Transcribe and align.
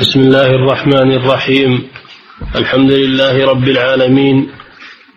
بسم 0.00 0.20
الله 0.20 0.46
الرحمن 0.46 1.12
الرحيم. 1.12 1.88
الحمد 2.56 2.90
لله 2.90 3.46
رب 3.46 3.68
العالمين. 3.68 4.48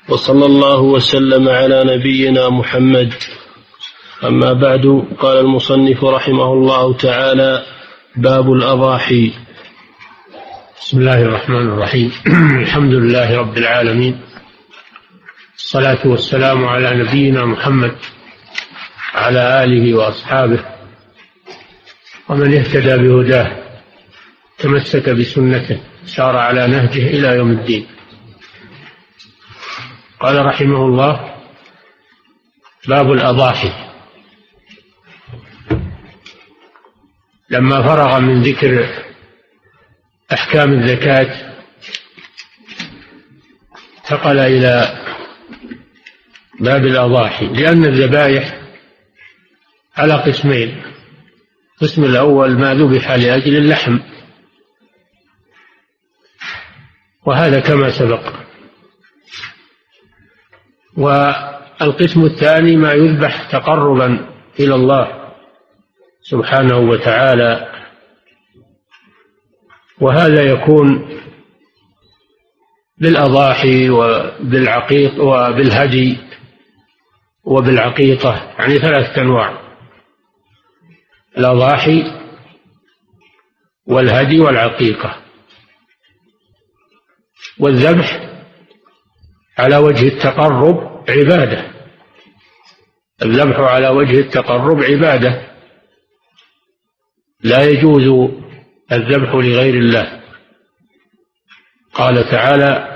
وصلى 0.09 0.45
الله 0.45 0.79
وسلم 0.79 1.49
على 1.49 1.83
نبينا 1.83 2.49
محمد. 2.49 3.13
أما 4.23 4.53
بعد 4.53 5.03
قال 5.19 5.37
المصنف 5.37 6.03
رحمه 6.03 6.53
الله 6.53 6.93
تعالى 6.93 7.65
باب 8.15 8.53
الأضاحي. 8.53 9.31
بسم 10.81 10.99
الله 10.99 11.21
الرحمن 11.21 11.67
الرحيم. 11.67 12.11
الحمد 12.63 12.93
لله 12.93 13.37
رب 13.37 13.57
العالمين. 13.57 14.21
الصلاة 15.57 15.99
والسلام 16.05 16.65
على 16.65 17.03
نبينا 17.03 17.45
محمد 17.45 17.95
وعلى 19.15 19.63
آله 19.63 19.93
وأصحابه 19.93 20.59
ومن 22.29 22.57
اهتدى 22.57 22.97
بهداه 22.97 23.68
تمسك 24.59 25.09
بسنته 25.09 25.81
سار 26.05 26.37
على 26.37 26.67
نهجه 26.67 27.07
إلى 27.07 27.27
يوم 27.27 27.51
الدين. 27.51 27.87
قال 30.19 30.45
رحمه 30.45 30.85
الله 30.85 31.35
باب 32.87 33.11
الأضاحي. 33.11 33.71
لما 37.49 37.83
فرغ 37.83 38.19
من 38.19 38.41
ذكر 38.41 38.89
أحكام 40.33 40.73
الزكاة 40.73 41.55
انتقل 43.97 44.39
إلى 44.39 44.99
باب 46.59 46.85
الأضاحي 46.85 47.45
لأن 47.45 47.85
الذبائح 47.85 48.61
على 49.97 50.13
قسمين. 50.13 50.83
القسم 51.73 52.03
الأول 52.03 52.59
ما 52.59 52.73
ذبح 52.73 53.11
لأجل 53.11 53.57
اللحم. 53.57 53.99
وهذا 57.29 57.59
كما 57.59 57.99
سبق. 57.99 58.33
والقسم 60.97 62.25
الثاني 62.25 62.75
ما 62.75 62.93
يذبح 62.93 63.51
تقربا 63.51 64.29
إلى 64.59 64.75
الله 64.75 65.33
سبحانه 66.21 66.77
وتعالى. 66.77 67.71
وهذا 70.01 70.41
يكون 70.41 71.09
بالأضاحي 72.97 73.89
وبالعقيق 73.89 75.23
وبالهدي 75.23 76.17
وبالعقيقة 77.43 78.53
يعني 78.59 78.79
ثلاثة 78.79 79.21
أنواع. 79.21 79.61
الأضاحي 81.37 82.03
والهدي 83.87 84.39
والعقيقة. 84.39 85.28
والذبح 87.59 88.29
على 89.57 89.77
وجه 89.77 90.07
التقرب 90.07 91.05
عبادة. 91.09 91.71
الذبح 93.23 93.59
على 93.59 93.89
وجه 93.89 94.19
التقرب 94.19 94.83
عبادة. 94.83 95.41
لا 97.43 97.63
يجوز 97.63 98.31
الذبح 98.91 99.33
لغير 99.33 99.73
الله. 99.73 100.21
قال 101.93 102.29
تعالى 102.29 102.95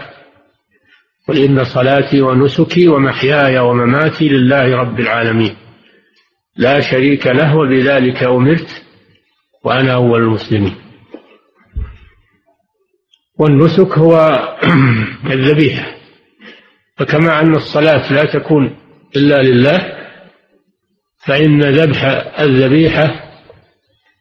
قل 1.27 1.37
إن 1.37 1.63
صلاتي 1.63 2.21
ونسكي 2.21 2.87
ومحياي 2.87 3.59
ومماتي 3.59 4.29
لله 4.29 4.75
رب 4.75 4.99
العالمين. 4.99 5.57
لا 6.55 6.79
شريك 6.79 7.27
له 7.27 7.57
وبذلك 7.57 8.23
أمرت 8.23 8.85
وأنا 9.63 9.93
أول 9.93 10.21
المسلمين. 10.21 10.82
والنسك 13.39 13.97
هو 13.97 14.39
الذبيحة. 15.33 15.95
فكما 16.97 17.39
أن 17.39 17.55
الصلاة 17.55 18.13
لا 18.13 18.25
تكون 18.25 18.77
إلا 19.15 19.41
لله 19.41 19.93
فإن 21.25 21.61
ذبح 21.61 22.03
الذبيحة 22.39 23.23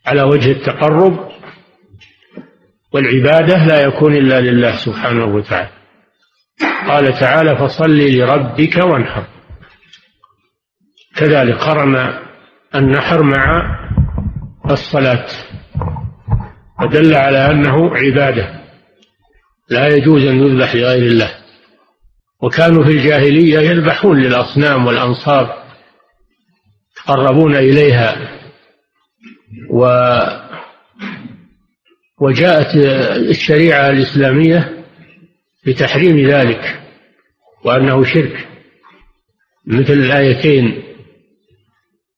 على 0.07 0.23
وجه 0.23 0.53
التقرب 0.53 1.29
والعبادة 2.93 3.67
لا 3.67 3.83
يكون 3.83 4.17
إلا 4.17 4.41
لله 4.41 4.77
سبحانه 4.77 5.25
وتعالى. 5.25 5.71
قال 6.89 7.19
تعالى 7.21 7.57
فصل 7.57 7.99
لربك 7.99 8.77
وانحر. 8.77 9.25
كذلك 11.17 11.55
قرن 11.55 12.19
النحر 12.75 13.23
مع 13.23 13.63
الصلاة 14.71 15.27
ودل 16.83 17.15
على 17.15 17.51
أنه 17.51 17.97
عبادة. 17.97 18.62
لا 19.73 19.89
يجوز 19.97 20.25
أن 20.25 20.43
يذبح 20.43 20.75
لغير 20.75 21.07
الله. 21.07 21.35
وكانوا 22.43 22.85
في 22.85 22.91
الجاهلية 22.91 23.59
يذبحون 23.59 24.23
للأصنام 24.23 24.87
والأنصاب 24.87 25.63
يتقربون 26.97 27.57
إليها. 27.57 28.39
و 29.71 29.87
وجاءت 32.21 32.77
الشريعة 33.31 33.91
الإسلامية 33.91 34.85
بتحريم 35.67 36.31
ذلك 36.31 36.81
وأنه 37.65 38.05
شرك 38.05 38.49
مثل 39.67 39.93
الآيتين 39.93 40.83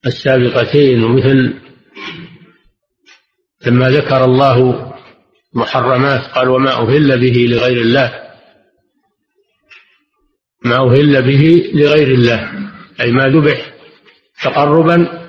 السابقتين 0.06 1.04
ومثل 1.04 1.54
لما 3.66 3.90
ذكر 3.90 4.24
الله 4.24 4.93
محرمات 5.54 6.20
قال 6.20 6.48
وما 6.48 6.72
أهل 6.72 7.20
به 7.20 7.46
لغير 7.50 7.80
الله. 7.80 8.24
ما 10.64 10.76
أهل 10.76 11.22
به 11.22 11.70
لغير 11.74 12.08
الله 12.08 12.70
أي 13.00 13.12
ما 13.12 13.28
ذبح 13.28 13.74
تقربا 14.42 15.28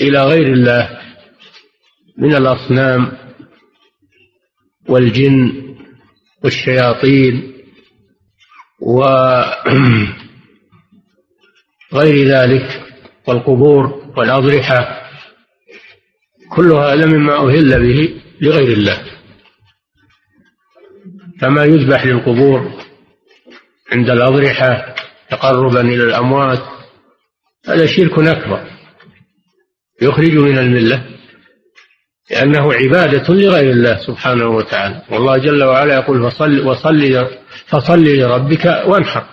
إلى 0.00 0.24
غير 0.24 0.52
الله 0.52 1.00
من 2.18 2.34
الأصنام 2.34 3.12
والجن 4.88 5.52
والشياطين 6.44 7.52
وغير 8.80 10.16
ذلك 12.34 12.82
والقبور 13.26 14.12
والأضرحة 14.16 15.02
كل 16.56 16.72
هذا 16.72 17.06
مما 17.06 17.36
أهل 17.36 17.82
به 17.82 18.20
لغير 18.40 18.68
الله. 18.68 19.21
كما 21.42 21.64
يذبح 21.64 22.06
للقبور 22.06 22.72
عند 23.92 24.10
الأضرحة 24.10 24.94
تقربا 25.30 25.80
إلى 25.80 26.04
الأموات 26.04 26.62
هذا 27.68 27.86
شرك 27.86 28.18
أكبر 28.18 28.66
يخرج 30.02 30.34
من 30.34 30.58
الملة 30.58 31.04
لأنه 32.30 32.72
عبادة 32.72 33.34
لغير 33.34 33.70
الله 33.70 33.96
سبحانه 33.96 34.46
وتعالى. 34.46 35.02
والله 35.10 35.38
جل 35.38 35.64
وعلا 35.64 35.94
يقول 35.94 36.30
فصل 36.30 36.66
وصل 36.66 37.26
فصل 37.66 38.04
لربك 38.04 38.64
وانحر 38.86 39.24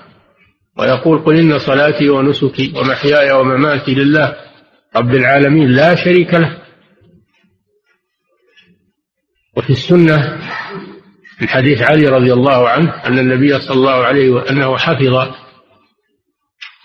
ويقول 0.77 1.19
قل 1.19 1.37
إن 1.39 1.59
صلاتي 1.59 2.09
ونسكي 2.09 2.73
ومحياي 2.75 3.31
ومماتي 3.31 3.95
لله 3.95 4.35
رب 4.95 5.15
العالمين 5.15 5.69
لا 5.69 5.95
شريك 5.95 6.33
له. 6.33 6.57
وفي 9.57 9.69
السنة 9.69 10.39
من 11.41 11.49
حديث 11.49 11.81
علي 11.81 12.07
رضي 12.07 12.33
الله 12.33 12.69
عنه 12.69 13.05
أن 13.05 13.19
النبي 13.19 13.59
صلى 13.59 13.75
الله 13.75 14.05
عليه 14.05 14.49
أنه 14.49 14.77
حفظ 14.77 15.35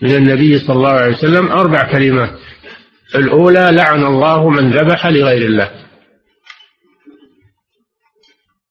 من 0.02 0.14
النبي 0.14 0.58
صلى 0.58 0.76
الله 0.76 0.90
عليه 0.90 1.16
وسلم 1.16 1.52
أربع 1.52 1.92
كلمات. 1.92 2.38
الأولى 3.14 3.68
لعن 3.72 4.04
الله 4.04 4.48
من 4.48 4.70
ذبح 4.70 5.06
لغير 5.06 5.46
الله. 5.46 5.70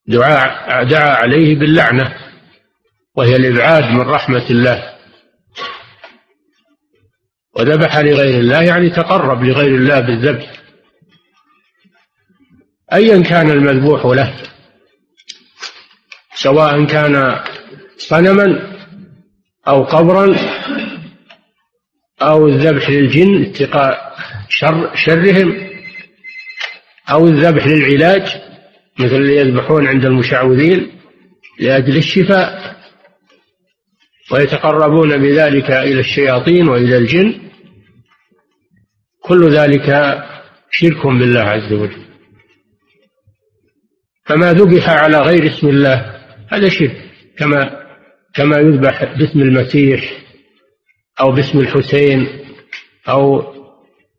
دعاء 0.07 0.83
دعا 0.83 1.15
عليه 1.15 1.55
باللعنة 1.55 2.15
وهي 3.15 3.35
الإبعاد 3.35 3.83
من 3.83 4.01
رحمة 4.01 4.45
الله. 4.49 4.93
وذبح 7.55 7.97
لغير 7.97 8.39
الله 8.39 8.61
يعني 8.61 8.89
تقرب 8.89 9.43
لغير 9.43 9.75
الله 9.75 9.99
بالذبح. 9.99 10.53
أيا 12.93 13.23
كان 13.23 13.49
المذبوح 13.49 14.05
له. 14.05 14.52
سواء 16.35 16.85
كان 16.85 17.39
صنما 17.97 18.77
أو 19.67 19.83
قبرا 19.83 20.35
أو 22.21 22.47
الذبح 22.47 22.89
للجن 22.89 23.43
اتقاء 23.43 24.15
شر 24.49 24.95
شرهم 24.95 25.69
أو 27.09 27.27
الذبح 27.27 27.67
للعلاج 27.67 28.41
مثل 28.99 29.15
اللي 29.15 29.35
يذبحون 29.35 29.87
عند 29.87 30.05
المشعوذين 30.05 30.91
لأجل 31.59 31.97
الشفاء 31.97 32.73
ويتقربون 34.31 35.17
بذلك 35.17 35.71
إلى 35.71 35.99
الشياطين 35.99 36.69
وإلى 36.69 36.97
الجن. 36.97 37.39
كل 39.21 39.49
ذلك 39.49 40.17
شرك 40.71 41.07
بالله 41.07 41.39
عز 41.41 41.73
وجل. 41.73 42.03
فما 44.25 44.53
ذبح 44.53 44.89
على 44.89 45.19
غير 45.21 45.47
اسم 45.47 45.67
الله 45.67 46.12
هذا 46.53 46.69
شرك. 46.69 47.11
كما 47.37 47.83
كما 48.33 48.57
يذبح 48.57 49.03
باسم 49.03 49.41
المسيح 49.41 50.11
أو 51.19 51.31
باسم 51.31 51.59
الحسين 51.59 52.27
أو 53.09 53.53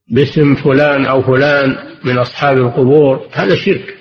باسم 0.08 0.54
فلان 0.54 1.06
أو 1.06 1.22
فلان 1.22 1.76
من 2.04 2.18
أصحاب 2.18 2.58
القبور 2.58 3.28
هذا 3.32 3.54
شرك. 3.54 3.96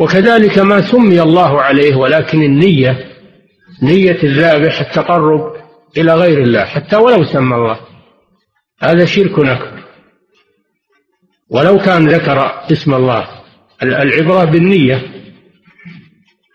وكذلك 0.00 0.58
ما 0.58 0.80
سمي 0.80 1.22
الله 1.22 1.62
عليه 1.62 1.94
ولكن 1.94 2.42
النية 2.42 3.06
نية 3.82 4.22
الذابح 4.22 4.80
التقرب 4.80 5.56
إلى 5.96 6.14
غير 6.14 6.42
الله 6.42 6.64
حتى 6.64 6.96
ولو 6.96 7.24
سمى 7.24 7.56
الله. 7.56 7.80
هذا 8.82 9.04
شرك 9.04 9.38
أكبر. 9.38 9.80
ولو 11.50 11.78
كان 11.78 12.08
ذكر 12.08 12.64
اسم 12.72 12.94
الله 12.94 13.28
العبرة 13.82 14.44
بالنية 14.44 15.19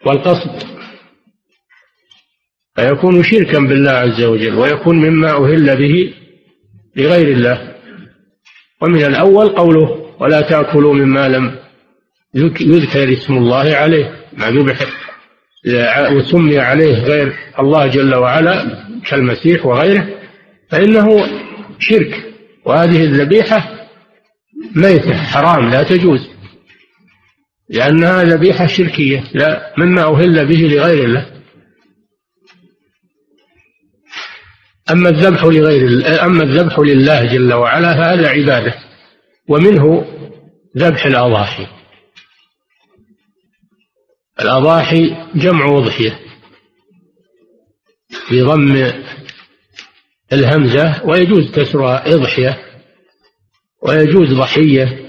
والقصد 0.06 0.64
فيكون 2.76 3.24
شركا 3.24 3.60
بالله 3.60 3.92
عز 3.92 4.24
وجل 4.24 4.56
ويكون 4.56 4.96
مما 4.96 5.32
أهل 5.32 5.78
به 5.78 6.14
لغير 6.96 7.28
الله. 7.28 7.76
ومن 8.82 9.04
الأول 9.06 9.50
قوله 9.50 10.16
ولا 10.20 10.42
تأكلوا 10.42 10.94
مما 10.94 11.30
لم 11.30 11.56
يذكر 12.62 13.14
اسم 13.14 13.38
الله 13.38 13.76
عليه 13.76 14.26
ما 14.38 14.52
ذبح 14.52 14.80
وسمي 16.12 16.60
عليه 16.60 17.04
غير 17.04 17.34
الله 17.60 17.88
جل 17.88 18.16
وعلا 18.16 18.86
كالمسيح 19.10 19.66
وغيره 19.66 20.08
فإنه 20.70 21.28
شرك. 21.80 22.34
وهذه 22.66 23.04
الذبيحة 23.04 23.88
ميتة 24.76 25.14
حرام 25.14 25.70
لا 25.70 25.84
تجوز. 25.84 26.35
لأنها 27.70 28.24
ذبيحة 28.24 28.68
شركية 28.68 29.24
لا 29.34 29.74
مما 29.78 30.04
أهل 30.04 30.46
به 30.46 30.62
لغير 30.62 31.04
الله. 31.04 31.32
أما 34.92 35.10
الذبح 35.10 35.44
لغير 35.44 35.88
أما 36.26 36.44
الذبح 36.44 36.80
لله 36.80 37.26
جل 37.26 37.54
وعلا 37.54 37.94
فهذا 37.94 38.30
عبادة. 38.30 38.74
ومنه 39.50 40.06
ذبح 40.78 41.06
الأضاحي. 41.06 41.68
الأضاحي 44.42 45.16
جمع 45.36 45.78
أضحية. 45.78 46.20
بضم 48.32 48.92
الهمزة 50.34 51.06
ويجوز 51.06 51.52
كسرها 51.52 52.14
إضحية 52.16 52.60
ويجوز 53.82 54.34
ضحية. 54.34 55.05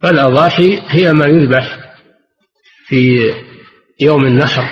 فالأضاحي 0.00 0.82
هي 0.88 1.12
ما 1.12 1.26
يذبح 1.26 1.94
في 2.86 3.34
يوم 4.00 4.24
النحر 4.24 4.64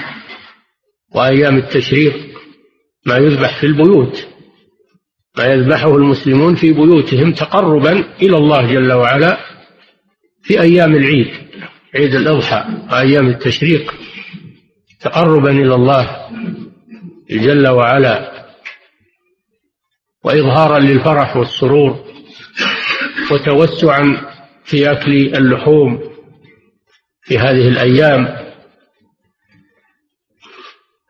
وأيام 1.15 1.57
التشريق 1.57 2.15
ما 3.07 3.17
يذبح 3.17 3.61
في 3.61 3.67
البيوت 3.67 4.27
ما 5.39 5.45
يذبحه 5.45 5.97
المسلمون 5.97 6.55
في 6.55 6.73
بيوتهم 6.73 7.33
تقربا 7.33 7.93
إلى 8.23 8.37
الله 8.37 8.67
جل 8.67 8.93
وعلا 8.93 9.39
في 10.43 10.61
أيام 10.61 10.95
العيد 10.95 11.31
عيد 11.95 12.15
الأضحى 12.15 12.65
وأيام 12.91 13.29
التشريق 13.29 13.95
تقربا 15.01 15.51
إلى 15.51 15.75
الله 15.75 16.29
جل 17.31 17.69
وعلا 17.69 18.47
وإظهارا 20.25 20.79
للفرح 20.79 21.37
والسرور 21.37 22.05
وتوسعا 23.31 24.36
في 24.67 24.91
أكل 24.93 25.13
اللحوم 25.13 26.01
في 27.23 27.39
هذه 27.39 27.69
الأيام. 27.69 28.37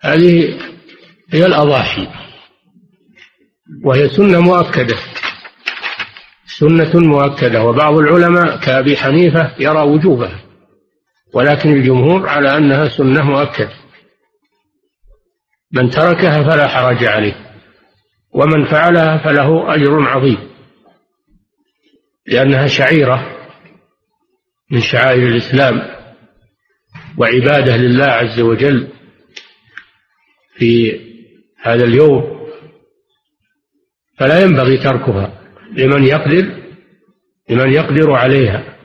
هذه 0.00 0.58
هي 1.30 1.46
الأضاحي 1.46 2.08
وهي 3.84 4.08
سنة 4.08 4.40
مؤكدة 4.40 4.96
سنة 6.58 6.90
مؤكدة 6.94 7.62
وبعض 7.64 7.94
العلماء 7.94 8.60
كأبي 8.60 8.96
حنيفة 8.96 9.54
يرى 9.58 9.82
وجوبها 9.82 10.40
ولكن 11.34 11.72
الجمهور 11.72 12.28
على 12.28 12.56
أنها 12.56 12.88
سنة 12.88 13.22
مؤكدة. 13.22 13.72
من 15.72 15.90
تركها 15.90 16.42
فلا 16.50 16.68
حرج 16.68 17.04
عليه 17.04 17.34
ومن 18.32 18.64
فعلها 18.64 19.18
فله 19.18 19.74
أجر 19.74 20.08
عظيم 20.08 20.38
لأنها 22.26 22.66
شعيرة 22.66 23.35
من 24.70 24.80
شعائر 24.80 25.28
الإسلام 25.28 25.96
وعبادة 27.18 27.76
لله 27.76 28.04
عز 28.04 28.40
وجل 28.40 28.88
في 30.56 31.00
هذا 31.62 31.84
اليوم 31.84 32.36
فلا 34.18 34.40
ينبغي 34.40 34.78
تركها. 34.78 35.42
لمن 35.72 36.04
يقدر 36.04 36.62
لمن 37.50 37.72
يقدر 37.72 38.12
عليها. 38.12 38.76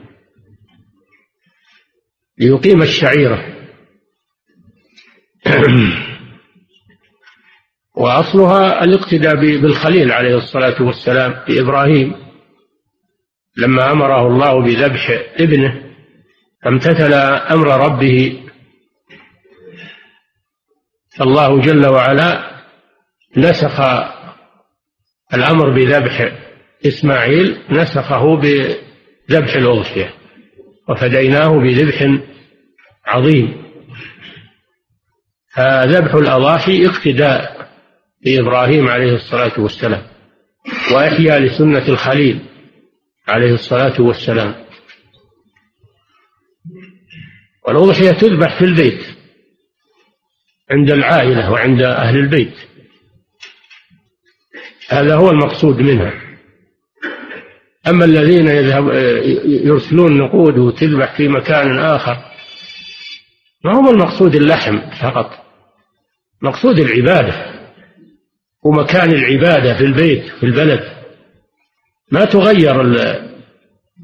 ليقيم 2.38 2.82
الشعيرة. 2.82 3.56
وأصلها 7.94 8.84
الاقتداء 8.84 9.34
بالخليل 9.34 10.12
عليه 10.12 10.36
الصلاة 10.36 10.82
والسلام 10.82 11.44
بإبراهيم. 11.48 12.31
لما 13.56 13.92
أمره 13.92 14.26
الله 14.26 14.62
بذبح 14.62 15.22
ابنه 15.36 15.82
فامتثل 16.64 17.12
أمر 17.52 17.84
ربه. 17.84 18.42
الله 21.20 21.60
جل 21.60 21.86
وعلا 21.86 22.60
نسخ 23.36 23.80
الأمر 25.34 25.70
بذبح 25.70 26.32
إسماعيل 26.86 27.58
نسخه 27.70 28.36
بذبح 28.36 29.54
الأضحية 29.54 30.14
وفديناه 30.88 31.48
بذبح 31.48 32.18
عظيم. 33.06 33.62
فذبح 35.54 36.14
الأضاحي 36.14 36.86
اقتداء 36.86 37.68
بإبراهيم 38.24 38.88
عليه 38.88 39.14
الصلاة 39.14 39.60
والسلام 39.60 40.02
وإحياء 40.94 41.38
لسنة 41.40 41.88
الخليل. 41.88 42.51
عليه 43.28 43.54
الصلاة 43.54 44.00
والسلام. 44.00 44.54
والأضحية 47.66 48.10
تذبح 48.10 48.58
في 48.58 48.64
البيت 48.64 49.02
عند 50.70 50.90
العائلة 50.90 51.50
وعند 51.50 51.82
أهل 51.82 52.16
البيت 52.16 52.54
هذا 54.88 55.14
هو 55.16 55.30
المقصود 55.30 55.80
منها. 55.80 56.12
أما 57.88 58.04
الذين 58.04 58.48
يذهب 58.48 58.88
يرسلون 59.44 60.18
نقود 60.18 60.58
وتذبح 60.58 61.16
في 61.16 61.28
مكان 61.28 61.78
آخر 61.78 62.16
ما 63.64 63.74
هو 63.74 63.90
المقصود 63.90 64.34
اللحم 64.36 64.78
فقط 65.02 65.30
مقصود 66.42 66.78
العبادة 66.78 67.52
ومكان 68.62 69.12
العبادة 69.12 69.78
في 69.78 69.84
البيت 69.84 70.24
في 70.24 70.46
البلد. 70.46 71.01
ما 72.12 72.24
تغير 72.24 72.82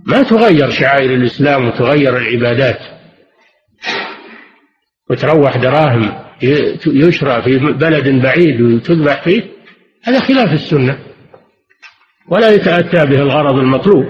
ما 0.06 0.22
تغير 0.22 0.70
شعائر 0.70 1.14
الإسلام 1.14 1.68
وتغير 1.68 2.16
العبادات. 2.16 2.80
وتروح 5.10 5.56
دراهم 5.56 6.24
يشرى 6.86 7.42
في 7.42 7.58
بلد 7.58 8.22
بعيد 8.22 8.60
وتذبح 8.60 9.22
فيه 9.22 9.42
هذا 10.04 10.20
خلاف 10.20 10.52
السنة. 10.52 10.98
ولا 12.28 12.50
يتأتى 12.50 13.06
به 13.06 13.22
الغرض 13.22 13.58
المطلوب. 13.58 14.06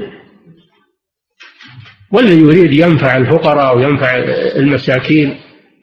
والذي 2.12 2.40
يريد 2.40 2.72
ينفع 2.72 3.16
الفقراء 3.16 3.76
وينفع 3.76 4.16
المساكين 4.56 5.40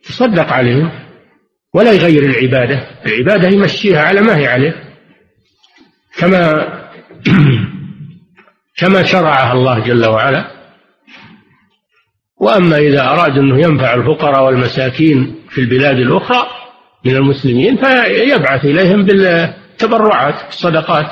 يصدق 0.09 0.53
عليهم. 0.53 0.91
ولا 1.73 1.91
يغير 1.91 2.23
العبادة. 2.23 2.87
العبادة 3.05 3.47
يمشيها 3.47 4.01
على 4.01 4.21
ما 4.21 4.37
هي 4.37 4.47
عليه. 4.47 4.83
كما 6.17 6.67
كما 8.77 9.03
شرعها 9.03 9.53
الله 9.53 9.79
جل 9.79 10.05
وعلا. 10.05 10.51
وأما 12.37 12.77
إذا 12.77 13.01
أراد 13.01 13.37
أنه 13.37 13.59
ينفع 13.59 13.93
الفقراء 13.93 14.45
والمساكين 14.45 15.35
في 15.49 15.61
البلاد 15.61 15.97
الأخرى 15.97 16.47
من 17.05 17.15
المسلمين 17.15 17.77
فيبعث 17.77 18.65
إليهم 18.65 19.05
بالتبرعات 19.05 20.49
الصدقات 20.49 21.05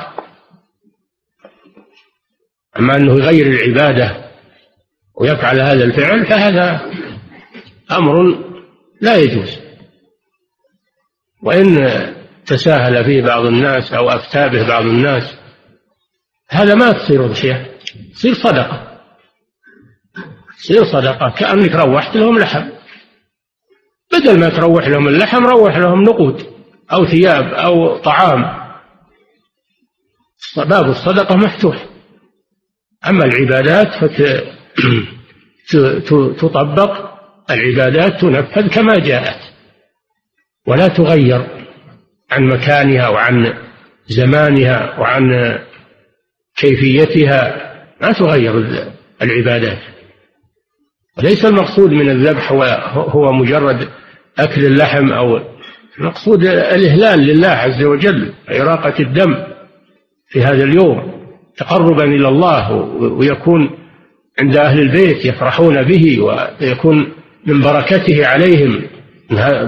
أما 2.78 2.96
أنه 2.96 3.14
يغير 3.14 3.46
العبادة 3.46 4.30
ويفعل 5.14 5.60
هذا 5.60 5.84
الفعل 5.84 6.26
فهذا 6.26 6.92
أمر 7.92 8.38
لا 9.00 9.16
يجوز. 9.16 9.58
وإن 11.42 11.88
تساهل 12.46 13.04
فيه 13.04 13.22
بعض 13.22 13.44
الناس 13.44 13.92
أو 13.92 14.08
أفتى 14.08 14.48
به 14.48 14.68
بعض 14.68 14.82
الناس 14.82 15.34
هذا 16.48 16.74
ما 16.74 16.92
تصير 16.92 17.24
أضحية 17.24 17.74
تصير 18.14 18.34
صدقة. 18.34 19.00
تصير 20.58 20.84
صدقة. 20.84 21.30
كأنك 21.30 21.74
روحت 21.74 22.16
لهم 22.16 22.38
لحم. 22.38 22.70
بدل 24.12 24.40
ما 24.40 24.48
تروح 24.48 24.88
لهم 24.88 25.08
اللحم 25.08 25.46
روح 25.46 25.76
لهم 25.76 26.02
نقود 26.02 26.46
أو 26.92 27.06
ثياب 27.06 27.44
أو 27.44 27.96
طعام. 27.98 28.64
باب 30.56 30.90
الصدقة 30.90 31.36
مفتوح. 31.36 31.86
أما 33.08 33.24
العبادات 33.24 33.88
فتطبق 35.68 37.14
العبادات 37.50 38.20
تنفذ 38.20 38.68
كما 38.68 38.98
جاءت. 38.98 39.40
ولا 40.66 40.88
تغير 40.88 41.66
عن 42.30 42.44
مكانها 42.48 43.08
وعن 43.08 43.54
زمانها 44.08 44.98
وعن 44.98 45.58
كيفيتها 46.56 47.72
ما 48.00 48.12
تغير 48.12 48.84
العبادات. 49.22 49.78
وليس 51.18 51.44
المقصود 51.44 51.90
من 51.90 52.10
الذبح 52.10 52.52
هو 52.92 53.32
مجرد 53.32 53.88
أكل 54.38 54.66
اللحم 54.66 55.12
أو 55.12 55.40
المقصود 55.98 56.44
الإهلال 56.44 57.20
لله 57.20 57.48
عز 57.48 57.82
وجل 57.82 58.32
إراقة 58.50 58.94
الدم 59.00 59.36
في 60.28 60.42
هذا 60.42 60.64
اليوم 60.64 61.14
تقربا 61.56 62.04
إلى 62.04 62.28
الله 62.28 62.72
ويكون 62.98 63.70
عند 64.40 64.56
أهل 64.56 64.80
البيت 64.80 65.24
يفرحون 65.24 65.82
به 65.82 66.20
ويكون 66.20 67.12
من 67.46 67.60
بركته 67.60 68.26
عليهم 68.26 68.82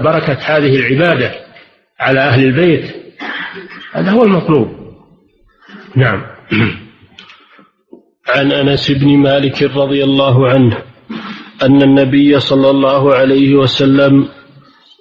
بركة 0.03 0.33
هذه 0.33 0.75
العبادة 0.75 1.31
على 1.99 2.19
أهل 2.19 2.43
البيت. 2.43 2.95
هذا 3.93 4.11
هو 4.11 4.23
المطلوب. 4.23 4.67
نعم. 5.95 6.36
عن 8.35 8.51
أنس 8.51 8.91
بن 8.91 9.17
مالك 9.17 9.63
رضي 9.63 10.03
الله 10.03 10.47
عنه 10.47 10.77
أن 11.63 11.81
النبي 11.81 12.39
صلى 12.39 12.69
الله 12.69 13.15
عليه 13.15 13.55
وسلم 13.55 14.27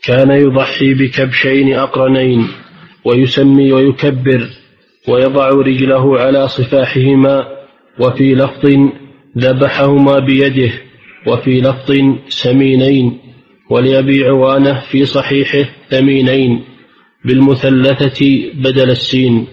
كان 0.02 0.30
يضحي 0.30 0.94
بكبشين 0.94 1.74
أقرنين 1.74 2.48
ويسمي 3.04 3.72
ويكبر 3.72 4.48
ويضع 5.08 5.48
رجله 5.48 6.20
على 6.20 6.48
صفاحهما 6.48 7.44
وفي 7.98 8.34
لفظ 8.34 8.90
ذبحهما 9.38 10.18
بيده 10.18 10.72
وفي 11.26 11.60
لفظ 11.60 11.94
سمينين 12.28 13.18
ولأبي 13.70 14.24
عوانة 14.24 14.80
في 14.80 15.04
صحيحه 15.04 15.68
ثمينين 15.90 16.64
بالمثلثة 17.24 18.50
بدل 18.54 18.90
السين. 18.90 19.46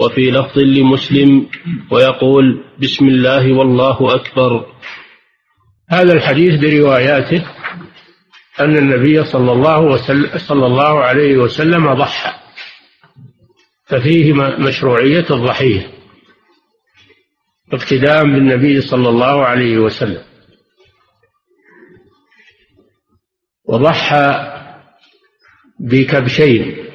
وفي 0.00 0.30
لفظ 0.30 0.58
لمسلم 0.58 1.48
ويقول 1.90 2.64
بسم 2.78 3.08
الله 3.08 3.52
والله 3.52 4.14
أكبر. 4.14 4.72
هذا 5.90 6.12
الحديث 6.12 6.60
برواياته 6.60 7.46
أن 8.60 8.76
النبي 8.76 9.24
صلى 9.24 9.52
الله, 9.52 9.80
وسلم 9.80 10.38
صلى 10.38 10.66
الله 10.66 11.00
عليه 11.00 11.36
وسلم 11.36 11.94
ضحى 11.94 12.32
ففيه 13.86 14.32
مشروعية 14.58 15.26
الضحية 15.30 15.90
اقتداء 17.72 18.24
بالنبي 18.24 18.80
صلى 18.80 19.08
الله 19.08 19.44
عليه 19.44 19.78
وسلم. 19.78 20.22
وضحى 23.64 24.56
بكبشين 25.80 26.89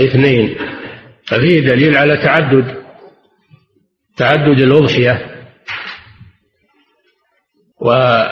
اثنين 0.00 0.56
ففيه 1.26 1.60
دليل 1.60 1.96
على 1.96 2.16
تعدد 2.16 2.86
تعدد 4.16 4.60
الأضحية. 4.60 5.36
و 7.80 7.90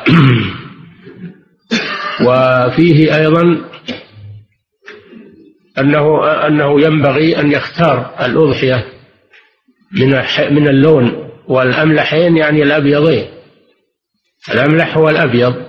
وفيه 2.27 3.17
أيضا 3.17 3.43
أنه 5.79 6.27
أنه 6.47 6.81
ينبغي 6.81 7.41
أن 7.41 7.53
يختار 7.53 8.27
الأضحية 8.27 8.87
من 9.93 10.11
من 10.51 10.69
اللون 10.69 11.31
والأملحين 11.49 12.37
يعني 12.37 12.63
الأبيضين. 12.63 13.29
الأملح 14.53 14.97
هو 14.97 15.09
الأبيض 15.09 15.65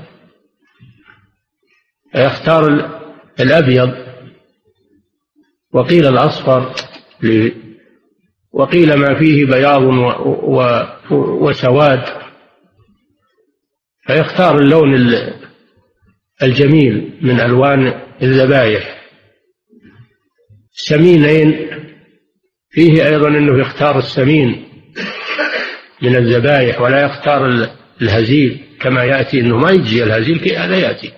يختار 2.15 2.89
الأبيض. 3.39 4.04
وقيل 5.75 6.05
الأصفر 6.05 6.73
وقيل 8.51 8.93
ما 8.93 9.19
فيه 9.19 9.45
بياض 9.45 9.83
وسواد. 11.11 12.03
فيختار 14.07 14.57
اللون 14.59 14.95
الجميل 16.43 17.19
من 17.21 17.39
ألوان 17.39 18.01
الذبائح 18.21 19.01
سمينين 20.71 21.69
فيه 22.69 23.07
أيضا 23.07 23.27
أنه 23.27 23.59
يختار 23.59 23.99
السمين 23.99 24.67
من 26.01 26.15
الذبائح 26.15 26.81
ولا 26.81 27.05
يختار 27.05 27.69
الهزيل 28.01 28.59
كما 28.79 29.03
يأتي 29.03 29.39
أنه 29.39 29.57
ما 29.57 29.71
يجزي 29.71 30.03
الهزيل 30.03 30.39
هذا 30.57 30.77
يأتي. 30.77 31.11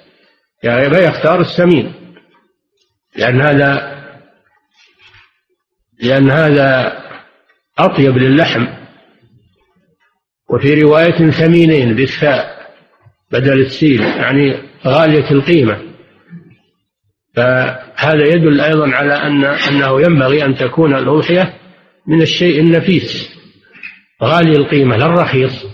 يعني 0.64 0.88
يختار 1.06 1.42
السمين 1.42 1.94
لأن 3.16 3.42
هذا 3.42 3.97
لأن 6.04 6.32
هذا 6.32 6.98
أطيب 7.80 8.18
للحم. 8.18 8.68
وفي 10.50 10.82
رواية 10.82 11.32
ثمينين 11.32 11.96
بالثاء 11.96 12.58
بدل 13.32 13.62
السين 13.62 14.02
يعني 14.02 14.58
غالية 14.86 15.32
القيمة. 15.32 15.82
فهذا 17.36 18.26
يدل 18.26 18.62
أيضا 18.62 18.90
على 18.92 19.14
أن 19.14 19.44
أنه 19.46 20.02
ينبغي 20.02 20.46
أن 20.46 20.56
تكون 20.56 20.96
الأضحية 20.96 21.54
من 22.08 22.22
الشيء 22.22 22.60
النفيس. 22.60 23.38
غالي 24.24 24.52
القيمة 24.52 24.98
لا 24.98 25.06
الرخيص. 25.06 25.66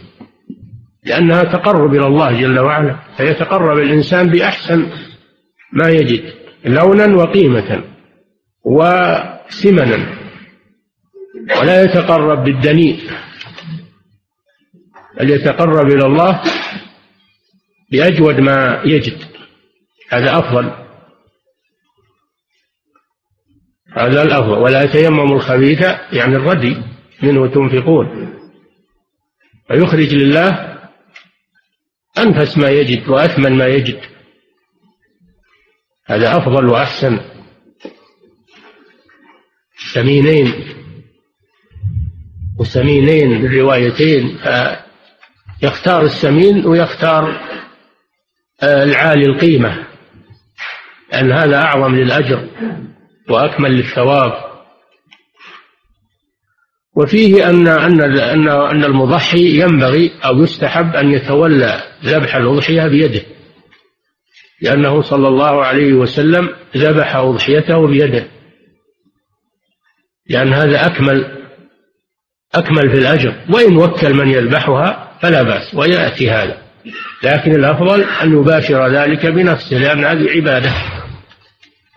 لأنها 1.06 1.44
تقرب 1.44 1.96
إلى 1.96 2.08
الله 2.08 2.42
جل 2.42 2.60
وعلا. 2.60 3.00
فيتقرب 3.18 3.78
الإنسان 3.78 4.30
بأحسن 4.30 4.86
ما 5.74 5.90
يجد 5.90 6.34
لونا 6.66 7.16
وقيمة. 7.16 7.84
وسمنا 9.48 10.18
ولا 11.60 11.84
يتقرب 11.84 12.44
بالدنيء 12.44 13.12
بل 15.18 15.30
يتقرب 15.30 15.88
إلى 15.88 16.06
الله 16.06 16.42
بأجود 17.92 18.40
ما 18.40 18.82
يجد 18.86 19.18
هذا 20.10 20.40
أفضل 20.40 20.72
هذا 23.98 24.24
الأفضل 24.24 24.58
ولا 24.58 24.84
يتيمم 24.84 25.34
الخبيث 25.34 25.82
يعني 26.12 26.36
الردي 26.36 26.78
منه 27.24 27.48
تنفقون 27.48 28.34
فيخرج 29.68 30.14
لله 30.16 30.78
أنفس 32.18 32.58
ما 32.58 32.70
يجد 32.70 33.10
وأثمن 33.10 33.58
ما 33.58 33.68
يجد 33.68 34.02
هذا 36.06 36.38
أفضل 36.38 36.66
وأحسن 36.70 37.33
سمينين 39.94 40.54
وسمينين 42.60 43.42
بالروايتين 43.42 44.38
فيختار 45.62 46.02
السمين 46.02 46.66
ويختار 46.66 47.42
العالي 48.64 49.26
القيمة 49.26 49.88
لأن 51.12 51.32
هذا 51.32 51.58
أعظم 51.58 51.96
للأجر 51.96 52.48
وأكمل 53.30 53.72
للثواب. 53.72 54.34
وفيه 56.96 57.50
أن 57.50 57.68
أن 57.68 58.02
أن 58.02 58.48
أن 58.48 58.84
المضحي 58.84 59.60
ينبغي 59.62 60.12
أو 60.26 60.44
يستحب 60.44 60.96
أن 60.96 61.12
يتولى 61.12 61.84
ذبح 62.06 62.36
الأضحية 62.36 62.88
بيده 62.88 63.22
لأنه 64.62 65.02
صلى 65.02 65.28
الله 65.28 65.66
عليه 65.66 65.94
وسلم 65.94 66.50
ذبح 66.78 67.16
أضحيته 67.16 67.88
بيده. 67.88 68.28
لأن 70.30 70.54
هذا 70.54 70.86
أكمل 70.86 71.44
أكمل 72.56 72.92
في 72.92 72.98
الأجر. 72.98 73.36
وإن 73.50 73.78
وكل 73.78 74.14
من 74.14 74.28
يذبحها 74.28 75.18
فلا 75.22 75.44
بأس 75.44 75.76
ويأتي 75.76 76.32
هذا. 76.32 76.58
لكن 77.24 77.52
الأفضل 77.52 78.04
أن 78.04 78.40
يباشر 78.40 78.88
ذلك 78.88 79.26
بنفسه 79.26 79.78
لأن 79.78 80.06
هذه 80.06 80.30
عبادة. 80.30 80.74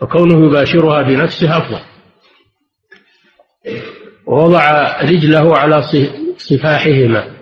وكونه 0.00 0.46
يباشرها 0.46 1.02
بنفسه 1.02 1.58
أفضل. 1.58 1.80
ووضع 4.26 4.96
رجله 5.02 5.56
على 5.56 5.82
صفاحهما. 6.38 7.36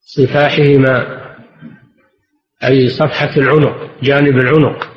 صفاحهما 0.00 1.22
أي 2.64 2.88
صفحة 2.88 3.36
العنق 3.36 3.90
جانب 4.02 4.38
العنق. 4.38 4.88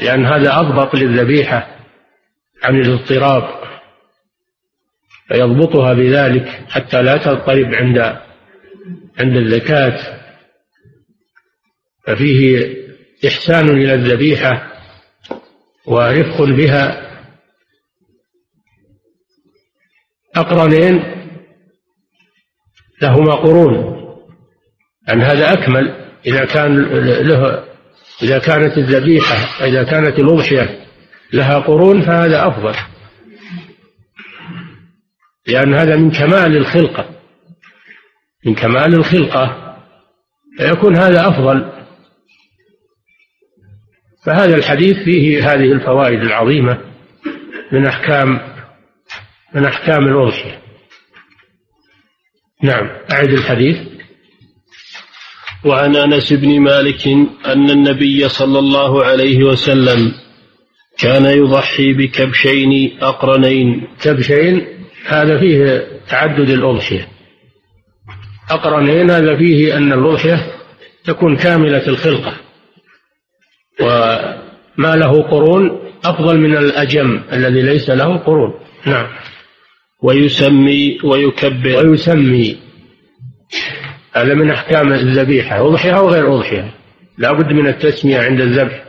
لأن 0.00 0.26
هذا 0.26 0.60
أضبط 0.60 0.94
للذبيحة. 0.94 1.81
عن 2.62 2.76
الاضطراب 2.76 3.62
فيضبطها 5.28 5.92
بذلك 5.92 6.46
حتى 6.68 7.02
لا 7.02 7.16
تضطرب 7.16 7.74
عند 7.74 7.98
عند 9.18 9.36
الزكاة. 9.36 10.22
ففيه 12.06 12.74
إحسان 13.26 13.68
إلى 13.68 13.94
الذبيحة 13.94 14.72
ورفق 15.86 16.42
بها. 16.42 17.12
أقرنين 20.36 21.02
لهما 23.02 23.34
قرون. 23.34 24.02
أن 25.08 25.22
هذا 25.22 25.52
أكمل 25.52 26.02
إذا 26.26 26.44
كان 26.44 26.76
له 27.02 27.64
إذا 28.22 28.38
كانت 28.38 28.78
الذبيحة 28.78 29.66
إذا 29.66 29.82
كانت 29.82 30.18
الأضحية 30.18 30.81
لها 31.32 31.58
قرون 31.58 32.02
فهذا 32.02 32.48
أفضل. 32.48 32.74
لأن 35.46 35.74
هذا 35.74 35.96
من 35.96 36.10
كمال 36.10 36.56
الخلقة. 36.56 37.08
من 38.46 38.54
كمال 38.54 38.94
الخلقة. 38.94 39.76
فيكون 40.58 40.96
هذا 40.96 41.28
أفضل. 41.28 41.72
فهذا 44.24 44.54
الحديث 44.54 44.96
فيه 44.96 45.52
هذه 45.52 45.72
الفوائد 45.72 46.20
العظيمة 46.20 46.80
من 47.72 47.86
أحكام 47.86 48.52
من 49.54 49.64
أحكام 49.64 50.08
الأضحية. 50.08 50.62
نعم 52.62 52.90
أعد 53.12 53.28
الحديث. 53.28 53.78
وعن 55.64 55.96
أنس 55.96 56.32
بن 56.32 56.60
مالك 56.60 57.06
أن 57.46 57.70
النبي 57.70 58.28
صلى 58.28 58.58
الله 58.58 59.04
عليه 59.04 59.44
وسلم 59.44 60.21
كان 60.98 61.24
يضحي 61.24 61.92
بكبشين 61.92 62.98
أقرنين. 63.00 63.88
كبشين 64.02 64.66
هذا 65.06 65.38
فيه 65.38 65.86
تعدد 66.08 66.50
الأضحية. 66.50 67.08
أقرنين 68.50 69.10
هذا 69.10 69.36
فيه 69.36 69.76
أن 69.76 69.92
الأضحية 69.92 70.46
تكون 71.04 71.36
كاملة 71.36 71.86
الخلقة 71.86 72.34
وما 73.80 74.96
له 74.96 75.22
قرون 75.22 75.90
أفضل 76.04 76.38
من 76.38 76.56
الأجم 76.56 77.22
الذي 77.32 77.62
ليس 77.62 77.90
له 77.90 78.16
قرون. 78.16 78.54
نعم. 78.86 79.06
ويسمي 80.02 80.98
ويكبر. 81.04 81.86
ويسمي. 81.86 82.58
هذا 84.12 84.34
من 84.34 84.50
أحكام 84.50 84.92
الذبيحة. 84.92 85.66
أضحية 85.66 85.98
أو 85.98 86.08
غير 86.08 86.34
أضحية؟ 86.34 86.74
لا 87.18 87.32
بد 87.32 87.52
من 87.52 87.66
التسمية 87.66 88.18
عند 88.18 88.40
الذبح. 88.40 88.84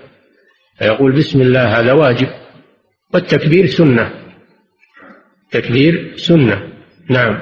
فيقول 0.77 1.11
بسم 1.11 1.41
الله 1.41 1.79
هذا 1.79 1.93
واجب 1.93 2.27
والتكبير 3.13 3.65
سنة. 3.65 4.11
تكبير 5.51 6.13
سنة. 6.17 6.69
نعم. 7.09 7.39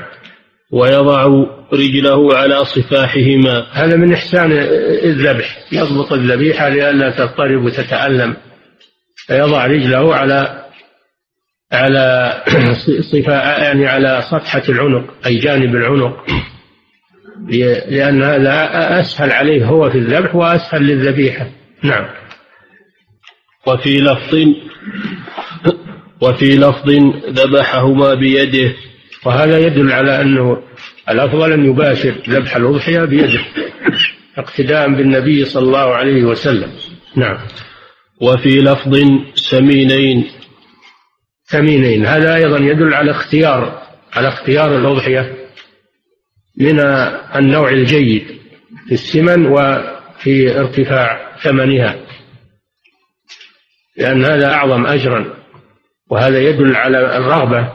ويضع 0.71 1.25
رجله 1.73 2.37
على 2.37 2.65
صفاحهما. 2.65 3.67
هذا 3.71 3.95
من 3.95 4.13
إحسان 4.13 4.51
الذبح. 5.03 5.59
يضبط 5.71 6.13
الذبيحة 6.13 6.69
لئلا 6.69 7.09
تضطرب 7.09 7.65
وتتألم. 7.65 8.37
فيضع 9.15 9.65
رجله 9.65 10.15
على 10.15 10.65
على 11.71 12.37
صفاء 13.11 13.63
يعني 13.63 13.87
على 13.87 14.23
سطحة 14.31 14.63
العنق 14.69 15.13
أي 15.25 15.37
جانب 15.37 15.75
العنق. 15.75 16.25
لأن 17.89 18.23
هذا 18.23 18.99
أسهل 18.99 19.31
عليه 19.31 19.65
هو 19.65 19.89
في 19.89 19.97
الذبح 19.97 20.35
وأسهل 20.35 20.81
للذبيحة. 20.81 21.47
نعم. 21.83 22.05
وفي 23.67 23.99
لفظ 23.99 24.35
وفي 26.21 26.57
لفظ 26.57 26.89
ذبحهما 27.29 28.13
بيده. 28.13 28.75
وهذا 29.25 29.59
يدل 29.59 29.91
على 29.91 30.21
أنه 30.21 30.63
الأفضل 31.09 31.53
أن 31.53 31.65
يباشر 31.65 32.15
ذبح 32.29 32.55
الأضحية 32.55 33.05
بيده 33.05 33.41
اقتداء 34.37 34.87
بالنبي 34.89 35.45
صلى 35.45 35.63
الله 35.63 35.95
عليه 35.95 36.23
وسلم. 36.23 36.71
نعم. 37.15 37.37
وفي 38.21 38.61
لفظ 38.61 38.99
سمينين. 39.35 40.31
ثمينين 41.45 42.05
هذا 42.05 42.35
أيضا 42.35 42.57
يدل 42.57 42.93
على 42.93 43.11
اختيار 43.11 43.81
على 44.13 44.27
اختيار 44.27 44.77
الأضحية 44.77 45.35
من 46.57 46.79
النوع 47.35 47.69
الجيد 47.69 48.23
في 48.87 48.93
السمن 48.93 49.45
وفي 49.45 50.59
ارتفاع 50.59 51.37
ثمنها. 51.43 52.10
لأن 53.97 54.25
هذا 54.25 54.53
أعظم 54.53 54.85
أجرا 54.85 55.33
وهذا 56.09 56.39
يدل 56.39 56.75
على 56.75 57.17
الرغبة 57.17 57.73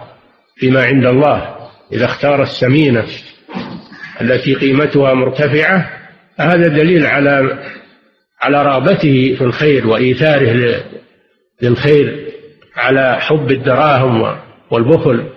فيما 0.57 0.85
عند 0.85 1.07
الله. 1.07 1.57
إذا 1.92 2.05
اختار 2.05 2.42
السمينة 2.42 3.07
التي 4.20 4.55
قيمتها 4.55 5.14
مرتفعة 5.14 5.90
هذا 6.37 6.68
دليل 6.68 7.07
على 7.07 7.59
على 8.40 8.62
رغبته 8.62 9.35
في 9.38 9.44
الخير 9.44 9.87
وإيثاره 9.87 10.83
للخير 11.62 12.33
على 12.76 13.20
حب 13.20 13.50
الدراهم 13.50 14.38
والبخل 14.70 15.31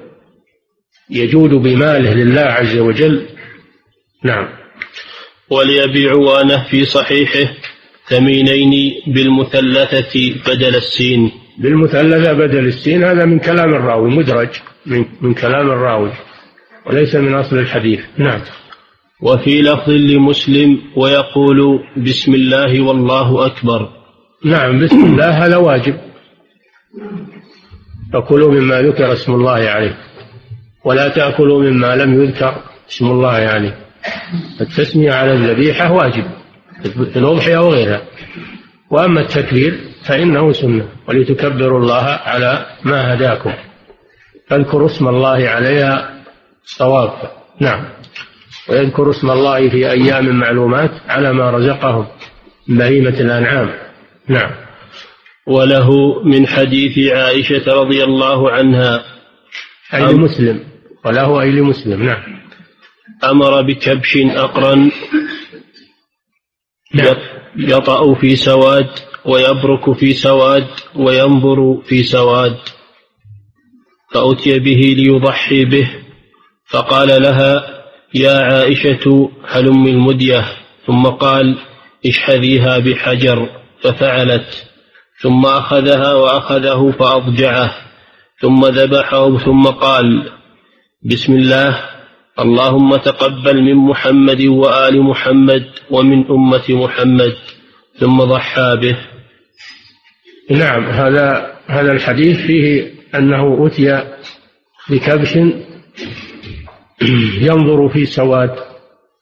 يجود 1.09 1.49
بماله 1.49 2.13
لله 2.13 2.41
عز 2.41 2.77
وجل. 2.77 3.25
نعم. 4.23 4.47
وليبي 5.49 6.09
عوانه 6.09 6.63
في 6.69 6.85
صحيحه. 6.85 7.53
ثمينين 8.09 8.93
بالمثلثة 9.07 10.13
بدل 10.47 10.75
السين. 10.75 11.31
بالمثلثة 11.57 12.33
بدل 12.33 12.67
السين 12.67 13.03
هذا 13.03 13.25
من 13.25 13.39
كلام 13.39 13.69
الراوي 13.69 14.09
مدرج 14.09 14.49
من, 14.85 15.05
من 15.21 15.33
كلام 15.33 15.71
الراوي 15.71 16.11
وليس 16.85 17.15
من 17.15 17.33
أصل 17.33 17.57
الحديث. 17.57 17.99
نعم. 18.17 18.41
وفي 19.21 19.61
لفظ 19.61 19.89
لمسلم 19.89 20.81
ويقول 20.95 21.79
بسم 21.97 22.33
الله 22.33 22.81
والله 22.81 23.45
أكبر. 23.45 23.89
نعم 24.45 24.79
بسم 24.79 25.05
الله 25.05 25.45
هذا 25.45 25.57
واجب. 25.57 25.95
فكلوا 28.13 28.51
مما 28.51 28.81
ذكر 28.81 29.13
اسم 29.13 29.33
الله 29.33 29.51
عليه 29.51 29.97
ولا 30.85 31.07
تأكلوا 31.07 31.63
مما 31.63 31.95
لم 31.95 32.23
يذكر 32.23 32.63
اسم 32.89 33.05
الله 33.05 33.29
عليه. 33.29 33.75
التسمية 34.61 35.11
على 35.11 35.33
الذبيحة 35.33 35.91
واجب. 35.91 36.38
الأضحية 37.15 37.57
وغيرها. 37.57 38.01
وأما 38.89 39.21
التكبير 39.21 39.79
فإنه 40.07 40.53
سنة 40.53 40.87
ولتكبروا 41.07 41.79
الله 41.79 42.03
على 42.03 42.65
ما 42.83 43.13
هداكم. 43.13 43.53
فاذكروا 44.47 44.87
اسم 44.87 45.07
الله 45.07 45.49
عليها 45.49 46.23
صواب. 46.65 47.13
نعم. 47.59 47.85
ويذكر 48.69 49.09
اسم 49.09 49.31
الله 49.31 49.69
في 49.69 49.91
أيام 49.91 50.39
معلومات 50.39 50.91
على 51.07 51.33
ما 51.33 51.51
رزقهم 51.51 52.07
من 52.67 52.77
بهيمة 52.77 53.19
الأنعام. 53.19 53.69
نعم. 54.27 54.51
وله 55.47 55.89
من 56.23 56.47
حديث 56.47 57.13
عائشة 57.13 57.73
رضي 57.73 58.03
الله 58.03 58.51
عنها 58.51 59.03
أي 59.93 60.13
لمسلم. 60.13 60.59
وله 61.05 61.41
أي 61.41 61.51
لمسلم. 61.51 62.03
نعم. 62.03 62.39
أمر 63.23 63.61
بكبش 63.61 64.17
أقرن. 64.17 64.91
يطأ 67.55 68.13
في 68.13 68.35
سواد 68.35 68.89
ويبرك 69.25 69.97
في 69.97 70.13
سواد 70.13 70.67
وينظر 70.95 71.81
في 71.85 72.03
سواد. 72.03 72.57
فأتي 74.11 74.59
به 74.59 74.95
ليضحي 74.97 75.65
به. 75.65 75.89
فقال 76.65 77.21
لها 77.21 77.83
يا 78.13 78.39
عائشة 78.39 79.29
هلم 79.47 79.87
المدية. 79.87 80.45
ثم 80.87 81.03
قال 81.03 81.57
اشحذيها 82.05 82.77
بحجر. 82.77 83.49
ففعلت. 83.81 84.67
ثم 85.21 85.45
أخذها 85.45 86.13
وأخذه 86.13 86.93
فأضجعه. 86.99 87.75
ثم 88.41 88.65
ذبحه 88.65 89.37
ثم 89.37 89.63
قال 89.63 90.31
بسم 91.03 91.33
الله. 91.33 91.98
اللهم 92.39 92.95
تقبل 92.95 93.61
من 93.61 93.75
محمد 93.75 94.41
وآل 94.41 95.01
محمد 95.01 95.65
ومن 95.91 96.25
أمة 96.31 96.63
محمد 96.69 97.33
ثم 97.99 98.17
ضحى 98.17 98.77
به. 98.81 98.97
نعم 100.49 100.83
هذا 100.83 101.55
هذا 101.67 101.91
الحديث 101.91 102.37
فيه 102.37 102.93
أنه 103.15 103.67
أتي 103.67 104.03
بكبش 104.89 105.35
ينظر 107.41 107.89
في 107.89 108.05
سواد 108.05 108.55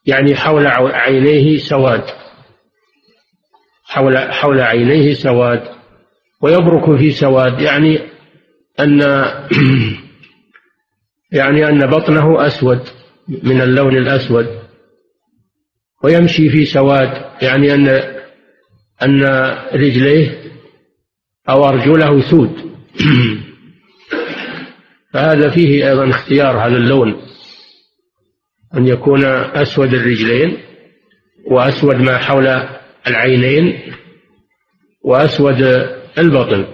يعني 0.06 0.36
حول 0.36 0.68
عينيه 0.68 1.58
سواد 1.58 2.04
حول 3.86 4.18
حول 4.18 4.60
عينيه 4.60 5.14
سواد 5.14 5.64
ويبرك 6.42 7.00
في 7.00 7.12
سواد 7.12 7.62
يعني 7.62 8.00
أن 8.80 9.00
يعني 11.32 11.70
أن 11.70 11.90
بطنه 11.90 12.48
أسود. 12.48 12.97
من 13.28 13.62
اللون 13.62 13.98
الأسود 13.98 14.60
ويمشي 16.04 16.50
في 16.50 16.66
سواد 16.66 17.26
يعني 17.42 17.74
أن 17.74 17.88
أن 19.04 19.24
رجليه 19.74 20.48
أو 21.50 21.70
أرجله 21.70 22.22
سود. 22.22 22.52
فهذا 25.14 25.50
فيه 25.50 25.90
أيضا 25.90 26.10
اختيار 26.10 26.58
هذا 26.58 26.78
اللون 26.78 27.22
أن 28.76 28.88
يكون 28.88 29.26
أسود 29.26 29.94
الرجلين 29.94 30.58
وأسود 31.46 31.96
ما 31.96 32.18
حول 32.18 32.48
العينين 33.08 33.94
وأسود 35.04 35.62
البطن. 36.18 36.68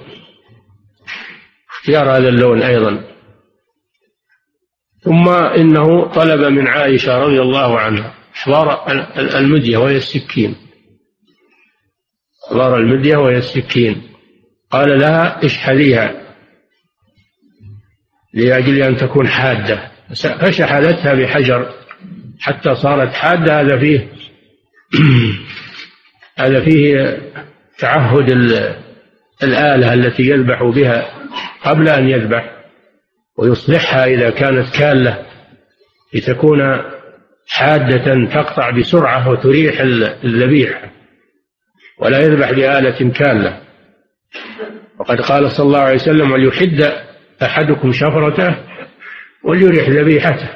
اختيار 1.69 2.17
هذا 2.17 2.29
اللون 2.29 2.61
أيضا. 2.61 3.12
ثم 5.03 5.29
إنه 5.29 6.07
طلب 6.07 6.41
من 6.51 6.67
عائشة 6.67 7.17
رضي 7.17 7.41
الله 7.41 7.79
عنها 7.79 8.13
إحضار 8.35 8.91
المدية 9.17 9.77
وهي 9.77 9.97
السكين. 9.97 10.55
إحضار 12.47 12.77
المدية 12.77 13.17
وهي 13.17 13.37
السكين. 13.37 14.01
قال 14.71 14.99
لها 14.99 15.45
اشحذيها 15.45 16.21
لأجل 18.33 18.83
أن 18.83 18.97
تكون 18.97 19.27
حادة. 19.27 19.91
فشحذتها 20.15 21.13
بحجر 21.13 21.73
حتى 22.39 22.75
صارت 22.75 23.13
حادة. 23.13 23.61
هذا 23.61 23.79
فيه 23.79 24.09
هذا 26.39 26.65
فيه 26.65 27.17
تعهد 27.79 28.31
الآلة 29.43 29.93
التي 29.93 30.23
يذبح 30.23 30.63
بها 30.63 31.13
قبل 31.63 31.89
أن 31.89 32.09
يذبح. 32.09 32.62
ويصلحها 33.37 34.05
إذا 34.05 34.29
كانت 34.29 34.75
كالة 34.79 35.25
لتكون 36.13 36.81
حادة 37.47 38.25
تقطع 38.33 38.69
بسرعة 38.69 39.29
وتريح 39.29 39.79
الذبيحة 40.23 40.91
ولا 41.99 42.19
يذبح 42.19 42.51
بآلة 42.51 43.11
كالة. 43.11 43.59
وقد 44.99 45.21
قال 45.21 45.51
صلى 45.51 45.65
الله 45.65 45.79
عليه 45.79 45.95
وسلم 45.95 46.31
وليحد 46.31 46.91
أحدكم 47.43 47.91
شفرته 47.91 48.55
وليريح 49.43 49.89
ذبيحته. 49.89 50.49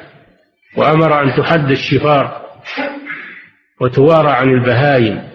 وأمر 0.76 1.22
أن 1.22 1.34
تحد 1.36 1.70
الشفار 1.70 2.48
وتوارى 3.80 4.30
عن 4.30 4.50
البهايم 4.50 5.28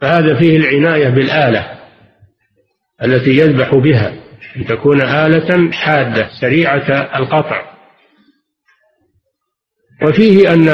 فهذا 0.00 0.38
فيه 0.38 0.56
العناية 0.56 1.08
بالآلة 1.08 1.78
التي 3.02 3.30
يذبح 3.30 3.74
بها. 3.74 4.21
أن 4.56 4.66
تكون 4.66 5.00
آلة 5.02 5.72
حادة 5.72 6.30
سريعة 6.40 6.90
القطع. 7.18 7.72
وفيه 10.02 10.52
أن 10.52 10.68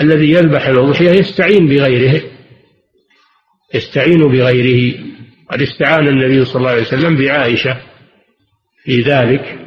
الذي 0.00 0.30
يذبح 0.30 0.66
الأضحية 0.66 1.10
يستعين 1.10 1.66
بغيره 1.68 2.22
يستعين 3.74 4.18
بغيره. 4.18 4.94
قد 5.50 5.62
استعان 5.62 6.08
النبي 6.08 6.44
صلى 6.44 6.56
الله 6.56 6.70
عليه 6.70 6.82
وسلم 6.82 7.16
بعائشة 7.16 7.76
في 8.84 9.00
ذلك. 9.00 9.58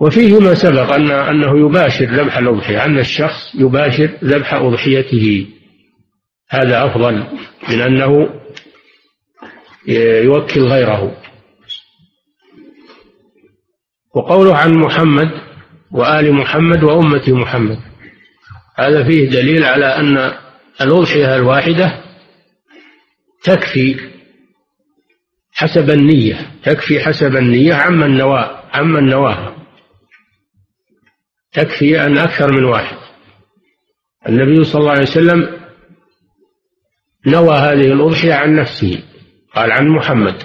وفيه 0.00 0.40
ما 0.40 0.54
سبق 0.54 0.92
أن 0.92 1.10
أنه 1.10 1.66
يباشر 1.66 2.04
ذبح 2.04 2.38
الأضحية 2.38 2.84
أن 2.84 2.98
الشخص 2.98 3.54
يباشر 3.54 4.10
ذبح 4.24 4.54
أضحيته. 4.54 5.46
هذا 6.50 6.86
أفضل 6.86 7.26
من 7.68 7.80
أنه 7.80 8.28
يوكل 9.88 10.60
غيره. 10.60 11.16
وقوله 14.14 14.56
عن 14.56 14.74
محمد 14.74 15.30
وآل 15.90 16.32
محمد 16.32 16.84
وأمة 16.84 17.22
محمد. 17.28 17.78
هذا 18.76 19.04
فيه 19.04 19.28
دليل 19.28 19.64
على 19.64 19.86
أن 19.86 20.32
الأضحية 20.80 21.36
الواحدة 21.36 22.04
تكفي 23.42 24.10
حسب 25.52 25.90
النية 25.90 26.50
تكفي 26.64 27.00
حسب 27.00 27.36
النية 27.36 27.74
عما 27.74 28.06
النواة 28.06 28.62
عما 28.72 28.98
النواة 28.98 29.56
تكفي 31.52 32.06
أن 32.06 32.18
أكثر 32.18 32.52
من 32.52 32.64
واحد. 32.64 32.96
النبي 34.28 34.64
صلى 34.64 34.80
الله 34.80 34.90
عليه 34.90 35.02
وسلم 35.02 35.60
نوى 37.26 37.56
هذه 37.56 37.92
الأضحية 37.92 38.34
عن 38.34 38.56
نفسه. 38.56 39.02
قال 39.54 39.72
عن 39.72 39.88
محمد 39.88 40.42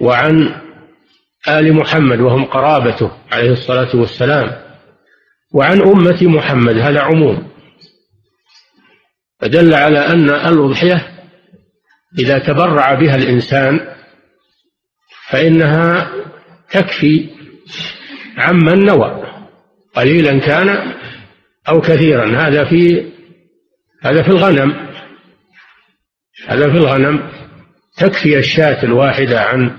وعن 0.00 0.60
آل 1.48 1.72
محمد 1.72 2.20
وهم 2.20 2.44
قرابته 2.44 3.10
عليه 3.32 3.50
الصلاة 3.50 3.96
والسلام 3.96 4.68
وعن 5.54 5.80
أمة 5.80 6.18
محمد 6.22 6.76
هذا 6.76 7.00
عموم. 7.00 7.48
فدل 9.40 9.74
على 9.74 9.98
أن 9.98 10.30
الأضحية 10.30 11.18
إذا 12.18 12.38
تبرع 12.38 12.94
بها 12.94 13.16
الإنسان 13.16 13.94
فإنها 15.28 16.10
تكفي 16.70 17.28
عمن 18.36 18.84
نوى 18.84 19.24
قليلا 19.94 20.38
كان 20.38 20.94
أو 21.68 21.80
كثيرا. 21.80 22.48
هذا 22.48 22.64
في 22.64 23.12
هذا 24.02 24.22
في 24.22 24.28
الغنم 24.28 24.88
هذا 26.46 26.70
في 26.70 26.76
الغنم. 26.76 27.47
تكفي 27.98 28.38
الشاة 28.38 28.84
الواحدة 28.84 29.40
عن 29.40 29.76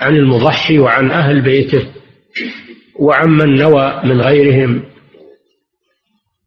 عن 0.00 0.16
المضحي 0.16 0.78
وعن 0.78 1.10
أهل 1.10 1.42
بيته 1.42 1.86
وعمن 2.98 3.54
نوى 3.54 4.00
من 4.04 4.20
غيرهم 4.20 4.84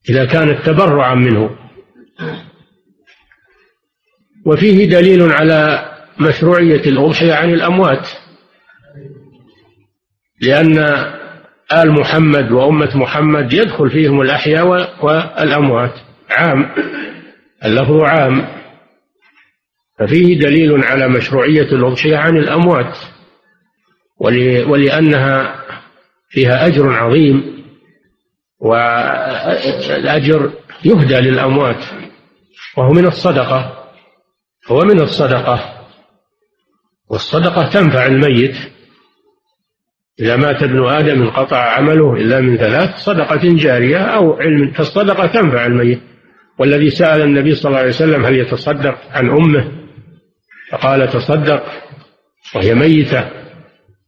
إذا 0.09 0.25
كانت 0.25 0.65
تبرعا 0.65 1.15
منه. 1.15 1.49
وفيه 4.45 4.89
دليل 4.89 5.31
على 5.31 5.91
مشروعية 6.19 6.81
الأضحية 6.81 7.33
عن 7.33 7.53
الأموات 7.53 8.07
لأن 10.41 10.77
آل 11.73 11.91
محمد 11.91 12.51
وأمة 12.51 12.97
محمد 12.97 13.53
يدخل 13.53 13.89
فيهم 13.89 14.21
الأحياء 14.21 14.67
والأموات. 15.05 15.93
عام 16.29 16.71
اللفظ 17.65 18.01
عام. 18.01 18.64
ففيه 19.99 20.39
دليل 20.39 20.83
على 20.83 21.07
مشروعية 21.07 21.71
الأضحية 21.71 22.17
عن 22.17 22.37
الأموات 22.37 22.97
ولأنها 24.67 25.65
فيها 26.29 26.67
أجر 26.67 26.93
عظيم 26.93 27.63
والأجر 28.59 30.51
يهدى 30.85 31.15
للأموات 31.15 31.83
وهو 32.77 32.93
من 32.93 33.05
الصدقة 33.05 33.85
هو 34.67 34.79
من 34.79 35.01
الصدقة 35.01 35.87
والصدقة 37.09 37.69
تنفع 37.69 38.05
الميت 38.05 38.55
إذا 40.19 40.35
مات 40.35 40.63
ابن 40.63 40.85
آدم 40.85 41.21
انقطع 41.21 41.57
عمله 41.57 42.13
إلا 42.13 42.41
من 42.41 42.57
ثلاث 42.57 42.97
صدقة 42.97 43.41
جارية 43.43 43.97
أو 43.97 44.33
علم 44.33 44.71
فالصدقة 44.71 45.27
تنفع 45.27 45.65
الميت 45.65 46.01
والذي 46.59 46.89
سأل 46.89 47.21
النبي 47.21 47.55
صلى 47.55 47.69
الله 47.69 47.79
عليه 47.79 47.89
وسلم 47.89 48.25
هل 48.25 48.35
يتصدق 48.39 48.97
عن 49.11 49.29
أمه؟ 49.29 49.84
فقال 50.75 51.09
تصدق 51.09 51.63
وهي 52.55 52.73
ميتة. 52.73 53.29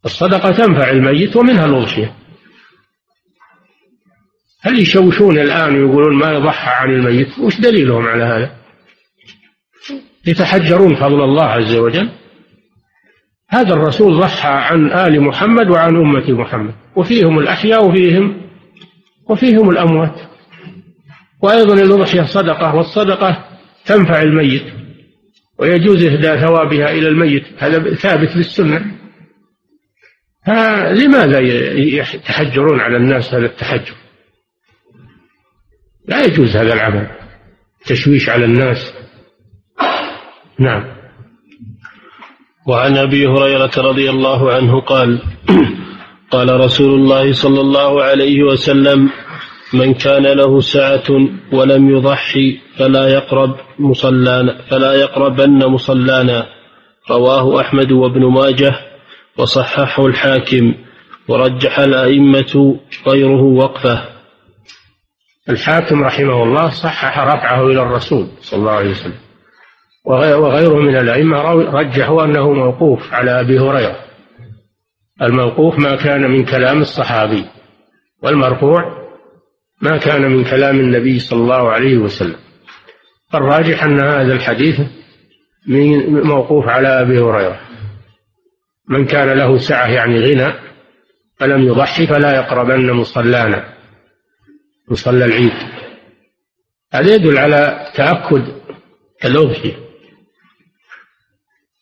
الصدقة 0.05 0.51
تنفع 0.51 0.89
الميت 0.89 1.35
ومنها 1.35 1.65
الأضحية 1.65 2.13
هل 4.61 4.79
يشوشون 4.79 5.39
الآن 5.39 5.75
ويقولون 5.75 6.15
ما 6.15 6.31
يضحى 6.31 6.71
عن 6.71 6.89
الميت؟ 6.89 7.39
وش 7.39 7.61
دليلهم 7.61 8.07
على 8.07 8.23
هذا؟ 8.23 8.51
يتحجرون 10.25 10.95
فضل 10.95 11.23
الله 11.23 11.43
عز 11.43 11.75
وجل. 11.75 12.09
هذا 13.49 13.73
الرسول 13.73 14.19
ضحى 14.19 14.49
عن 14.49 14.91
آل 14.91 15.21
محمد 15.21 15.69
وعن 15.69 15.95
أمة 15.95 16.31
محمد. 16.31 16.73
وفيهم 16.95 17.39
الأحياء 17.39 17.85
وفيهم 17.85 18.41
وفيهم 19.29 19.69
الأموات. 19.69 20.15
وأيضا 21.41 21.73
الأضحية 21.73 22.23
صدقة 22.23 22.75
والصدقة 22.75 23.45
تنفع 23.85 24.21
الميت. 24.21 24.86
ويجوز 25.59 26.03
إهداء 26.03 26.37
ثوابها 26.37 26.91
إلى 26.91 27.07
الميت. 27.07 27.43
هذا 27.57 27.95
ثابت 27.95 28.35
بالسنة. 28.35 28.91
لماذا 30.91 31.39
يتحجرون 31.79 32.79
على 32.79 32.97
الناس 32.97 33.33
هذا 33.33 33.45
التحجر؟ 33.45 33.95
لا 36.07 36.25
يجوز 36.25 36.57
هذا 36.57 36.73
العمل. 36.73 37.07
تشويش 37.85 38.29
على 38.29 38.45
الناس. 38.45 38.93
نعم. 40.59 40.97
وعن 42.67 42.97
أبي 42.97 43.27
هريرة 43.27 43.71
رضي 43.77 44.09
الله 44.09 44.53
عنه 44.53 44.81
قال 44.81 45.21
قال 46.31 46.59
رسول 46.59 46.93
الله 46.93 47.33
صلى 47.33 47.61
الله 47.61 48.03
عليه 48.03 48.43
وسلم 48.43 49.09
من 49.73 49.93
كان 49.93 50.23
له 50.23 50.59
سعة 50.61 51.03
ولم 51.53 51.89
يضحي 51.89 52.59
فلا 52.77 53.07
يقرب 53.07 53.55
مصلانا 53.79 54.61
فلا 54.69 54.93
يقربن 54.93 55.65
مصلانا. 55.65 56.45
رواه 57.11 57.61
أحمد 57.61 57.91
وابن 57.91 58.25
ماجه 58.25 58.75
وصححه 59.37 60.05
الحاكم 60.05 60.73
ورجح 61.27 61.79
الأئمة 61.79 62.79
غيره 63.07 63.41
وقفه. 63.41 64.03
الحاكم 65.49 66.03
رحمه 66.03 66.43
الله 66.43 66.69
صحح 66.69 67.19
رفعه 67.19 67.67
إلى 67.67 67.81
الرسول 67.81 68.27
صلى 68.41 68.59
الله 68.59 68.71
عليه 68.71 68.91
وسلم. 68.91 69.19
وغيره 70.05 70.75
من 70.75 70.97
الأئمة 70.97 71.41
رجحوا 71.51 72.23
أنه 72.23 72.53
موقوف 72.53 73.13
على 73.13 73.39
أبي 73.39 73.59
هريرة. 73.59 73.99
الموقوف 75.21 75.79
ما 75.79 75.95
كان 75.95 76.31
من 76.31 76.45
كلام 76.45 76.81
الصحابي 76.81 77.45
والمرفوع 78.23 79.06
ما 79.81 79.97
كان 79.97 80.31
من 80.31 80.43
كلام 80.43 80.79
النبي 80.79 81.19
صلى 81.19 81.39
الله 81.39 81.69
عليه 81.71 81.97
وسلم. 81.97 82.35
الراجح 83.35 83.83
أن 83.83 83.99
هذا 83.99 84.33
الحديث 84.33 84.81
موقوف 86.07 86.67
على 86.67 86.87
أبي 87.01 87.19
هريرة. 87.19 87.59
من 88.89 89.05
كان 89.05 89.37
له 89.37 89.57
سعة 89.57 89.87
يعني 89.87 90.19
غنى 90.19 90.53
فلم 91.39 91.67
يضحي 91.67 92.07
فلا 92.07 92.35
يقربن 92.35 92.91
مصلانا 92.91 93.73
مصلى 94.91 95.25
العيد. 95.25 95.53
هذا 96.93 97.15
يدل 97.15 97.37
على 97.37 97.91
تأكد 97.95 98.43
الأضحية 99.25 99.75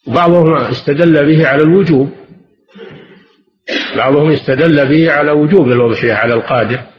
بعضهم 0.07 0.53
استدل 0.53 1.25
به 1.25 1.47
على 1.47 1.63
الوجوب. 1.63 2.11
بعضهم 3.95 4.31
استدل 4.31 4.89
به 4.89 5.11
على 5.11 5.31
وجوب 5.31 5.67
الأضحية 5.67 6.13
على 6.13 6.33
القادر. 6.33 6.94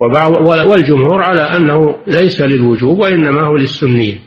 وبعض 0.00 0.46
والجمهور 0.66 1.22
على 1.22 1.40
أنه 1.40 1.96
ليس 2.06 2.40
للوجوب 2.40 2.98
وإنما 2.98 3.40
هو 3.40 3.56
للسنية. 3.56 4.18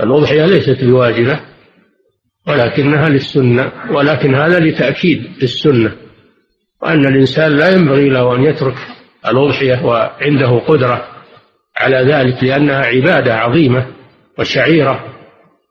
الأضحية 0.00 0.46
ليست 0.46 0.84
بواجبة 0.84 1.40
ولكنها 2.48 3.08
للسنة 3.08 3.72
ولكن 3.90 4.34
هذا 4.34 4.58
لتأكيد 4.58 5.24
السنة 5.42 5.96
وأن 6.82 7.06
الإنسان 7.06 7.56
لا 7.56 7.74
ينبغي 7.74 8.08
له 8.08 8.36
أن 8.36 8.44
يترك 8.44 8.74
الأضحية 9.26 9.84
وعنده 9.84 10.58
قدرة 10.58 11.08
على 11.76 11.96
ذلك 11.96 12.44
لأنها 12.44 12.84
عبادة 12.84 13.34
عظيمة 13.34 13.86
وشعيرة 14.38 15.04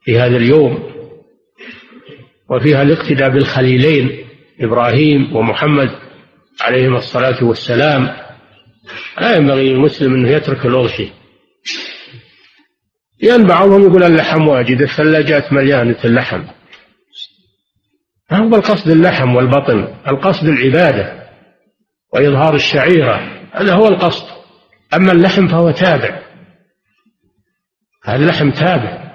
في 0.03 0.19
هذا 0.19 0.37
اليوم 0.37 0.83
وفيها 2.49 2.81
الاقتداء 2.81 3.29
بالخليلين 3.29 4.25
إبراهيم 4.61 5.35
ومحمد 5.35 5.89
عليهما 6.61 6.97
الصلاة 6.97 7.43
والسلام. 7.43 8.17
لا 9.21 9.35
ينبغي 9.35 9.73
للمسلم 9.73 10.13
أنه 10.13 10.29
يترك 10.29 10.65
الأضحية 10.65 11.13
لأن 13.21 13.47
بعضهم 13.47 13.81
يقول 13.81 14.03
اللحم 14.03 14.47
واجد 14.47 14.81
الثلاجات 14.81 15.53
مليانة 15.53 15.97
اللحم. 16.05 16.43
ما 18.31 18.37
هو 18.37 18.55
القصد 18.55 18.89
اللحم 18.89 19.35
والبطن 19.35 19.95
القصد 20.07 20.47
العبادة 20.47 21.29
وإظهار 22.13 22.55
الشعيرة 22.55 23.47
هذا 23.51 23.73
هو 23.73 23.87
القصد. 23.87 24.25
أما 24.93 25.11
اللحم 25.11 25.47
فهو 25.47 25.71
تابع. 25.71 26.21
اللحم 28.09 28.51
تابع. 28.51 29.13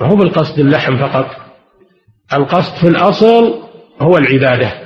ما 0.00 0.06
هو 0.06 0.16
بالقصد 0.16 0.58
اللحم 0.58 0.96
فقط. 0.96 1.36
القصد 2.32 2.76
في 2.76 2.88
الأصل 2.88 3.62
هو 4.00 4.18
العبادة. 4.18 4.83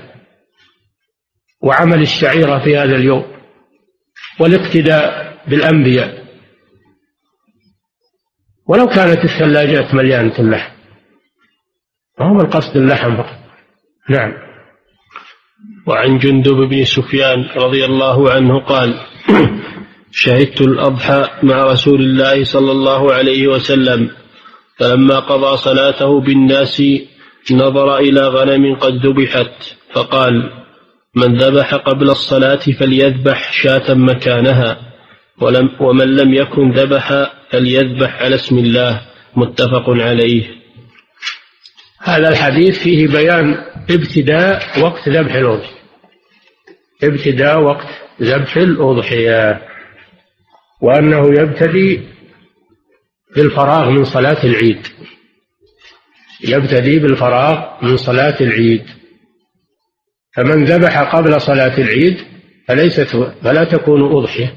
وعمل 1.62 2.02
الشعيرة 2.02 2.64
في 2.64 2.76
هذا 2.76 2.96
اليوم 2.96 3.24
والاقتداء 4.40 5.38
بالأنبياء. 5.48 6.24
ولو 8.66 8.86
كانت 8.86 9.24
الثلاجات 9.24 9.94
مليانة 9.94 10.38
اللحم 10.38 10.72
هو 12.20 12.40
القصد 12.40 12.76
اللحم 12.76 13.16
فقط. 13.16 13.38
نعم. 14.08 14.32
وعن 15.86 16.18
جندب 16.18 16.56
بن 16.56 16.84
سفيان 16.84 17.48
رضي 17.56 17.84
الله 17.84 18.30
عنه 18.30 18.60
قال 18.60 18.94
شهدت 20.10 20.60
الأضحى 20.60 21.30
مع 21.42 21.64
رسول 21.64 22.00
الله 22.00 22.44
صلى 22.44 22.72
الله 22.72 23.14
عليه 23.14 23.48
وسلم 23.48 24.10
فلما 24.78 25.18
قضى 25.18 25.56
صلاته 25.56 26.20
بالناس 26.20 26.82
نظر 27.52 27.98
إلى 27.98 28.20
غنم 28.20 28.74
قد 28.76 29.06
ذبحت 29.06 29.76
فقال 29.92 30.52
من 31.14 31.36
ذبح 31.36 31.74
قبل 31.74 32.10
الصلاة 32.10 32.60
فليذبح 32.80 33.52
شاة 33.52 33.94
مكانها 33.94 34.80
ولم 35.40 35.70
ومن 35.80 36.16
لم 36.16 36.34
يكن 36.34 36.70
ذبح 36.70 37.32
فليذبح 37.50 38.22
على 38.22 38.34
اسم 38.34 38.58
الله 38.58 39.00
متفق 39.36 39.90
عليه. 39.90 40.58
هذا 42.00 42.28
الحديث 42.28 42.78
فيه 42.78 43.08
بيان 43.08 43.54
ابتداء 43.90 44.80
وقت 44.80 45.08
ذبح 45.08 45.34
الأضحية. 45.34 45.78
ابتداء 47.02 47.60
وقت 47.60 47.86
ذبح 48.22 48.56
الأضحية. 48.56 49.62
وأنه 50.82 51.40
يبتدي 51.40 52.00
بالفراغ 53.36 53.90
من 53.90 54.04
صلاة 54.04 54.44
العيد. 54.44 54.86
يبتدي 56.44 56.98
بالفراغ 56.98 57.84
من 57.84 57.96
صلاة 57.96 58.36
العيد. 58.40 58.97
فمن 60.38 60.64
ذبح 60.64 61.14
قبل 61.14 61.40
صلاة 61.40 61.78
العيد 61.78 62.16
فليست 62.68 63.16
فلا 63.42 63.64
تكون 63.64 64.16
أضحية. 64.16 64.54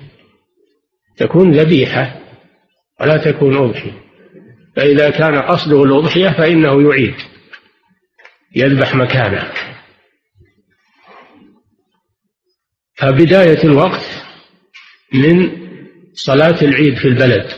تكون 1.17 1.51
ذبيحة 1.51 2.19
ولا 3.01 3.17
تكون 3.17 3.57
أضحية. 3.57 4.01
فإذا 4.75 5.09
كان 5.09 5.41
قصده 5.41 5.83
الأضحية 5.83 6.29
فإنه 6.29 6.81
يعيد 6.89 7.15
يذبح 8.55 8.95
مكانه. 8.95 9.51
فبداية 12.95 13.63
الوقت 13.63 14.05
من 15.13 15.51
صلاة 16.13 16.61
العيد 16.61 16.97
في 16.97 17.07
البلد. 17.07 17.51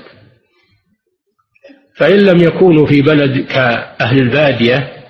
فإن 1.95 2.19
لم 2.19 2.43
يكونوا 2.43 2.87
في 2.87 3.01
بلد 3.01 3.47
كأهل 3.47 4.17
البادية 4.17 5.02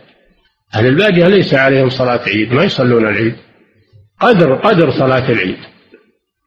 أهل 0.76 0.86
البادية 0.86 1.28
ليس 1.28 1.54
عليهم 1.54 1.90
صلاة 1.90 2.22
عيد 2.28 2.54
ما 2.54 2.64
يصلون 2.64 3.08
العيد. 3.08 3.36
قدر 4.20 4.56
قدر 4.56 4.92
صلاة 4.92 5.32
العيد. 5.32 5.58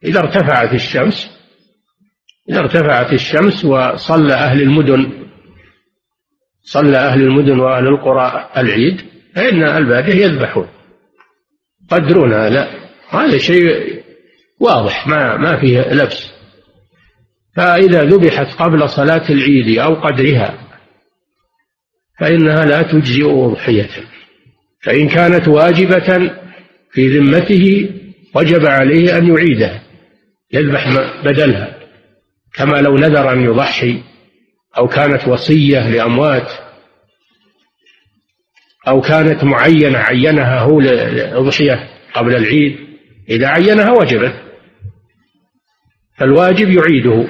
إذا 0.03 0.19
ارتفعت 0.19 0.73
الشمس 0.73 1.37
إذا 2.49 2.59
ارتفعت 2.59 3.13
الشمس 3.13 3.65
وصلى 3.65 4.33
أهل 4.33 4.61
المدن 4.61 5.11
صلى 6.61 6.97
أهل 6.97 7.21
المدن 7.21 7.59
وأهل 7.59 7.87
القرى 7.87 8.49
العيد 8.57 9.01
فإن 9.35 9.63
البادية 9.63 10.25
يذبحون. 10.25 10.67
قدرون 11.89 12.33
هذا. 12.33 12.67
هذا 13.09 13.37
شيء 13.37 14.03
واضح 14.59 15.07
ما 15.07 15.37
ما 15.37 15.61
فيه 15.61 15.93
لبس. 15.93 16.31
فإذا 17.55 18.03
ذبحت 18.03 18.55
قبل 18.61 18.89
صلاة 18.89 19.29
العيد 19.29 19.79
أو 19.79 19.93
قدرها 19.95 20.67
فإنها 22.19 22.65
لا 22.65 22.81
تجزئ 22.81 23.25
أضحية. 23.25 23.89
فإن 24.81 25.09
كانت 25.09 25.47
واجبة 25.47 26.31
في 26.91 27.07
ذمته 27.17 27.89
وجب 28.35 28.65
عليه 28.65 29.17
أن 29.17 29.27
يعيدها 29.27 29.81
يذبح 30.53 30.89
بدلها 31.25 31.77
كما 32.53 32.81
لو 32.81 32.95
نذر 32.95 33.31
أن 33.31 33.43
يضحي 33.43 34.03
أو 34.77 34.87
كانت 34.87 35.27
وصية 35.27 35.89
لأموات 35.89 36.51
أو 38.87 39.01
كانت 39.01 39.43
معينة 39.43 39.97
عينها 39.97 40.59
هو 40.59 40.79
للأضحية 40.79 41.89
قبل 42.13 42.35
العيد 42.35 42.77
إذا 43.29 43.47
عينها 43.47 43.91
وجبت 43.91 44.33
فالواجب 46.17 46.69
يعيده 46.69 47.27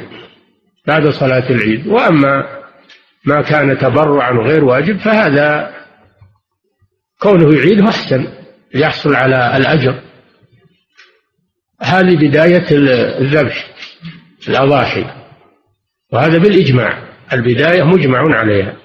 بعد 0.88 1.10
صلاة 1.10 1.49
العيد. 1.49 1.88
وأما 1.88 2.57
ما 3.25 3.41
كان 3.41 3.77
تبرعا 3.77 4.31
غير 4.31 4.63
واجب 4.63 4.97
فهذا 4.97 5.77
كونه 7.19 7.56
يعيده 7.56 7.89
أحسن 7.89 8.27
يحصل 8.75 9.15
على 9.15 9.58
الأجر. 9.58 10.01
هذه 11.82 12.15
بداية 12.15 12.65
الذبح 13.19 13.73
الأضاحي. 14.47 15.06
وهذا 16.13 16.38
بالإجماع 16.38 17.03
البداية 17.34 17.84
مجمع 17.84 18.38
عليها. 18.38 18.77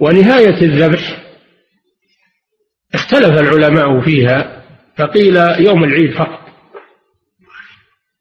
ونهاية 0.00 0.62
الذبح 0.62 1.22
اختلف 2.94 3.40
العلماء 3.40 4.00
فيها 4.00 4.62
فقيل 4.96 5.36
يوم 5.36 5.84
العيد 5.84 6.14
فقط. 6.14 6.40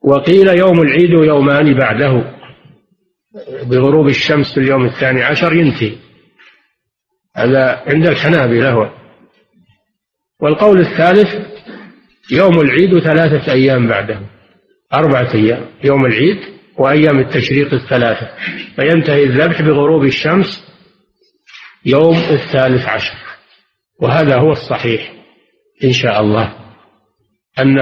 وقيل 0.01 0.47
يوم 0.47 0.81
العيد 0.81 1.13
ويومان 1.13 1.73
بعده. 1.73 2.39
بغروب 3.63 4.07
الشمس 4.07 4.53
في 4.53 4.59
اليوم 4.59 4.85
الثاني 4.85 5.23
عشر 5.23 5.53
ينتهي. 5.53 5.95
هذا 7.35 7.83
عند 7.87 8.07
الحنابلة 8.07 8.71
هو. 8.71 8.89
والقول 10.41 10.79
الثالث 10.79 11.35
يوم 12.31 12.59
العيد 12.61 12.93
وثلاثة 12.93 13.53
أيام 13.53 13.87
بعده. 13.87 14.19
أربعة 14.93 15.33
أيام 15.33 15.65
يوم 15.83 16.05
العيد 16.05 16.37
وأيام 16.77 17.19
التشريق 17.19 17.73
الثلاثة. 17.73 18.29
فينتهي 18.75 19.23
الذبح 19.23 19.61
بغروب 19.61 20.03
الشمس 20.03 20.63
يوم 21.85 22.15
الثالث 22.15 22.87
عشر. 22.87 23.17
وهذا 24.01 24.37
هو 24.37 24.51
الصحيح 24.51 25.13
إن 25.83 25.93
شاء 25.93 26.21
الله. 26.21 26.53
أن 27.59 27.79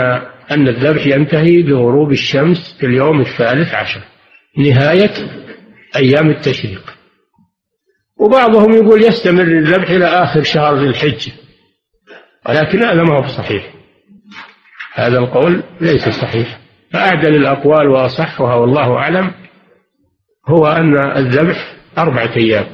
أن 0.52 0.68
الذبح 0.68 1.08
ينتهي 1.08 1.62
بغروب 1.62 2.12
الشمس 2.12 2.78
في 2.80 2.86
اليوم 2.86 3.22
الثالث 3.22 3.74
عشر. 3.74 4.02
نهاية 4.58 5.14
أيام 5.96 6.30
التشريق. 6.30 6.97
وبعضهم 8.20 8.74
يقول 8.74 9.04
يستمر 9.04 9.44
الذبح 9.44 9.90
إلى 9.90 10.06
آخر 10.06 10.44
شهر 10.44 10.80
ذي 10.80 10.88
الحجة. 10.88 11.32
ولكن 12.50 12.84
هذا 12.84 13.04
ما 13.04 13.18
هو 13.18 13.28
صحيح. 13.28 13.74
هذا 14.94 15.18
القول 15.20 15.64
ليس 15.82 16.10
صحيح. 16.10 16.60
فأعدل 16.92 17.36
الأقوال 17.36 17.88
وأصحها 17.88 18.56
والله 18.56 18.98
أعلم 18.98 19.32
هو 20.48 20.68
أن 20.68 21.18
الذبح 21.18 21.76
أربعة 21.98 22.36
أيام 22.38 22.68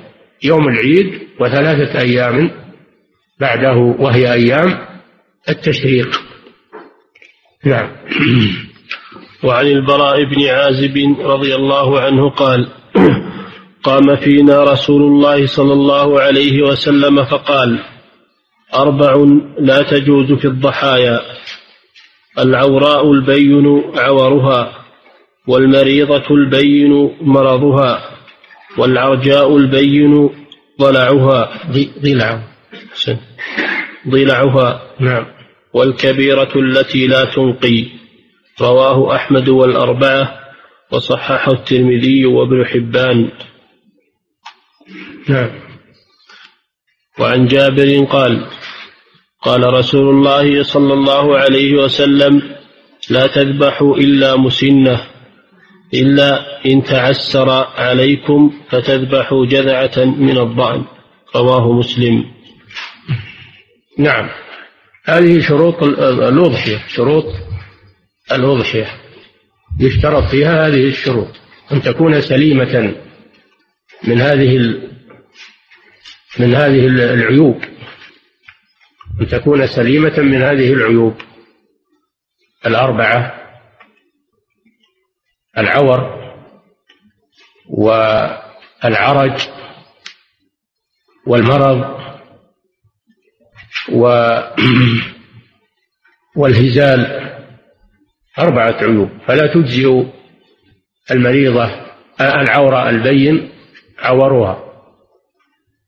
يوم 0.44 0.68
العيد 0.68 1.20
وثلاثة 1.40 2.00
أيام 2.00 2.52
بعده 3.40 3.96
وهي 4.00 4.34
أيام 4.34 4.88
التشريق. 5.50 6.22
نعم. 7.66 7.92
وعن 9.44 9.66
البراء 9.66 10.24
بن 10.24 10.48
عازب 10.48 11.16
رضي 11.20 11.56
الله 11.56 12.00
عنه 12.02 12.30
قال 12.30 12.68
قام 13.84 14.16
فينا 14.16 14.64
رسول 14.64 15.02
الله 15.02 15.48
صلى 15.48 15.74
الله 15.74 16.22
عليه 16.22 16.62
وسلم 16.62 17.24
فقال 17.26 17.80
أربع 18.76 19.26
لا 19.60 19.82
تجوز 19.82 20.32
في 20.32 20.46
الضحايا 20.46 21.20
العوراء 22.40 23.12
البين 23.12 23.84
عورها 23.96 24.72
والمريضة 25.48 26.36
البين 26.36 27.18
مرضها 27.22 28.10
والعرجاء 28.78 29.58
البين 29.58 30.30
ضلعها 30.82 31.50
ضلع 32.02 32.44
ضلعها. 34.08 34.82
نعم. 35.00 35.26
والكبيرة 35.74 36.52
التي 36.56 37.08
لا 37.08 37.26
تنقي. 37.26 37.86
رواه 38.62 39.16
أحمد 39.16 39.50
والأربعة 39.50 40.40
وصححه 40.92 41.52
الترمذي 41.52 42.26
وابن 42.26 42.66
حبان. 42.66 43.30
نعم. 45.30 45.50
وعن 47.20 47.46
جابر 47.48 48.06
قال 48.06 48.48
قال 49.42 49.74
رسول 49.74 50.10
الله 50.10 50.64
صلى 50.64 50.94
الله 50.94 51.38
عليه 51.38 51.74
وسلم 51.74 52.56
لا 53.10 53.28
تذبحوا 53.28 53.98
إلا 53.98 54.36
مسنة 54.36 55.02
إلا 55.94 56.66
إن 56.66 56.84
تعسر 56.84 57.50
عليكم 57.78 58.54
فتذبحوا 58.70 59.46
جذعة 59.46 60.06
من 60.06 60.38
الضأن. 60.38 60.86
رواه 61.36 61.72
مسلم. 61.72 62.26
نعم. 64.00 64.30
هذه 65.06 65.42
شروط 65.42 65.84
الأضحية 65.84 66.78
شروط 66.88 67.26
الأضحية. 68.32 68.88
يشترط 69.80 70.24
فيها 70.24 70.68
هذه 70.68 70.88
الشروط 70.88 71.28
أن 71.72 71.82
تكون 71.82 72.22
سليمة 72.22 72.96
من 74.04 74.22
هذه 74.22 74.58
من 76.40 76.56
هذه 76.56 76.88
العيوب. 76.88 77.64
أن 79.22 79.28
تكون 79.28 79.68
سليمة 79.68 80.20
من 80.20 80.42
هذه 80.42 80.74
العيوب. 80.74 81.16
الأربعة 82.66 83.44
العور 85.58 86.24
والعرج 87.70 89.42
والمرض 91.28 92.00
و 93.92 94.06
والهزال. 96.36 97.24
أربعة 98.40 98.84
عيوب. 98.84 99.10
فلا 99.28 99.54
تجزئ 99.54 100.04
المريضة 101.12 101.72
العورة 102.22 102.90
البين 102.90 103.50
عورها. 104.00 104.63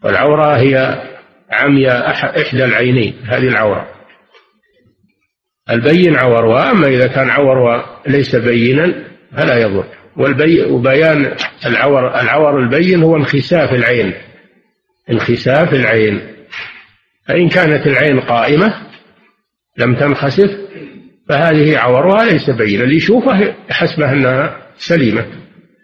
والعورة 0.05 0.57
هي 0.57 1.03
عمي 1.51 1.89
إحدى 1.91 2.65
العينين 2.65 3.15
هذه 3.25 3.47
العورة. 3.47 3.87
البين 5.69 6.15
عورها 6.15 6.71
أما 6.71 6.87
إذا 6.87 7.07
كان 7.07 7.29
عورها 7.29 8.01
ليس 8.07 8.35
بينا 8.35 8.93
فلا 9.37 9.57
يضر. 9.57 9.85
وبيان 10.69 11.35
العور 11.65 12.19
العور 12.21 12.59
البين 12.59 13.03
هو 13.03 13.15
انخساف 13.15 13.73
العين. 13.73 14.13
انخساف 15.11 15.73
العين. 15.73 16.21
فإن 17.27 17.49
كانت 17.49 17.87
العين 17.87 18.19
قائمة 18.19 18.73
لم 19.77 19.95
تنخسف 19.95 20.51
فهذه 21.29 21.77
عورها 21.77 22.25
ليس 22.25 22.49
بينا. 22.49 22.83
اللي 22.83 22.95
يشوفه 22.95 23.55
حسبه 23.69 24.11
أنها 24.11 24.57
سليمة. 24.77 25.25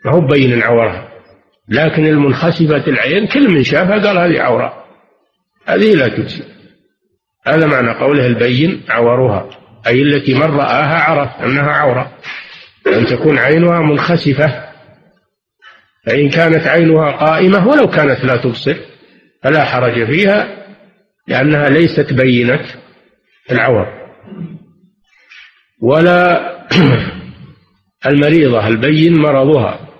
ما 0.05 0.11
هو 0.11 0.21
بين 0.27 0.63
عورها 0.63 1.10
لكن 1.71 2.05
المنخسفة 2.05 2.87
العين 2.87 3.27
كل 3.27 3.49
من 3.49 3.63
شافها 3.63 4.07
قال 4.07 4.17
هذه 4.17 4.41
عورة. 4.41 4.85
هذه 5.65 5.95
لا 5.95 6.07
تجزي. 6.07 6.43
هذا 7.47 7.67
معنى 7.67 7.91
قوله 7.91 8.25
البين 8.25 8.83
عورها 8.89 9.49
أي 9.87 10.01
التي 10.01 10.33
من 10.33 10.41
رآها 10.41 10.99
عرف 10.99 11.29
أنها 11.43 11.71
عورة. 11.71 12.11
أن 12.87 13.05
تكون 13.05 13.37
عينها 13.37 13.79
منخسفة. 13.79 14.71
فإن 16.05 16.29
كانت 16.29 16.67
عينها 16.67 17.11
قائمة 17.11 17.67
ولو 17.67 17.87
كانت 17.87 18.25
لا 18.25 18.37
تبصر 18.37 18.75
فلا 19.43 19.65
حرج 19.65 20.05
فيها 20.05 20.65
لأنها 21.27 21.69
ليست 21.69 22.13
بينة 22.13 22.65
العور. 23.51 23.87
ولا 25.81 26.51
المريضة 28.07 28.67
البين 28.67 29.21
مرضها. 29.21 29.90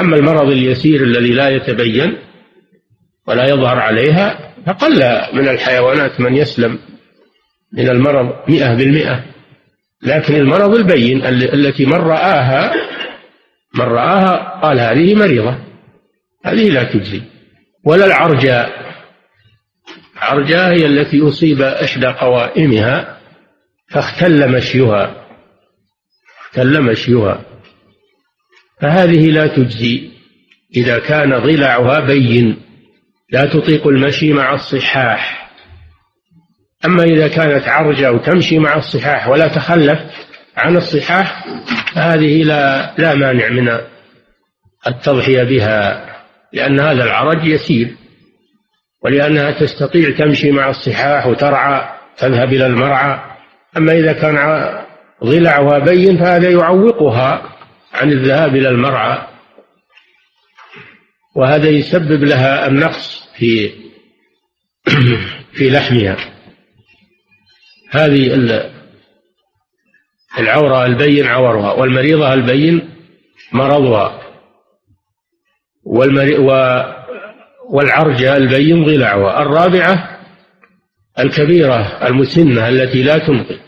أما 0.00 0.16
المرض 0.16 0.50
اليسير 0.50 1.04
الذي 1.04 1.32
لا 1.32 1.48
يتبين 1.48 2.18
ولا 3.26 3.48
يظهر 3.48 3.78
عليها 3.78 4.54
فقل 4.66 5.20
من 5.32 5.48
الحيوانات 5.48 6.20
من 6.20 6.34
يسلم 6.34 6.78
من 7.72 7.88
المرض 7.88 8.32
مئة 8.48 8.74
بالمئة. 8.74 9.24
لكن 10.02 10.34
المرض 10.34 10.74
البين 10.74 11.24
التي 11.26 11.86
من 11.86 11.92
رآها 11.92 12.72
من 13.74 13.84
رآها 13.84 14.60
قال 14.62 14.80
هذه 14.80 15.14
مريضة 15.14 15.58
هذه 16.44 16.70
لا 16.70 16.82
تجزي. 16.82 17.22
ولا 17.84 18.06
العرجاء. 18.06 18.70
العرجاء 20.16 20.72
هي 20.72 20.86
التي 20.86 21.28
أصيب 21.28 21.62
إحدى 21.62 22.06
قوائمها 22.06 23.18
فاختل 23.90 24.52
مشيها 24.52 25.26
اختل 26.40 26.82
مشيها. 26.82 27.51
فهذه 28.82 29.30
لا 29.30 29.46
تجزي. 29.46 30.10
إذا 30.76 30.98
كان 30.98 31.38
ضلعها 31.38 32.00
بين 32.00 32.56
لا 33.30 33.44
تطيق 33.44 33.86
المشي 33.86 34.32
مع 34.32 34.54
الصحاح. 34.54 35.50
أما 36.84 37.02
إذا 37.02 37.28
كانت 37.28 37.68
عرجة 37.68 38.12
وتمشي 38.12 38.58
مع 38.58 38.76
الصحاح 38.76 39.28
ولا 39.28 39.48
تخلف 39.48 39.98
عن 40.56 40.76
الصحاح 40.76 41.44
فهذه 41.94 42.42
لا 42.42 42.94
لا 42.98 43.14
مانع 43.14 43.48
من 43.48 43.78
التضحية 44.86 45.42
بها 45.42 46.06
لأن 46.52 46.80
هذا 46.80 47.04
العرج 47.04 47.44
يسير 47.44 47.96
ولأنها 49.02 49.50
تستطيع 49.50 50.10
تمشي 50.10 50.50
مع 50.50 50.70
الصحاح 50.70 51.26
وترعى 51.26 51.88
تذهب 52.18 52.52
إلى 52.52 52.66
المرعى. 52.66 53.18
أما 53.76 53.92
إذا 53.92 54.12
كان 54.12 54.68
ضلعها 55.24 55.78
بين 55.78 56.18
فهذا 56.18 56.50
يعوقها. 56.50 57.52
عن 58.02 58.12
الذهاب 58.12 58.56
إلى 58.56 58.68
المرعى 58.68 59.26
وهذا 61.34 61.68
يسبب 61.68 62.24
لها 62.24 62.66
النقص 62.66 63.28
في 63.36 63.70
في 65.56 65.70
لحمها. 65.70 66.16
هذه 67.90 68.34
العورة 70.38 70.86
البين 70.86 71.26
عورها 71.26 71.72
والمريضة 71.72 72.34
البين 72.34 72.90
مرضها 73.52 74.22
والعرجة 77.70 78.36
البين 78.36 78.84
ضلعها 78.84 79.42
الرابعة 79.42 80.20
الكبيرة 81.18 82.06
المسنة 82.06 82.68
التي 82.68 83.02
لا 83.02 83.18
تنقي. 83.18 83.58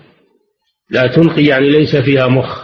لا 0.91 1.07
تنقي 1.07 1.45
يعني 1.45 1.71
ليس 1.71 1.97
فيها 1.97 2.27
مخ. 2.27 2.64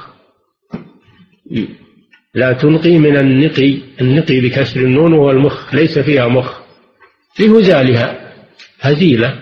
لا 2.34 2.52
تنقي 2.52 2.98
من 2.98 3.16
النقي 3.16 3.78
النقي 4.00 4.40
بكسر 4.40 4.80
النون 4.80 5.12
وهو 5.12 5.30
المخ 5.30 5.74
ليس 5.74 5.98
فيها 5.98 6.28
مخ. 6.28 6.60
لهزالها 7.40 8.34
هزيلة. 8.80 9.40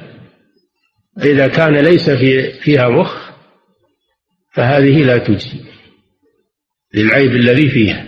إذا 1.22 1.48
كان 1.48 1.76
ليس 1.76 2.10
في 2.10 2.52
فيها 2.60 2.88
مخ 2.88 3.28
فهذه 4.52 5.04
لا 5.04 5.18
تجزي 5.18 5.60
للعيب 6.94 7.30
الذي 7.30 7.68
فيها. 7.68 8.06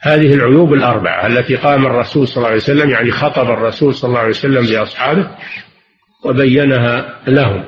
هذه 0.00 0.34
العيوب 0.34 0.72
الأربعة 0.72 1.26
التي 1.26 1.56
قام 1.56 1.86
الرسول 1.86 2.28
صلى 2.28 2.36
الله 2.36 2.48
عليه 2.48 2.56
وسلم 2.56 2.90
يعني 2.90 3.10
خطب 3.10 3.50
الرسول 3.50 3.94
صلى 3.94 4.08
الله 4.08 4.20
عليه 4.20 4.30
وسلم 4.30 4.66
بأصحابه 4.66 5.36
وبينها 6.24 7.22
لهم. 7.26 7.64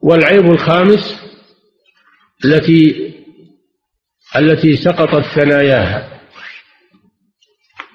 والعيب 0.00 0.50
الخامس 0.50 1.22
التي 2.44 3.12
التي 4.38 4.76
سقطت 4.76 5.24
ثناياها. 5.24 6.08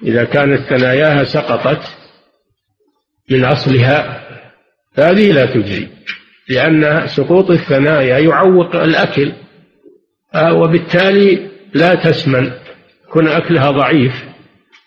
إذا 0.02 0.24
كانت 0.24 0.60
ثناياها 0.60 1.24
سقطت 1.24 1.82
من 3.30 3.44
أصلها 3.44 4.22
هذه 4.98 5.32
لا 5.32 5.46
تجزي 5.46 5.88
لأن 6.48 7.06
سقوط 7.06 7.50
الثنايا 7.50 8.18
يعوق 8.18 8.76
الأكل 8.76 9.32
وبالتالي 10.34 11.50
لا 11.74 11.94
تسمن 11.94 12.52
يكون 13.08 13.28
أكلها 13.28 13.70
ضعيف 13.70 14.24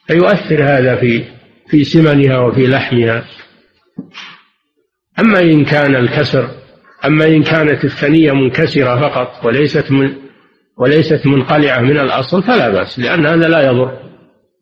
فيؤثر 0.08 0.64
هذا 0.64 0.96
في 0.96 1.24
في 1.70 1.84
سمنها 1.84 2.40
وفي 2.40 2.68
لحمها. 2.68 3.26
أما 5.20 5.40
إن 5.40 5.66
كان 5.66 5.96
الكسر 5.96 6.50
أما 7.06 7.26
إن 7.26 7.44
كانت 7.44 7.86
الثنية 7.86 8.32
منكسرة 8.32 9.00
فقط 9.00 9.46
وليست 9.46 9.92
من 9.92 10.25
وليست 10.78 11.28
منقلعة 11.28 11.80
من 11.80 12.00
الأصل 12.00 12.44
فلا 12.44 12.70
بأس 12.70 13.00
لأن 13.00 13.26
هذا 13.26 13.48
لا 13.48 13.72
يضر 13.72 13.98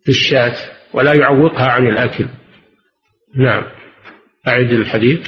في 0.04 0.10
الشاة 0.10 0.56
ولا 0.94 1.14
يعوقها 1.14 1.68
عن 1.68 1.88
الأكل. 1.88 2.26
نعم. 3.36 3.64
أعد 4.48 4.72
الحديث. 4.72 5.20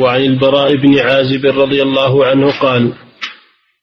وعن 0.00 0.20
البراء 0.20 0.76
بن 0.76 0.98
عازب 0.98 1.46
رضي 1.46 1.82
الله 1.82 2.26
عنه 2.26 2.50
قال 2.60 2.92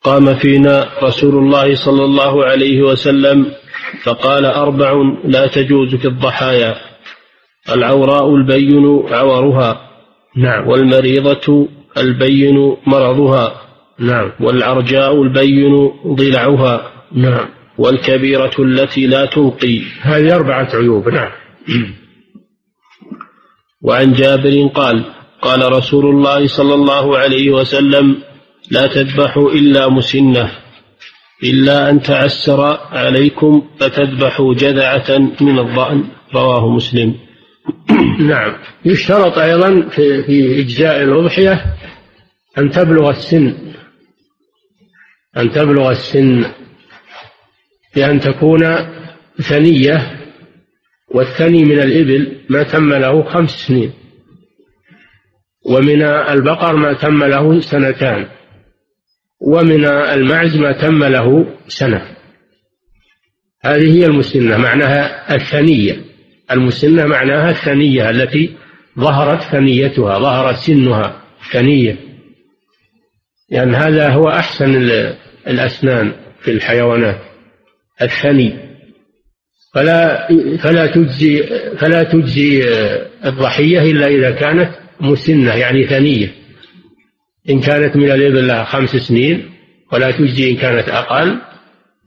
قام 0.04 0.36
فينا 0.36 0.90
رسول 1.04 1.36
الله 1.36 1.76
صلى 1.76 2.04
الله 2.04 2.46
عليه 2.46 2.82
وسلم 2.82 3.52
فقال 4.04 4.46
أربع 4.46 4.94
لا 5.24 5.48
تجوز 5.48 5.96
في 5.96 6.08
الضحايا 6.08 6.76
العوراء 7.70 8.36
البين 8.36 9.04
عورها 9.12 9.90
نعم. 10.38 10.68
والمريضة 10.68 11.68
البين 11.98 12.78
مرضها. 12.88 13.63
نعم. 14.00 14.32
والعرجاء 14.40 15.22
البين 15.22 15.92
ضلعها 16.08 16.92
نعم. 17.12 17.50
والكبيرة 17.78 18.52
التي 18.60 19.08
لا 19.08 19.26
تنقي. 19.26 19.82
هذه 20.02 20.36
أربعة 20.36 20.70
عيوب 20.74 21.10
نعم. 21.10 21.32
وعن 23.82 24.14
جابر 24.14 24.68
قال 24.76 25.06
قال 25.42 25.72
رسول 25.72 26.06
الله 26.06 26.48
صلى 26.48 26.74
الله 26.74 27.18
عليه 27.18 27.52
وسلم 27.52 28.18
لا 28.72 28.88
تذبحوا 28.88 29.52
إلا 29.52 29.90
مسنة. 29.90 30.52
إلا 31.44 31.90
أن 31.90 32.02
تعسر 32.02 32.80
عليكم 32.92 33.64
فتذبحوا 33.80 34.54
جذعة 34.54 35.18
من 35.42 35.60
الضأن. 35.60 36.04
رواه 36.36 36.70
مسلم. 36.70 37.16
نعم. 38.32 38.54
يشترط 38.86 39.38
أيضا 39.38 39.90
في, 39.90 40.24
في 40.24 40.62
إجزاء 40.62 41.04
الأضحية 41.04 41.66
أن 42.58 42.72
تبلغ 42.72 43.10
السن. 43.10 43.63
أن 45.38 45.52
تبلغ 45.52 45.92
السن 45.92 46.46
بأن 47.96 48.20
تكون 48.20 48.76
ثنية 49.42 50.20
والثني 51.08 51.64
من 51.64 51.80
الإبل 51.80 52.38
ما 52.50 52.64
تم 52.64 52.94
له 52.94 53.24
خمس 53.24 53.50
سنين 53.50 53.94
ومن 55.66 56.02
البقر 56.04 56.76
ما 56.76 56.94
تم 56.94 57.24
له 57.24 57.60
سنتان 57.60 58.28
ومن 59.42 59.86
المعز 59.86 60.58
ما 60.58 60.72
تم 60.72 61.04
له 61.04 61.56
سنة. 61.68 62.02
هذه 63.62 63.98
هي 63.98 64.06
المسنة 64.06 64.58
معناها 64.58 65.36
الثنية. 65.36 66.02
المسنة 66.52 67.06
معناها 67.06 67.50
الثنية 67.50 68.10
التي 68.10 68.56
ظهرت 69.00 69.42
ثنيتها 69.42 70.20
ظهر 70.20 70.54
سنها 70.54 71.22
ثنية. 71.52 72.13
لأن 73.54 73.74
يعني 73.74 73.86
هذا 73.86 74.10
هو 74.10 74.30
أحسن 74.30 74.76
الأسنان 75.48 76.14
في 76.42 76.52
الحيوانات. 76.52 77.18
الثني 78.02 78.54
فلا 79.74 80.28
فلا 80.58 80.88
تجزي 80.88 81.44
فلا 81.78 82.04
تجزي 82.04 82.64
الضحية 83.26 83.92
إلا 83.92 84.08
إذا 84.08 84.32
كانت 84.32 84.72
مسنة 85.02 85.54
يعني 85.56 85.88
ثنية. 85.88 86.34
إن 87.50 87.60
كانت 87.60 87.96
من 87.96 88.12
الإبل 88.12 88.48
لها 88.48 88.64
خمس 88.64 88.90
سنين 88.90 89.50
ولا 89.92 90.12
تجزي 90.12 90.52
إن 90.52 90.56
كانت 90.56 90.90
أقل. 90.90 91.42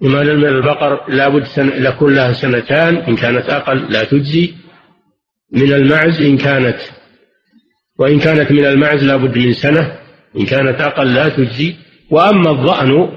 وما 0.02 0.22
من 0.22 0.46
البقر 0.46 1.10
لابد 1.10 1.44
سن... 1.44 1.68
لكن 1.68 2.14
لها 2.14 2.32
سنتان 2.32 2.96
إن 2.96 3.16
كانت 3.16 3.50
أقل 3.50 3.92
لا 3.92 4.04
تجزي. 4.04 4.54
من 5.52 5.72
المعز 5.72 6.20
إن 6.22 6.38
كانت 6.38 6.78
وإن 7.98 8.18
كانت 8.18 8.52
من 8.52 8.64
المعز 8.64 9.04
لابد 9.04 9.38
من 9.38 9.52
سنة. 9.52 10.05
إن 10.36 10.46
كانت 10.46 10.80
أقل 10.80 11.14
لا 11.14 11.28
تجزي 11.28 11.76
وأما 12.10 12.50
الظأن 12.50 13.08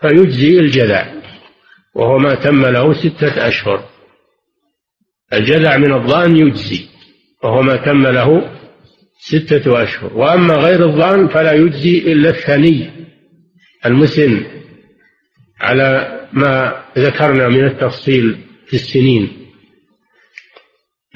فيجزي 0.00 0.60
الجذع 0.60 1.14
وهو 1.94 2.18
ما 2.18 2.34
تم 2.34 2.66
له 2.66 2.92
ستة 2.92 3.48
أشهر. 3.48 3.84
الجذع 5.32 5.76
من 5.76 5.92
الظأن 5.92 6.36
يجزي 6.36 6.86
وهو 7.44 7.62
ما 7.62 7.76
تم 7.76 8.06
له 8.06 8.50
ستة 9.18 9.82
أشهر. 9.82 10.12
وأما 10.14 10.54
غير 10.54 10.84
الظأن 10.84 11.28
فلا 11.28 11.52
يجزي 11.52 11.98
إلا 11.98 12.30
الثني 12.30 12.90
المسن 13.86 14.44
على 15.60 16.20
ما 16.32 16.82
ذكرنا 16.98 17.48
من 17.48 17.64
التفصيل 17.64 18.38
في 18.66 18.74
السنين. 18.74 19.32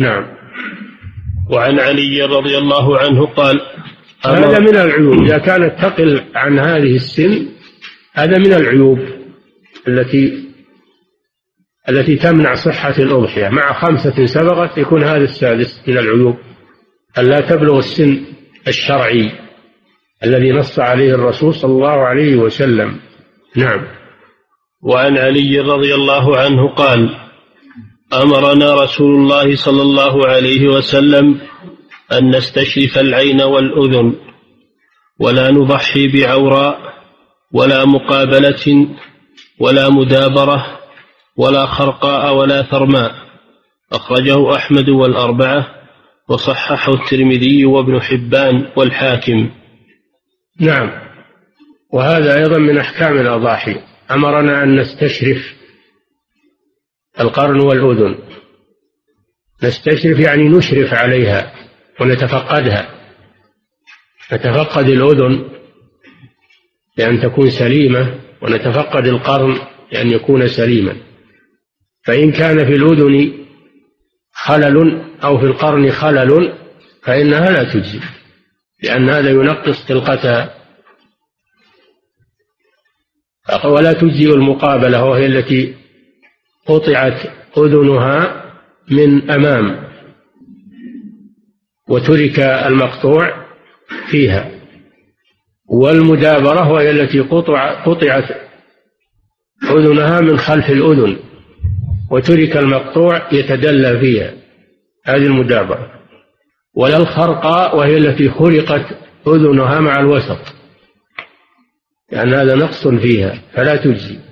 نعم. 0.00 0.36
وعن 1.50 1.80
علي 1.80 2.22
رضي 2.22 2.58
الله 2.58 2.98
عنه 2.98 3.26
قال 3.26 3.60
هذا 4.24 4.58
من 4.58 4.76
العيوب. 4.76 5.22
إذا 5.22 5.38
كانت 5.38 5.80
تقل 5.80 6.24
عن 6.34 6.58
هذه 6.58 6.96
السن 6.96 7.46
هذا 8.12 8.38
من 8.38 8.52
العيوب 8.52 8.98
التي 9.88 10.46
التي 11.88 12.16
تمنع 12.16 12.54
صحة 12.54 12.94
الأضحية. 12.98 13.48
مع 13.48 13.72
خمسة 13.72 14.26
سبقت 14.26 14.78
يكون 14.78 15.02
هذا 15.02 15.24
السادس 15.24 15.82
من 15.88 15.98
العيوب. 15.98 16.36
ألا 17.18 17.40
تبلغ 17.40 17.78
السن 17.78 18.20
الشرعي 18.68 19.32
الذي 20.24 20.52
نص 20.52 20.78
عليه 20.78 21.14
الرسول 21.14 21.54
صلى 21.54 21.72
الله 21.72 22.06
عليه 22.06 22.36
وسلم. 22.36 23.00
نعم. 23.56 23.86
وعن 24.82 25.18
علي 25.18 25.60
رضي 25.60 25.94
الله 25.94 26.38
عنه 26.38 26.68
قال 26.68 27.26
أمرنا 28.12 28.74
رسول 28.74 29.14
الله 29.14 29.56
صلى 29.56 29.82
الله 29.82 30.26
عليه 30.26 30.68
وسلم 30.68 31.40
أن 32.12 32.36
نستشرف 32.36 32.98
العين 32.98 33.42
والأذن 33.42 34.14
ولا 35.20 35.50
نضحي 35.50 36.08
بعوراء 36.08 36.78
ولا 37.52 37.84
مقابلة 37.84 38.88
ولا 39.60 39.88
مدابرة 39.90 40.80
ولا 41.36 41.66
خرقاء 41.66 42.34
ولا 42.34 42.62
ثرماء. 42.62 43.26
أخرجه 43.92 44.56
أحمد 44.56 44.88
والأربعة 44.88 45.66
وصححه 46.28 46.92
الترمذي 46.92 47.64
وابن 47.64 48.00
حبان 48.00 48.72
والحاكم. 48.76 49.50
نعم. 50.60 50.90
وهذا 51.92 52.38
أيضا 52.38 52.58
من 52.58 52.78
أحكام 52.78 53.18
الأضاحي. 53.18 53.80
أمرنا 54.10 54.62
أن 54.62 54.80
نستشرف 54.80 55.54
القرن 57.20 57.60
والأذن. 57.60 58.18
نستشرف 59.62 60.18
يعني 60.18 60.48
نشرف 60.48 60.94
عليها. 60.94 61.55
ونتفقدها. 62.00 62.90
نتفقد 64.32 64.88
الأذن 64.88 65.48
لأن 66.96 67.20
تكون 67.20 67.50
سليمة 67.50 68.20
ونتفقد 68.42 69.06
القرن 69.06 69.58
لأن 69.92 70.10
يكون 70.10 70.48
سليما. 70.48 70.96
فإن 72.04 72.32
كان 72.32 72.66
في 72.66 72.72
الأذن 72.72 73.32
خلل 74.32 75.04
أو 75.24 75.38
في 75.38 75.46
القرن 75.46 75.90
خلل 75.90 76.52
فإنها 77.02 77.50
لا 77.50 77.72
تجزي 77.72 78.00
لأن 78.82 79.10
هذا 79.10 79.30
ينقص 79.30 79.84
خلقتها 79.88 80.54
ولا 83.64 83.92
تجزي 83.92 84.30
المقابلة 84.30 85.04
وهي 85.04 85.26
التي 85.26 85.74
قطعت 86.66 87.30
أذنها 87.58 88.44
من 88.90 89.30
أمام. 89.30 89.86
وترك 91.88 92.40
المقطوع 92.40 93.46
فيها. 94.10 94.50
والمدابرة 95.68 96.72
وهي 96.72 96.90
التي 96.90 97.20
قطع 97.20 97.84
قطعت 97.84 98.46
أذنها 99.70 100.20
من 100.20 100.38
خلف 100.38 100.70
الأذن 100.70 101.16
وترك 102.10 102.56
المقطوع 102.56 103.28
يتدلى 103.32 104.00
فيها. 104.00 104.34
هذه 105.04 105.26
المدابرة. 105.26 105.90
ولا 106.74 106.96
الخرقاء 106.96 107.76
وهي 107.76 107.96
التي 107.96 108.30
خرقت 108.30 108.86
أذنها 109.26 109.80
مع 109.80 110.00
الوسط. 110.00 110.38
لأن 112.12 112.34
هذا 112.34 112.54
نقص 112.54 112.88
فيها 112.88 113.42
فلا 113.54 113.76
تجزي. 113.76 114.26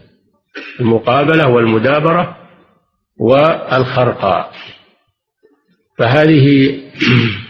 المقابلة 0.80 1.48
والمدابرة 1.48 2.36
والخرقاء 3.16 4.52
فهذه 5.98 6.78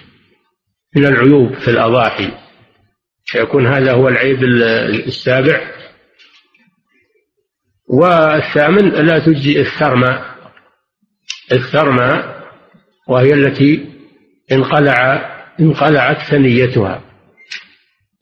من 0.97 1.07
العيوب. 1.07 1.55
في 1.55 1.68
الأضاحي. 1.68 2.30
يكون 3.34 3.66
هذا 3.66 3.92
هو 3.92 4.09
العيب 4.09 4.45
السابع. 5.07 5.61
والثامن 7.88 8.88
لا 8.88 9.18
تجزي 9.18 9.61
الثرمى 9.61 10.24
الثرمى 11.53 12.34
وهي 13.09 13.34
التي 13.34 13.88
انقلع 14.53 15.30
انقلعت 15.61 16.30
ثنيتها. 16.30 17.03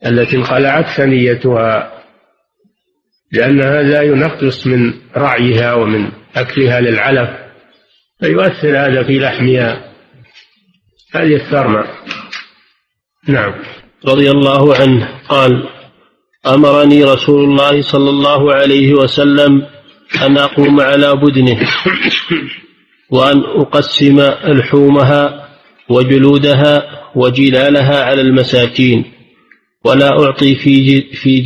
التي 0.05 0.37
انقلعت 0.37 0.85
ثنيتها. 0.97 2.03
لأنها 3.31 3.81
لا 3.81 4.01
ينقص 4.01 4.67
من 4.67 4.93
رعيها 5.17 5.73
ومن 5.73 6.11
أكلها 6.35 6.81
للعلف 6.81 7.29
فيؤثر 8.19 8.77
هذا 8.77 9.03
في 9.03 9.19
لحمها. 9.19 9.93
هذه 11.15 11.35
الثرمة 11.35 11.87
نعم. 13.27 13.53
رضي 14.07 14.31
الله 14.31 14.75
عنه 14.75 15.09
قال 15.29 15.69
أمرني 16.47 17.03
رسول 17.03 17.43
الله 17.43 17.81
صلى 17.81 18.09
الله 18.09 18.53
عليه 18.53 18.93
وسلم 18.93 19.65
أن 20.21 20.37
أقوم 20.37 20.81
على 20.81 21.15
بدنه 21.15 21.59
وأن 23.09 23.39
أقسم 23.39 24.19
لحومها 24.47 25.49
وجلودها 25.89 26.83
وجلالها 27.15 28.03
على 28.03 28.21
المساكين 28.21 29.05
ولا 29.85 30.09
أعطي 30.09 30.55
في 30.55 31.01
في 31.01 31.43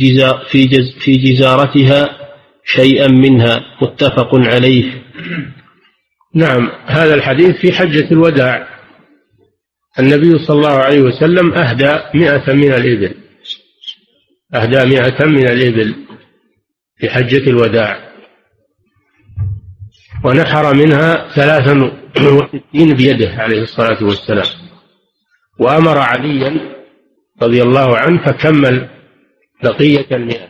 في 0.50 0.64
جز 0.64 0.94
في 0.98 1.12
جزارتها 1.12 2.18
شيئا 2.64 3.08
منها. 3.08 3.60
متفق 3.82 4.34
عليه. 4.34 5.02
نعم. 6.34 6.70
هذا 6.86 7.14
الحديث 7.14 7.56
في 7.56 7.72
حجة 7.72 8.10
الوداع. 8.10 8.77
النبي 9.98 10.38
صلى 10.38 10.56
الله 10.56 10.78
عليه 10.78 11.00
وسلم 11.00 11.52
أهدى 11.52 11.98
مئة 12.14 12.52
من 12.52 12.72
الإبل. 12.72 13.14
أهدى 14.54 14.84
مئة 14.84 15.24
من 15.24 15.48
الإبل 15.48 15.94
في 16.96 17.10
حجة 17.10 17.50
الوداع. 17.50 18.08
ونحر 20.24 20.74
منها 20.74 21.28
ثلاثا 21.28 21.92
وستين 22.20 22.94
بيده 22.94 23.30
عليه 23.30 23.62
الصلاة 23.62 24.04
والسلام. 24.04 24.46
وأمر 25.58 25.98
عليا 25.98 26.74
رضي 27.42 27.62
الله 27.62 27.98
عنه 27.98 28.26
فكمل 28.26 28.88
بقية 29.62 30.06
المئة. 30.12 30.48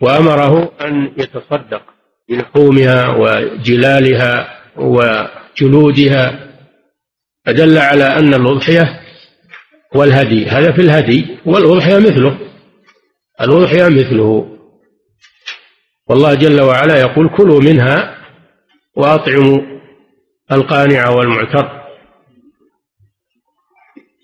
وأمره 0.00 0.72
أن 0.80 1.12
يتصدق 1.18 1.82
بلحومها 2.28 3.08
وجلالها 3.08 4.60
وجلودها 4.76 6.53
فدل 7.46 7.78
على 7.78 8.04
أن 8.04 8.34
الأضحية 8.34 9.00
والهدي 9.94 10.46
هذا 10.46 10.72
في 10.72 10.80
الهدي 10.80 11.38
والأضحية 11.46 11.98
مثله. 11.98 12.38
الأضحية 13.40 13.88
مثله. 13.88 14.58
والله 16.08 16.34
جل 16.34 16.60
وعلا 16.60 17.00
يقول 17.00 17.28
كلوا 17.36 17.60
منها 17.60 18.18
وأطعموا 18.96 19.60
القانع 20.52 21.08
والمعتر. 21.08 21.84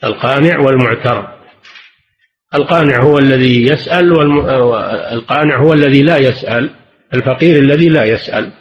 القانع 0.05 0.59
والمعتر. 0.59 1.41
القانع 2.55 3.03
هو 3.03 3.19
الذي 3.19 3.67
يسأل 3.67 4.13
والقانع 4.13 5.57
هو 5.57 5.73
الذي 5.73 6.03
لا 6.03 6.17
يسأل 6.17 6.71
الفقير 7.15 7.59
الذي 7.63 7.89
لا 7.89 8.05
يسأل. 8.05 8.53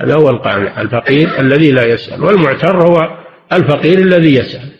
هذا 0.00 0.14
هو 0.14 0.30
القانع 0.30 0.80
الفقير 0.80 1.40
الذي 1.40 1.70
لا 1.70 1.84
يسأل. 1.84 2.24
والمعتر 2.24 2.82
هو 2.82 3.27
الفقير 3.52 3.98
الذي 3.98 4.34
يسأل. 4.34 4.72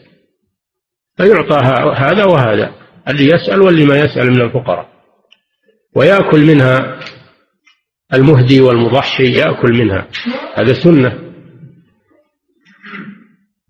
فيعطى 1.16 1.56
هذا 1.96 2.24
وهذا 2.24 2.72
اللي 3.08 3.26
يسأل 3.26 3.60
واللي 3.62 3.84
ما 3.84 3.98
يسأل 3.98 4.30
من 4.30 4.40
الفقراء. 4.40 4.88
ويأكل 5.94 6.40
منها 6.46 7.00
المهدي 8.14 8.60
والمضحي 8.60 9.32
يأكل 9.32 9.72
منها. 9.72 10.06
هذا 10.54 10.72
سنة. 10.72 11.18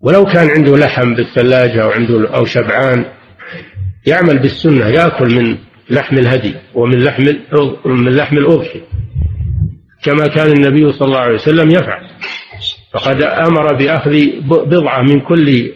ولو 0.01 0.25
كان 0.25 0.51
عنده 0.51 0.77
لحم 0.77 1.15
بالثلاجة 1.15 1.83
أو 1.83 1.91
عنده 1.91 2.35
أو 2.35 2.45
شبعان 2.45 3.05
يعمل 4.07 4.39
بالسنة 4.39 4.87
يأكل 4.87 5.35
من 5.35 5.59
لحم 5.91 6.19
الهدي 6.19 6.55
ومن 6.75 7.05
لحم 7.05 7.23
من 7.85 8.17
لحم 8.17 8.39
الأضحي. 8.39 8.83
كما 10.03 10.27
كان 10.27 10.53
النبي 10.53 10.93
صلى 10.93 11.09
الله 11.09 11.19
عليه 11.19 11.35
وسلم 11.35 11.71
يفعل. 11.71 12.11
فقد 12.93 13.23
أمر 13.23 13.75
بأخذ 13.75 14.11
بضعة 14.47 15.03
من 15.03 15.21
كل 15.21 15.73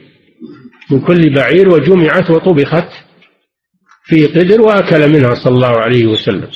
من 0.91 1.01
كل 1.01 1.35
بعير 1.35 1.69
وجمعت 1.69 2.31
وطبخت 2.31 2.89
في 4.05 4.27
قدر 4.27 4.61
وأكل 4.63 5.13
منها 5.13 5.35
صلى 5.35 5.55
الله 5.55 5.81
عليه 5.81 6.07
وسلم. 6.07 6.49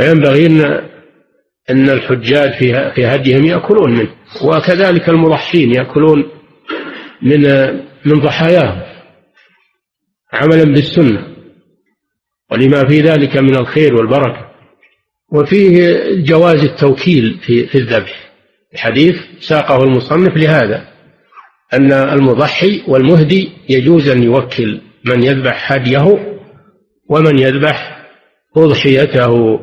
ينبغي 0.00 0.46
أن 0.46 0.62
أن 1.70 1.90
الحجاج 1.90 2.52
في 2.58 2.92
في 2.94 3.06
هديهم 3.06 3.44
يأكلون 3.44 3.92
منه 3.92 4.10
وكذلك 4.44 5.08
المضحين 5.08 5.74
يأكلون 5.74 6.24
من 7.22 7.42
من 8.04 8.20
ضحاياهم 8.20 8.82
عملا 10.32 10.64
بالسنة. 10.64 11.36
ولما 12.50 12.88
في 12.88 13.00
ذلك 13.00 13.36
من 13.36 13.56
الخير 13.56 13.94
والبركة. 13.94 14.50
وفيه 15.32 15.96
جواز 16.24 16.64
التوكيل 16.64 17.40
في 17.46 17.66
في 17.66 17.78
الذبح. 17.78 18.25
الحديث 18.76 19.16
ساقه 19.40 19.84
المصنف 19.84 20.36
لهذا 20.36 20.88
أن 21.72 21.92
المضحي 21.92 22.82
والمهدي 22.88 23.50
يجوز 23.68 24.08
أن 24.08 24.22
يوكل 24.22 24.80
من 25.04 25.22
يذبح 25.22 25.72
هديه 25.72 26.36
ومن 27.08 27.38
يذبح 27.38 28.06
أضحيته 28.56 29.60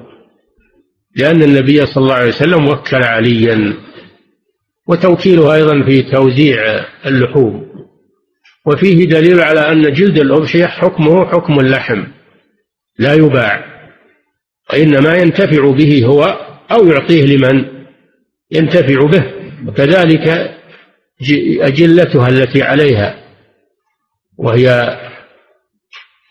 لأن 1.16 1.44
النبي 1.44 1.86
صلى 1.86 2.04
الله 2.04 2.14
عليه 2.16 2.28
وسلم 2.28 2.68
وكل 2.68 3.04
عليا 3.04 3.74
وتوكيله 4.88 5.54
أيضا 5.56 5.84
في 5.84 6.02
توزيع 6.02 6.86
اللحوم. 7.06 7.66
وفيه 8.66 9.06
دليل 9.06 9.40
على 9.40 9.60
أن 9.72 9.94
جلد 9.94 10.20
الأضحية 10.20 10.66
حكمه 10.66 11.26
حكم 11.26 11.60
اللحم 11.60 12.04
لا 13.00 13.14
يباع 13.14 13.66
وإنما 14.74 15.16
ينتفع 15.16 15.72
به 15.72 16.06
هو 16.06 16.24
أو 16.72 16.88
يعطيه 16.88 17.26
لمن؟ 17.26 17.83
ينتفع 18.54 19.06
به 19.06 19.34
وكذلك 19.68 20.56
أجلتها 21.62 22.28
التي 22.28 22.64
عليها 22.64 23.24
وهي 24.38 24.98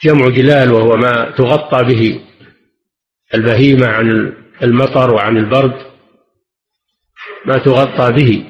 جمع 0.05 0.29
جلال 0.29 0.73
وهو 0.73 0.97
ما 0.97 1.35
تغطى 1.37 1.85
به 1.85 2.21
البهيمة 3.35 3.87
عن 3.87 4.33
المطر 4.63 5.15
وعن 5.15 5.37
البرد 5.37 5.93
ما 7.47 7.59
تغطى 7.59 8.13
به. 8.13 8.45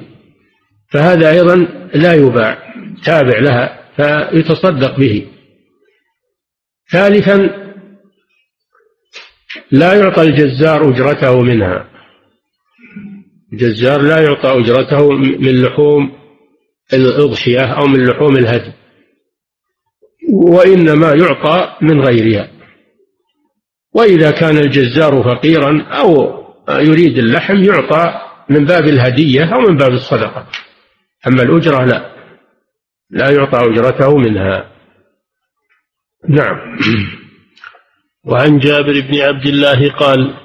فهذا 0.91 1.31
أيضا 1.31 1.55
لا 1.93 2.13
يباع 2.13 2.73
تابع 3.05 3.39
لها 3.39 3.83
فيتصدق 3.95 4.99
به. 4.99 5.27
ثالثا 6.91 7.63
لا 9.71 9.93
يعطى 9.93 10.21
الجزار 10.21 10.89
أجرته 10.89 11.41
منها. 11.41 11.92
الجزار 13.53 14.01
لا 14.01 14.19
يعطى 14.19 14.59
أجرته 14.59 15.09
من 15.17 15.61
لحوم 15.61 16.11
الأضحية 16.93 17.65
أو 17.65 17.87
من 17.87 18.05
لحوم 18.05 18.37
الهدي 18.37 18.71
وإنما 20.33 21.13
يعطى 21.13 21.75
من 21.81 22.01
غيرها. 22.01 22.49
وإذا 23.93 24.31
كان 24.31 24.57
الجزار 24.57 25.23
فقيرا 25.23 25.81
أو 25.81 26.43
يريد 26.69 27.17
اللحم 27.17 27.63
يعطى 27.63 28.21
من 28.49 28.65
باب 28.65 28.83
الهدية 28.83 29.53
أو 29.53 29.59
من 29.59 29.77
باب 29.77 29.91
الصدقة. 29.91 30.47
أما 31.27 31.43
الأجرة 31.43 31.85
لا 31.85 32.13
لا 33.09 33.29
يعطى 33.29 33.57
أجرته 33.57 34.17
منها. 34.17 34.71
نعم. 36.29 36.57
وعن 38.29 38.59
جابر 38.59 38.99
بن 38.99 39.21
عبد 39.21 39.45
الله 39.45 39.91
قال 39.91 40.42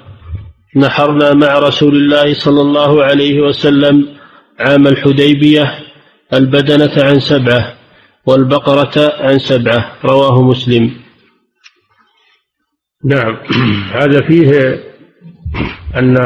نحرنا 0.75 1.33
مع 1.33 1.59
رسول 1.59 1.95
الله 1.95 2.33
صلى 2.33 2.61
الله 2.61 3.03
عليه 3.03 3.41
وسلم 3.41 4.17
عام 4.59 4.87
الحديبية 4.87 5.79
البدنة 6.33 7.03
عن 7.03 7.19
سبعة 7.19 7.73
والبقرة 8.25 9.13
عن 9.19 9.39
سبعة. 9.39 9.97
رواه 10.05 10.41
مسلم. 10.41 10.91
نعم. 13.05 13.37
هذا 13.93 14.27
فيه 14.27 14.79
أن 15.95 16.17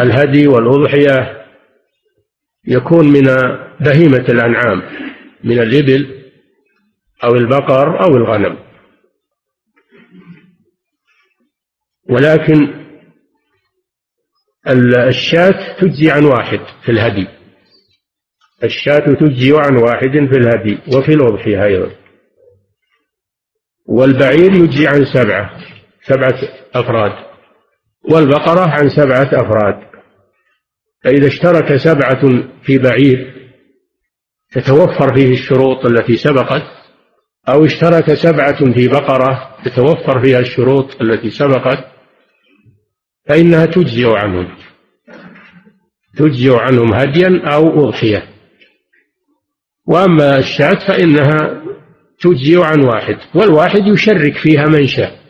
الهدي 0.00 0.46
والأضحية 0.46 1.46
يكون 2.66 3.08
من 3.08 3.24
بهيمة 3.80 4.24
الأنعام 4.28 4.82
من 5.44 5.58
الإبل 5.58 6.24
أو 7.24 7.34
البقر 7.34 8.00
أو 8.00 8.16
الغنم. 8.16 8.56
ولكن 12.08 12.83
الشاة 14.68 15.76
تجزي 15.80 16.10
عن 16.10 16.24
واحد 16.24 16.60
في 16.84 16.92
الهدي. 16.92 17.28
الشاة 18.64 19.14
تجزي 19.20 19.52
عن 19.56 19.76
واحد 19.76 20.10
في 20.32 20.38
الهدي 20.38 20.78
وفي 20.96 21.14
الأضحية 21.14 21.64
أيضا. 21.64 21.90
والبعير 23.86 24.52
يجزي 24.52 24.86
عن 24.86 25.04
سبعة 25.04 25.50
سبعة 26.02 26.38
أفراد. 26.74 27.12
والبقرة 28.10 28.70
عن 28.70 28.88
سبعة 28.88 29.28
أفراد. 29.32 29.94
فإذا 31.04 31.26
اشترك 31.26 31.76
سبعة 31.76 32.48
في 32.62 32.78
بعير 32.78 33.34
تتوفر 34.52 35.14
فيه 35.14 35.32
الشروط 35.32 35.86
التي 35.86 36.16
سبقت 36.16 36.62
أو 37.48 37.64
اشترك 37.64 38.14
سبعة 38.14 38.72
في 38.74 38.88
بقرة 38.88 39.56
تتوفر 39.64 40.24
فيها 40.24 40.38
الشروط 40.38 41.00
التي 41.02 41.30
سبقت 41.30 41.93
فإنها 43.28 43.66
تجزئ 43.66 44.16
عنهم. 44.16 44.48
تجزئ 46.16 46.56
عنهم 46.56 46.94
هديا 46.94 47.42
أو 47.54 47.88
أضحية. 47.88 48.28
وأما 49.86 50.38
الشاة 50.38 50.88
فإنها 50.88 51.62
تجزئ 52.20 52.62
عن 52.62 52.84
واحد 52.84 53.16
والواحد 53.34 53.86
يشرك 53.86 54.36
فيها 54.36 54.66
من 54.66 54.86
شاء. 54.86 55.24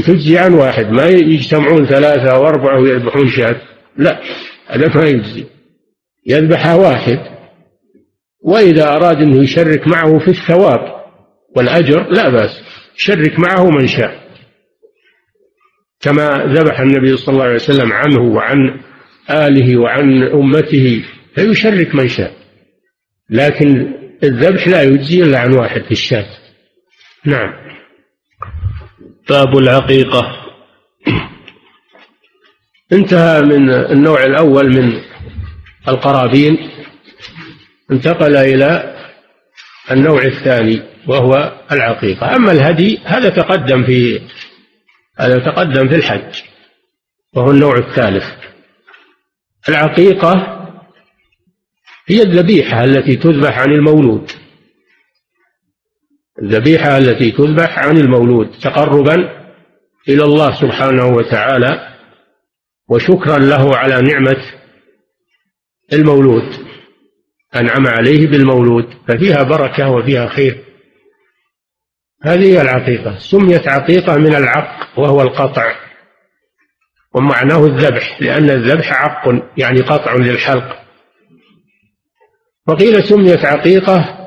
تجزي 0.00 0.38
عن 0.38 0.54
واحد 0.54 0.86
ما 0.86 1.06
يجتمعون 1.06 1.86
ثلاثة 1.86 2.34
أو 2.34 2.46
أربعة 2.46 2.80
ويذبحون 2.80 3.28
شاة 3.28 3.60
لا 3.96 4.20
هذا 4.66 4.88
ما 4.94 5.08
يجزي 5.08 5.44
يذبحها 6.26 6.74
واحد 6.74 7.18
وإذا 8.44 8.96
أراد 8.96 9.16
أنه 9.16 9.42
يشرك 9.42 9.88
معه 9.88 10.18
في 10.18 10.28
الثواب 10.28 11.02
والأجر 11.56 12.10
لا 12.10 12.28
بأس 12.28 12.50
يشرك 12.96 13.38
معه 13.38 13.70
من 13.70 13.86
شاء. 13.86 14.21
كما 16.02 16.44
ذبح 16.54 16.80
النبي 16.80 17.16
صلى 17.16 17.32
الله 17.32 17.44
عليه 17.44 17.54
وسلم 17.54 17.92
عنه 17.92 18.20
وعن 18.20 18.80
آله 19.30 19.76
وعن 19.76 20.22
أمته 20.22 21.04
فيشرك 21.34 21.94
من 21.94 22.08
شاء. 22.08 22.32
لكن 23.30 23.92
الذبح 24.22 24.68
لا 24.68 24.82
يجزي 24.82 25.22
إلا 25.22 25.38
عن 25.38 25.52
واحد 25.52 25.82
في 25.82 25.92
الشاة. 25.92 26.26
نعم. 27.24 27.52
باب 29.30 29.58
العقيقة. 29.58 30.36
انتهى 32.92 33.42
من 33.42 33.70
النوع 33.70 34.24
الأول 34.24 34.76
من 34.76 35.00
القرابين. 35.88 36.58
انتقل 37.92 38.36
إلى 38.36 38.96
النوع 39.90 40.22
الثاني 40.22 40.82
وهو 41.06 41.52
العقيقة. 41.72 42.36
أما 42.36 42.52
الهدي 42.52 42.98
هذا 43.04 43.28
تقدم 43.28 43.84
في 43.84 44.20
هذا 45.22 45.38
تقدم 45.38 45.88
في 45.88 45.94
الحج 45.94 46.42
وهو 47.34 47.50
النوع 47.50 47.78
الثالث. 47.78 48.24
العقيقة 49.68 50.58
هي 52.06 52.22
الذبيحة 52.22 52.84
التي 52.84 53.16
تذبح 53.16 53.58
عن 53.58 53.72
المولود. 53.72 54.30
الذبيحة 56.42 56.98
التي 56.98 57.30
تذبح 57.30 57.78
عن 57.78 57.96
المولود 57.96 58.50
تقربا 58.62 59.14
إلى 60.08 60.24
الله 60.24 60.60
سبحانه 60.60 61.06
وتعالى 61.06 61.88
وشكرا 62.88 63.38
له 63.38 63.76
على 63.76 64.02
نعمة 64.02 64.42
المولود. 65.92 66.66
أنعم 67.56 67.86
عليه 67.86 68.26
بالمولود 68.26 68.94
ففيها 69.08 69.42
بركة 69.42 69.90
وفيها 69.90 70.28
خير. 70.28 70.71
هذه 72.22 72.44
هي 72.44 72.60
العقيقة. 72.60 73.18
سميت 73.18 73.68
عقيقة 73.68 74.16
من 74.16 74.34
العق 74.34 74.98
وهو 74.98 75.22
القطع 75.22 75.74
ومعناه 77.14 77.66
الذبح 77.66 78.22
لأن 78.22 78.50
الذبح 78.50 78.92
عق 78.92 79.42
يعني 79.56 79.80
قطع 79.80 80.14
للحلق. 80.14 80.78
وقيل 82.66 83.04
سميت 83.04 83.44
عقيقة 83.44 84.18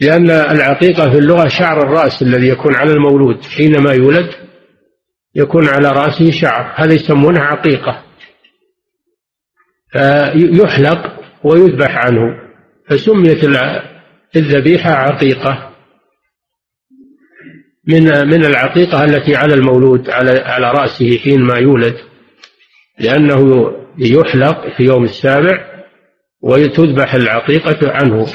لأن 0.00 0.30
العقيقة 0.30 1.10
في 1.10 1.18
اللغة 1.18 1.48
شعر 1.48 1.82
الرأس 1.82 2.22
الذي 2.22 2.48
يكون 2.48 2.74
على 2.74 2.92
المولود. 2.92 3.44
حينما 3.44 3.92
يولد 3.92 4.30
يكون 5.34 5.68
على 5.68 5.88
رأسه 5.88 6.30
شعر. 6.30 6.72
هذا 6.76 6.94
يسمونه 6.94 7.40
عقيقة. 7.40 8.02
فيحلق 9.92 11.20
ويذبح 11.44 11.96
عنه. 12.06 12.50
فسميت 12.88 13.44
الذبيحة 14.36 14.90
عقيقة. 14.90 15.69
من 17.92 18.28
من 18.28 18.44
العقيقة 18.44 19.04
التي 19.04 19.36
على 19.36 19.54
المولود 19.54 20.10
على 20.10 20.30
على 20.30 20.70
رأسه 20.70 21.18
حين 21.18 21.40
ما 21.40 21.58
يولد 21.58 21.96
لأنه 22.98 23.72
يحلق 23.98 24.76
في 24.76 24.82
يوم 24.82 25.04
السابع 25.04 25.82
وتذبح 26.42 27.14
العقيقة 27.14 27.92
عنه. 27.92 28.26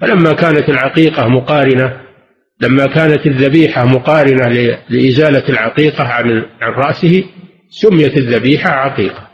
فلما 0.00 0.32
كانت 0.32 0.68
العقيقة 0.68 1.28
مقارنة 1.28 2.00
لما 2.60 2.86
كانت 2.86 3.26
الذبيحة 3.26 3.84
مقارنة 3.84 4.48
لإزالة 4.88 5.48
العقيقة 5.48 6.04
عن 6.04 6.46
عن 6.60 6.72
رأسه 6.72 7.24
سميت 7.70 8.16
الذبيحة 8.16 8.70
عقيقة. 8.70 9.28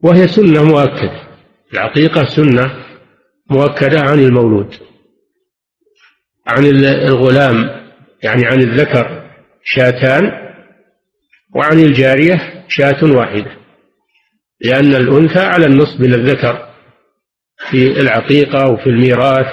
وهي 0.00 0.28
سنة 0.28 0.64
مؤكدة. 0.64 1.24
العقيقة 1.72 2.24
سنة 2.24 2.84
مؤكدة 3.50 4.00
عن 4.00 4.18
المولود 4.18 4.74
عن 6.46 6.64
الغلام 6.84 7.83
يعني 8.24 8.46
عن 8.46 8.60
الذكر 8.60 9.30
شاتان 9.64 10.32
وعن 11.54 11.78
الجارية 11.78 12.64
شاة 12.68 13.04
واحدة 13.04 13.56
لأن 14.60 14.94
الأنثى 14.94 15.40
على 15.40 15.66
النصف 15.66 16.00
من 16.00 16.14
الذكر 16.14 16.68
في 17.70 18.00
العقيقة 18.00 18.68
وفي 18.70 18.86
الميراث 18.86 19.46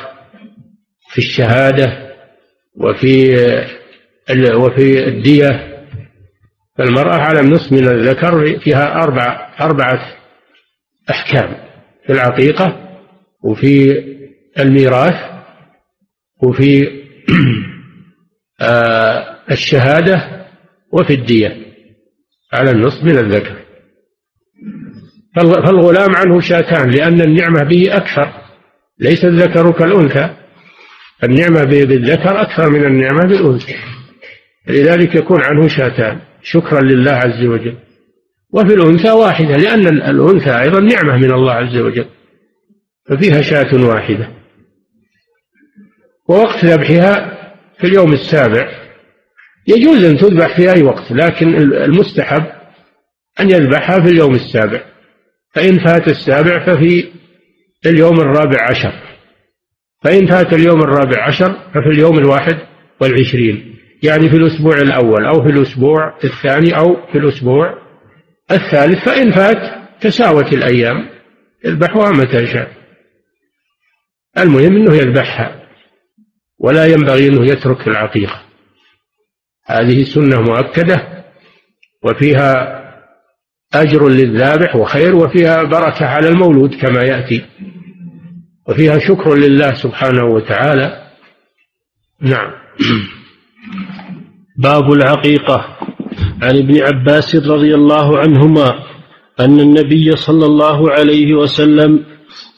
في 1.12 1.18
الشهادة 1.18 2.12
وفي 2.78 3.36
وفي 4.56 5.08
الدية 5.08 5.68
فالمرأة 6.78 7.16
على 7.16 7.40
النصف 7.40 7.72
من 7.72 7.88
الذكر 7.88 8.60
فيها 8.60 9.04
أربع 9.04 9.54
أربعة 9.62 10.16
أحكام 11.10 11.58
في 12.06 12.14
العقيقة 12.14 12.90
وفي 13.44 14.04
الميراث 14.60 15.16
وفي 16.44 17.01
الشهادة 19.52 20.46
وفي 20.92 21.14
الدية 21.14 21.58
على 22.54 22.72
النصف 22.72 23.04
من 23.04 23.18
الذكر. 23.18 23.56
فالغلام 25.36 26.16
عنه 26.16 26.40
شاتان 26.40 26.90
لأن 26.90 27.22
النعمة 27.22 27.64
به 27.64 27.98
أكثر. 27.98 28.34
ليس 29.00 29.26
الذكر 29.26 29.72
كالأنثى 29.72 30.36
النعمة 31.24 31.64
بالذكر 31.64 32.42
أكثر 32.42 32.70
من 32.70 32.86
النعمة 32.86 33.26
بالأنثى. 33.26 33.76
لذلك 34.68 35.16
يكون 35.16 35.44
عنه 35.44 35.68
شاتان 35.68 36.20
شكرا 36.44 36.82
لله 36.82 37.12
عز 37.12 37.46
وجل. 37.46 37.78
وفي 38.54 38.74
الأنثى 38.74 39.12
واحدة 39.12 39.58
لأن 39.58 39.88
الأنثى 39.88 40.62
أيضا 40.62 40.80
نعمة 40.80 41.18
من 41.18 41.32
الله 41.32 41.54
عز 41.54 41.78
وجل. 41.78 42.06
ففيها 43.10 43.42
شاة 43.42 43.86
واحدة. 43.86 44.30
ووقت 46.30 46.66
ذبحها 46.66 47.41
في 47.82 47.88
اليوم 47.88 48.14
السابع 48.14 48.72
يجوز 49.68 50.04
أن 50.04 50.18
تذبح 50.18 50.58
في 50.58 50.74
أي 50.74 50.84
وقت 50.84 51.12
لكن 51.12 51.56
المستحب 51.58 52.46
أن 53.40 53.50
يذبحها 53.50 54.00
في 54.00 54.12
اليوم 54.12 54.36
السابع. 54.36 54.82
فإن 55.56 55.80
فات 55.80 56.08
السابع 56.08 56.66
ففي 56.66 57.08
اليوم 57.86 58.20
الرابع 58.20 58.62
عشر. 58.70 58.94
فإن 60.04 60.28
فات 60.28 60.54
اليوم 60.54 60.82
الرابع 60.82 61.28
عشر 61.28 61.54
ففي 61.74 61.88
اليوم 61.88 62.18
الواحد 62.18 62.58
والعشرين. 63.02 63.76
يعني 64.04 64.30
في 64.30 64.36
الأسبوع 64.36 64.78
الأول 64.78 65.26
أو 65.26 65.44
في 65.44 65.50
الأسبوع 65.50 66.18
الثاني 66.24 66.78
أو 66.78 67.08
في 67.12 67.18
الأسبوع 67.18 67.78
الثالث. 68.52 69.06
فإن 69.06 69.32
فات 69.32 69.82
تساوت 70.02 70.54
الأيام. 70.54 71.10
يذبحها 71.66 72.12
متى 72.12 72.48
شاء. 72.48 72.72
المهم 74.38 74.76
أنه 74.76 74.96
يذبحها. 74.96 75.61
ولا 76.64 76.86
ينبغي 76.86 77.28
أنه 77.28 77.46
يترك 77.46 77.88
العقيقة. 77.88 78.42
هذه 79.66 80.04
سنة 80.04 80.42
مؤكدة 80.42 81.24
وفيها 82.04 82.82
أجر 83.74 84.10
للذابح 84.10 84.76
وخير 84.76 85.16
وفيها 85.16 85.64
بركة 85.64 86.06
على 86.06 86.28
المولود 86.28 86.76
كما 86.76 87.04
يأتي 87.04 87.46
وفيها 88.68 89.00
شكر 89.00 89.36
لله 89.36 89.74
سبحانه 89.74 90.26
وتعالى. 90.26 91.08
نعم. 92.22 92.52
باب 94.58 94.92
العقيقة. 94.92 95.78
عن 96.42 96.58
ابن 96.58 96.82
عباس 96.82 97.36
رضي 97.36 97.76
الله 97.76 98.20
عنهما 98.20 98.80
أن 99.40 99.60
النبي 99.60 100.16
صلى 100.16 100.46
الله 100.46 100.92
عليه 100.92 101.34
وسلم 101.34 102.06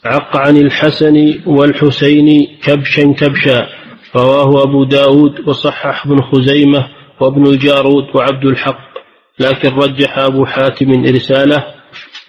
عق 0.04 0.36
عن 0.36 0.56
الحسن 0.56 1.34
والحسين 1.46 2.46
كبشا 2.62 3.12
كبشا. 3.12 3.83
رواه 4.16 4.62
أبو 4.62 4.84
داود 4.84 5.48
وصحح 5.48 6.06
ابن 6.06 6.22
خزيمة 6.22 6.88
وابن 7.20 7.46
الجارود 7.46 8.04
وعبد 8.14 8.44
الحق 8.44 8.94
لكن 9.40 9.68
رجح 9.68 10.18
أبو 10.18 10.46
حاتم 10.46 11.04
إرساله 11.06 11.64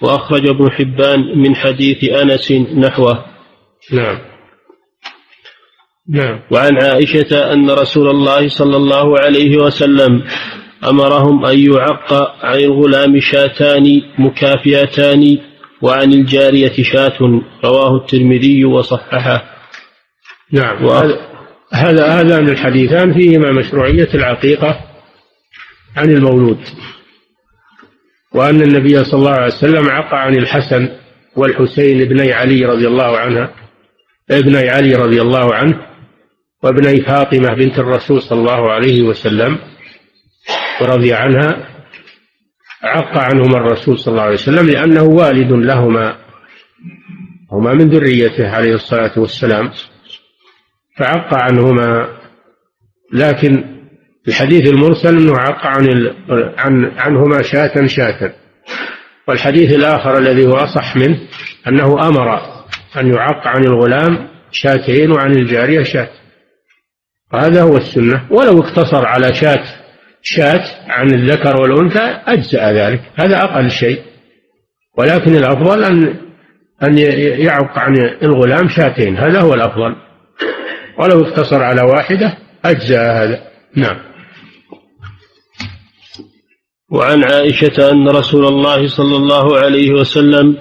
وأخرج 0.01 0.47
ابن 0.47 0.71
حبان 0.71 1.39
من 1.39 1.55
حديث 1.55 2.03
أنس 2.03 2.51
نحوه. 2.51 3.25
نعم. 3.91 4.19
نعم. 6.09 6.39
وعن 6.51 6.77
عائشة 6.83 7.53
أن 7.53 7.69
رسول 7.69 8.07
الله 8.07 8.47
صلى 8.47 8.77
الله 8.77 9.19
عليه 9.19 9.57
وسلم 9.57 10.23
أمرهم 10.89 11.45
أن 11.45 11.59
يعق 11.59 12.13
عن 12.45 12.59
الغلام 12.59 13.19
شاتان 13.19 14.01
مكافئتان 14.19 15.37
وعن 15.81 16.13
الجارية 16.13 16.83
شاة 16.83 17.41
رواه 17.63 17.95
الترمذي 17.95 18.65
وصححه. 18.65 19.43
نعم. 20.51 20.85
وهذا 20.85 21.34
هذا 21.73 22.07
هذان 22.07 22.49
الحديثان 22.49 23.13
فيهما 23.13 23.51
مشروعية 23.51 24.09
العقيقة 24.13 24.79
عن 25.95 26.09
المولود 26.09 26.59
وأن 28.33 28.61
النبي 28.61 29.03
صلى 29.03 29.19
الله 29.19 29.31
عليه 29.31 29.53
وسلم 29.53 29.89
عقى 29.89 30.21
عن 30.21 30.35
الحسن 30.35 30.89
والحسين 31.35 32.01
ابني 32.01 32.33
علي 32.33 32.65
رضي 32.65 32.87
الله 32.87 33.17
عنها 33.17 33.51
ابني 34.31 34.69
علي 34.69 34.95
رضي 34.95 35.21
الله 35.21 35.55
عنه 35.55 35.85
وابني 36.63 37.01
فاطمة 37.01 37.53
بنت 37.53 37.79
الرسول 37.79 38.21
صلى 38.21 38.39
الله 38.39 38.71
عليه 38.71 39.03
وسلم 39.03 39.59
ورضي 40.81 41.13
عنها 41.13 41.69
عق 42.83 43.17
عنهما 43.17 43.57
الرسول 43.57 43.99
صلى 43.99 44.11
الله 44.11 44.23
عليه 44.23 44.33
وسلم 44.33 44.69
لأنه 44.69 45.03
والد 45.03 45.51
لهما 45.51 46.17
هما 47.51 47.73
من 47.73 47.89
ذريته 47.89 48.49
عليه 48.49 48.73
الصلاة 48.73 49.11
والسلام. 49.17 49.71
فعق 50.97 51.33
عنهما. 51.33 52.07
لكن 53.13 53.63
الحديث 54.27 54.69
المرسل 54.69 55.17
أنه 55.17 55.37
عق 55.37 55.65
عن 55.65 55.87
عن 56.57 56.91
عنهما 56.97 57.41
شاة 57.41 57.85
شاة 57.85 58.33
والحديث 59.27 59.73
الآخر 59.73 60.17
الذي 60.17 60.47
هو 60.47 60.53
أصح 60.53 60.95
منه 60.95 61.19
أنه 61.67 62.07
أمر 62.07 62.39
أن 62.97 63.13
يعق 63.13 63.47
عن 63.47 63.63
الغلام 63.63 64.27
شاتين 64.51 65.11
وعن 65.11 65.31
الجارية 65.31 65.83
شاة 65.83 66.09
وهذا 67.33 67.61
هو 67.61 67.77
السنة. 67.77 68.27
ولو 68.29 68.59
اقتصر 68.59 69.05
على 69.05 69.33
شاة 69.33 69.63
شاة 70.21 70.63
عن 70.87 71.13
الذكر 71.13 71.61
والأنثى 71.61 72.19
أجزأ 72.27 72.71
ذلك. 72.71 73.01
هذا 73.15 73.43
أقل 73.43 73.71
شيء. 73.71 74.01
ولكن 74.97 75.35
الأفضل 75.35 75.83
أن 75.83 76.15
أن 76.83 76.97
يعق 77.39 77.79
عن 77.79 77.97
الغلام 78.23 78.67
شاتين. 78.67 79.17
هذا 79.17 79.41
هو 79.41 79.53
الأفضل. 79.53 79.95
ولو 80.99 81.21
اقتصر 81.21 81.63
على 81.63 81.81
واحدة 81.81 82.37
أجزأ 82.65 83.23
هذا. 83.23 83.43
نعم. 83.75 83.97
وعن 86.91 87.23
عائشة 87.23 87.91
أن 87.91 88.07
رسول 88.07 88.45
الله 88.45 88.87
صلى 88.87 89.15
الله 89.15 89.57
عليه 89.59 89.91
وسلم 89.91 90.57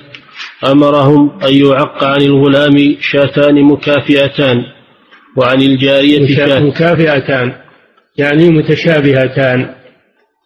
أمرهم 0.67 1.41
أن 1.43 1.55
يعق 1.55 2.05
عن 2.05 2.23
الغلام 2.23 2.97
شاتان 3.01 3.63
مكافئتان 3.63 4.57
وعن 5.37 5.63
الجارية 5.63 6.37
شاة 6.37 6.61
مكافئتان 6.61 7.53
يعني 8.17 8.49
متشابهتان 8.49 9.75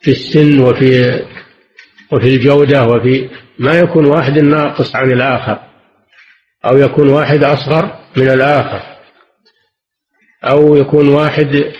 في 0.00 0.10
السن 0.10 0.60
وفي 0.60 1.22
وفي 2.12 2.26
الجودة 2.34 2.84
وفي 2.84 3.28
ما 3.58 3.78
يكون 3.78 4.06
واحد 4.06 4.38
ناقص 4.38 4.96
عن 4.96 5.12
الآخر 5.12 5.58
أو 6.64 6.76
يكون 6.76 7.08
واحد 7.08 7.44
أصغر 7.44 7.98
من 8.16 8.28
الآخر. 8.28 8.97
أو 10.44 10.76
يكون 10.76 11.08
واحد 11.08 11.72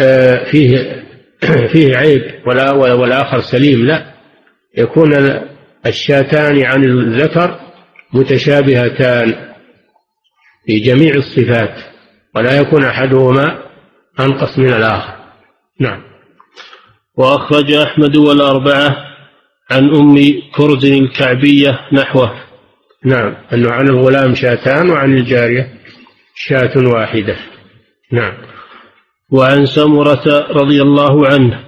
آه، 0.00 0.50
فيه 0.50 1.02
فيه 1.72 1.96
عيب 1.96 2.22
والآخر 2.46 3.40
سليم 3.40 3.86
لا. 3.86 4.12
يكون 4.76 5.40
الشاتان 5.86 6.62
عن 6.62 6.84
الذكر 6.84 7.60
متشابهتان 8.12 9.52
في 10.66 10.78
جميع 10.80 11.14
الصفات 11.14 11.74
ولا 12.34 12.56
يكون 12.56 12.84
أحدهما 12.84 13.62
أنقص 14.20 14.58
من 14.58 14.72
الآخر. 14.72 15.14
نعم. 15.80 16.02
وأخرج 17.16 17.72
أحمد 17.72 18.16
والأربعة 18.16 18.96
عن 19.70 19.94
أم 19.94 20.42
كرز 20.54 20.84
الكعبية 20.84 21.80
نحوه. 21.92 22.32
نعم. 23.04 23.36
أنه 23.52 23.70
عن 23.70 23.88
الغلام 23.88 24.34
شاتان 24.34 24.90
وعن 24.90 25.16
الجارية. 25.16 25.81
شاة 26.34 26.72
واحدة. 26.76 27.36
نعم. 28.12 28.34
وعن 29.30 29.66
سمرة 29.66 30.46
رضي 30.50 30.82
الله 30.82 31.26
عنه 31.26 31.64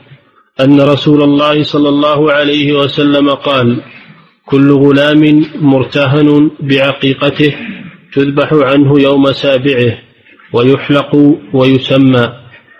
أن 0.60 0.80
رسول 0.80 1.22
الله 1.22 1.62
صلى 1.62 1.88
الله 1.88 2.32
عليه 2.32 2.72
وسلم 2.72 3.30
قال 3.30 3.82
كل 4.46 4.72
غلام 4.72 5.46
مرتهن 5.54 6.50
بعقيقته 6.60 7.54
تذبح 8.12 8.52
عنه 8.52 9.00
يوم 9.00 9.32
سابعه 9.32 9.98
ويحلق 10.52 11.16
ويسمى. 11.54 12.32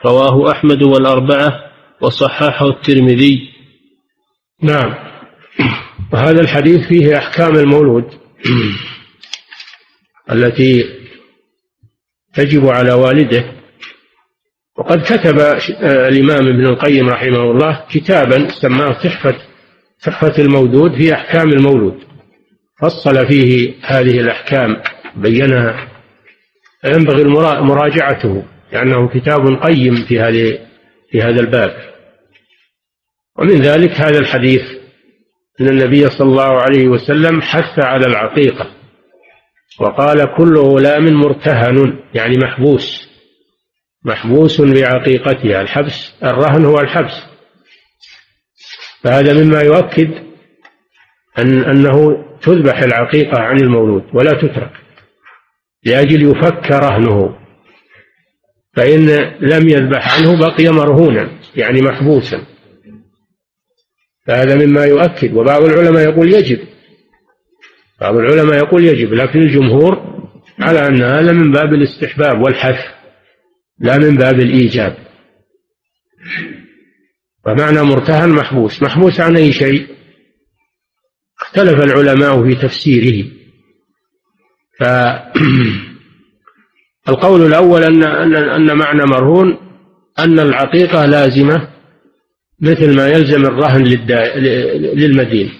رواه 0.07 0.53
أحمد 0.53 0.83
والأربعة 0.83 1.61
وصححه 2.01 2.69
الترمذي. 2.69 3.49
نعم. 4.63 4.95
وهذا 6.13 6.41
الحديث 6.41 6.89
فيه 6.89 7.19
أحكام 7.19 7.57
المولود 7.57 8.05
التي 10.33 11.04
تجب 12.35 12.67
على 12.67 12.93
والده. 12.93 13.45
وقد 14.79 15.03
كتب 15.03 15.41
الإمام 15.83 16.49
ابن 16.49 16.67
القيم 16.67 17.09
رحمه 17.09 17.51
الله 17.51 17.85
كتابا 17.91 18.49
سماه 18.49 18.93
تحفة 18.93 19.37
تحفة 20.03 20.43
المولود 20.43 20.95
في 20.97 21.15
أحكام 21.15 21.53
المولود. 21.53 21.99
فصل 22.81 23.27
فيه 23.27 23.75
هذه 23.83 24.21
الأحكام 24.21 24.77
بينها. 25.17 25.89
ينبغي 26.85 27.25
مراجعته 27.61 28.43
لأنه 28.73 29.09
كتاب 29.09 29.63
قيم 29.63 29.95
في 30.09 30.21
هذه 30.21 30.59
في 31.11 31.23
هذا 31.23 31.41
الباب. 31.41 31.77
ومن 33.39 33.63
ذلك 33.63 33.91
هذا 33.91 34.19
الحديث 34.19 34.63
أن 35.61 35.69
النبي 35.69 36.11
صلى 36.11 36.29
الله 36.29 36.63
عليه 36.63 36.89
وسلم 36.89 37.43
حث 37.43 37.79
على 37.79 38.07
العقيقة. 38.07 38.71
وقال 39.81 40.35
كل 40.37 40.57
غلام 40.57 41.15
مرتهن 41.15 42.01
يعني 42.15 42.37
محبوس. 42.39 43.09
محبوس 44.05 44.61
بعقيقتها 44.61 45.61
الحبس 45.61 46.13
الرهن 46.23 46.65
هو 46.65 46.81
الحبس. 46.81 47.15
فهذا 49.03 49.45
مما 49.45 49.61
يؤكد 49.61 50.11
أن 51.39 51.65
أنه 51.65 52.25
تذبح 52.43 52.79
العقيقة 52.79 53.41
عن 53.41 53.57
المولود 53.57 54.05
ولا 54.13 54.33
تترك 54.33 54.73
لأجل 55.85 56.31
يفك 56.31 56.71
رهنه. 56.71 57.37
فإن 58.77 59.07
لم 59.41 59.69
يذبح 59.69 60.19
عنه 60.19 60.41
بقي 60.41 60.69
مرهونا 60.69 61.31
يعني 61.57 61.83
محبوسا. 61.83 62.47
فهذا 64.27 64.67
مما 64.67 64.85
يؤكد 64.85 65.35
وبعض 65.35 65.63
العلماء 65.63 66.03
يقول 66.03 66.35
يجب. 66.35 66.74
بعض 68.05 68.17
العلماء 68.17 68.57
يقول 68.57 68.85
يجب 68.85 69.15
لكن 69.15 69.39
الجمهور 69.39 70.15
على 70.61 70.87
أن 70.87 71.03
هذا 71.03 71.33
من 71.33 71.53
باب 71.53 71.75
الاستحباب 71.75 72.43
والحث 72.43 72.85
لا 73.81 73.99
من 73.99 74.17
باب 74.17 74.41
الإيجاب. 74.41 74.97
ومعنى 77.47 77.83
مرتهن 77.83 78.29
محبوس 78.29 78.83
محبوس 78.83 79.21
عن 79.21 79.37
أي 79.37 79.53
شيء؟ 79.53 79.87
اختلف 81.41 81.85
العلماء 81.85 82.43
في 82.43 82.55
تفسيره. 82.55 83.31
فالقول 84.81 85.37
الأول 87.51 87.85
أن 87.85 88.03
أن 88.03 88.37
أن 88.37 88.79
معنى 88.79 89.05
مرهون 89.05 89.59
أن 90.19 90.41
العقيقة 90.41 91.07
لازمة 91.07 91.69
مثل 92.61 92.97
ما 92.97 93.09
يلزم 93.09 93.45
الرهن 93.45 93.85
للمدين. 94.95 95.51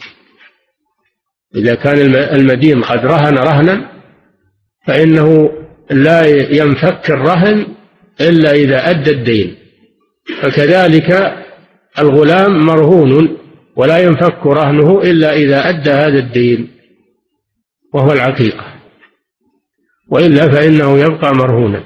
إذا 1.57 1.75
كان 1.75 2.15
المدين 2.15 2.85
قد 2.85 3.07
رهن 3.07 3.39
رهنا 3.39 3.91
فإنه 4.87 5.51
لا 5.91 6.27
ينفك 6.57 7.11
الرهن 7.11 7.67
إلا 8.21 8.53
إذا 8.53 8.91
أدى 8.91 9.11
الدين. 9.11 9.57
فكذلك 10.43 11.37
الغلام 11.99 12.67
مرهون 12.67 13.39
ولا 13.77 13.99
ينفك 13.99 14.47
رهنه 14.47 15.03
إلا 15.03 15.33
إذا 15.37 15.69
أدى 15.69 15.91
هذا 15.91 16.19
الدين 16.19 16.71
وهو 17.95 18.13
العقيقة. 18.13 18.65
وإلا 20.09 20.51
فإنه 20.51 20.99
يبقى 20.99 21.35
مرهونا. 21.35 21.85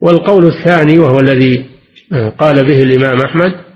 والقول 0.00 0.46
الثاني 0.46 0.98
وهو 0.98 1.20
الذي 1.20 1.70
قال 2.38 2.64
به 2.66 2.82
الإمام 2.82 3.20
أحمد 3.20 3.69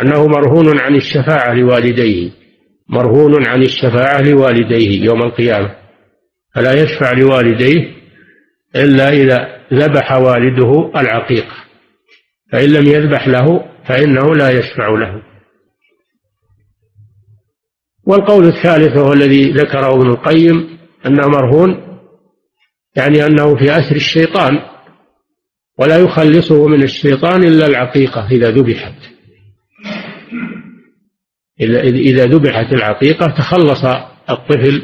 أنه 0.00 0.26
مرهون 0.26 0.80
عن 0.80 0.96
الشفاعة 0.96 1.54
لوالديه 1.54 2.30
مرهون 2.88 3.46
عن 3.46 3.62
الشفاعة 3.62 4.20
لوالديه 4.20 5.04
يوم 5.04 5.22
القيامة. 5.22 5.76
فلا 6.54 6.82
يشفع 6.82 7.12
لوالديه 7.12 8.00
إلا 8.76 9.08
إذا 9.08 9.60
ذبح 9.72 10.12
والده 10.12 10.90
العقيقة 10.96 11.56
فإن 12.52 12.72
لم 12.72 12.86
يذبح 12.86 13.28
له 13.28 13.64
فإنه 13.88 14.34
لا 14.34 14.50
يشفع 14.50 14.88
له. 14.88 15.22
والقول 18.06 18.46
الثالث 18.46 18.96
وهو 18.96 19.12
الذي 19.12 19.50
ذكره 19.52 19.94
ابن 19.94 20.10
القيم 20.10 20.78
أنه 21.06 21.28
مرهون 21.28 21.98
يعني 22.96 23.26
أنه 23.26 23.56
في 23.56 23.70
أسر 23.72 23.96
الشيطان 23.96 24.58
ولا 25.78 25.98
يخلصه 25.98 26.66
من 26.66 26.82
الشيطان 26.82 27.44
إلا 27.44 27.66
العقيقة 27.66 28.28
إذا 28.30 28.50
ذبحت. 28.50 29.19
إذا 31.60 32.24
ذبحت 32.24 32.72
العقيقة 32.72 33.26
تخلص 33.26 33.84
الطفل 34.30 34.82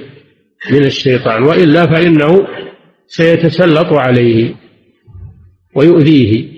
من 0.71 0.85
الشيطان 0.85 1.43
وإلا 1.43 1.87
فإنه 1.87 2.47
سيتسلط 3.07 3.93
عليه 3.93 4.55
ويؤذيه. 5.75 6.57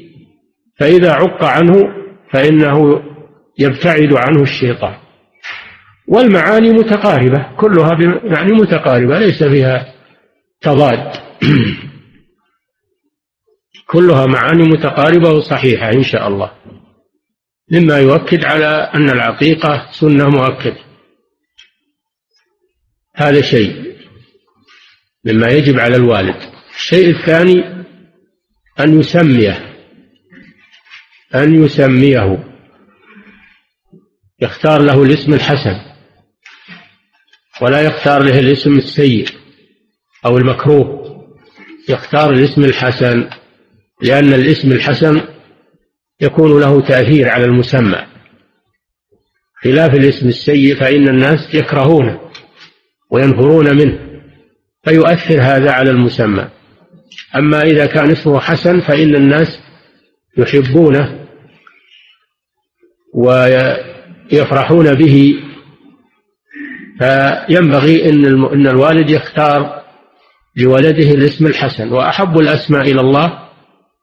فإذا 0.78 1.12
عق 1.12 1.44
عنه 1.44 1.84
فإنه 2.32 3.02
يبتعد 3.58 4.12
عنه 4.12 4.42
الشيطان. 4.42 4.94
والمعاني 6.08 6.70
متقاربة 6.70 7.46
كلها 7.56 7.98
يعني 8.24 8.52
متقاربة 8.52 9.18
ليس 9.18 9.44
فيها 9.44 9.94
تضاد. 10.60 11.12
كلها 13.92 14.26
معاني 14.26 14.62
متقاربة 14.62 15.30
وصحيحة 15.30 15.92
إن 15.92 16.02
شاء 16.02 16.28
الله. 16.28 16.50
مما 17.70 17.98
يؤكد 17.98 18.44
على 18.44 18.90
أن 18.94 19.10
العقيقة 19.10 19.88
سنة 19.92 20.28
مؤكدة 20.28 20.78
هذا 23.14 23.40
شيء 23.40 23.96
مما 25.24 25.48
يجب 25.48 25.80
على 25.80 25.96
الوالد. 25.96 26.36
الشيء 26.76 27.10
الثاني 27.10 27.84
أن 28.80 29.00
يسميه 29.00 29.76
أن 31.34 31.64
يسميه. 31.64 32.44
يختار 34.40 34.82
له 34.82 35.02
الاسم 35.02 35.34
الحسن 35.34 35.80
ولا 37.62 37.82
يختار 37.82 38.22
له 38.22 38.38
الاسم 38.38 38.76
السيء 38.76 39.28
أو 40.26 40.38
المكروه. 40.38 40.98
يختار 41.88 42.32
الاسم 42.32 42.64
الحسن 42.64 43.30
لأن 44.02 44.34
الاسم 44.34 44.72
الحسن 44.72 45.37
يكون 46.20 46.60
له 46.60 46.80
تأثير 46.80 47.28
على 47.28 47.44
المسمى. 47.44 48.06
خلاف 49.62 49.94
الاسم 49.94 50.28
السيء 50.28 50.76
فإن 50.76 51.08
الناس 51.08 51.54
يكرهونه 51.54 52.20
وينفرون 53.10 53.76
منه 53.76 53.98
فيؤثر 54.84 55.40
هذا 55.40 55.70
على 55.70 55.90
المسمى. 55.90 56.48
أما 57.36 57.62
إذا 57.62 57.86
كان 57.86 58.10
اسمه 58.10 58.40
حسن 58.40 58.80
فإن 58.80 59.14
الناس 59.14 59.60
يحبونه 60.36 61.26
ويفرحون 63.14 64.94
به 64.94 65.34
فينبغي 66.98 68.10
أن 68.10 68.24
أن 68.44 68.66
الوالد 68.66 69.10
يختار 69.10 69.82
لولده 70.56 71.10
الاسم 71.10 71.46
الحسن. 71.46 71.92
وأحب 71.92 72.38
الأسماء 72.38 72.82
إلى 72.82 73.00
الله 73.00 73.47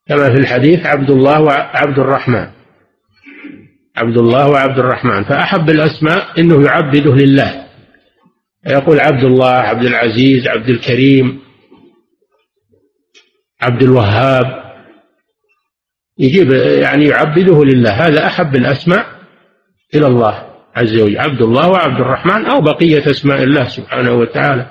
كما 0.08 0.34
في 0.34 0.40
الحديث 0.40 0.86
عبد 0.86 1.10
الله 1.10 1.42
وعبد 1.42 2.00
الرحمن. 2.00 2.48
عبد 3.98 4.18
الله 4.18 4.50
وعبد 4.50 4.80
الرحمن. 4.80 5.24
فأحب 5.24 5.70
الأسماء 5.70 6.40
أنه 6.40 6.66
يعبده 6.66 7.16
لله. 7.16 7.66
يقول 8.68 9.00
عبد 9.00 9.24
الله 9.24 9.52
عبد 9.52 9.86
العزيز 9.86 10.48
عبد 10.48 10.70
الكريم 10.70 11.40
عبد 13.62 13.84
الوهاب. 13.84 14.46
يجيب 16.20 16.52
يعني 16.54 17.06
يعبده 17.06 17.64
لله. 17.66 17.92
هذا 17.92 18.28
أحب 18.28 18.56
الأسماء 18.56 19.06
إلى 19.96 20.08
الله 20.08 20.46
عز 20.76 21.02
وجل. 21.02 21.20
عبد 21.20 21.42
الله 21.42 21.70
وعبد 21.70 22.00
الرحمن 22.00 22.46
أو 22.46 22.62
بقية 22.62 23.12
أسماء 23.12 23.44
الله 23.44 23.68
سبحانه 23.68 24.12
وتعالى. 24.12 24.66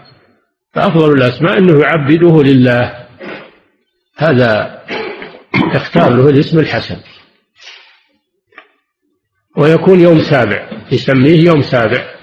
فأفضل 0.73 1.13
الأسماء 1.13 1.59
أنه 1.59 1.81
يعبده 1.81 2.43
لله. 2.43 3.07
هذا 4.17 4.74
يختار 5.75 6.17
له 6.17 6.29
الاسم 6.29 6.59
الحسن. 6.59 6.97
ويكون 9.57 10.01
يوم 10.01 10.21
سابع 10.21 10.71
يسميه 10.93 11.45
يوم 11.45 11.63
سابع. 11.63 12.15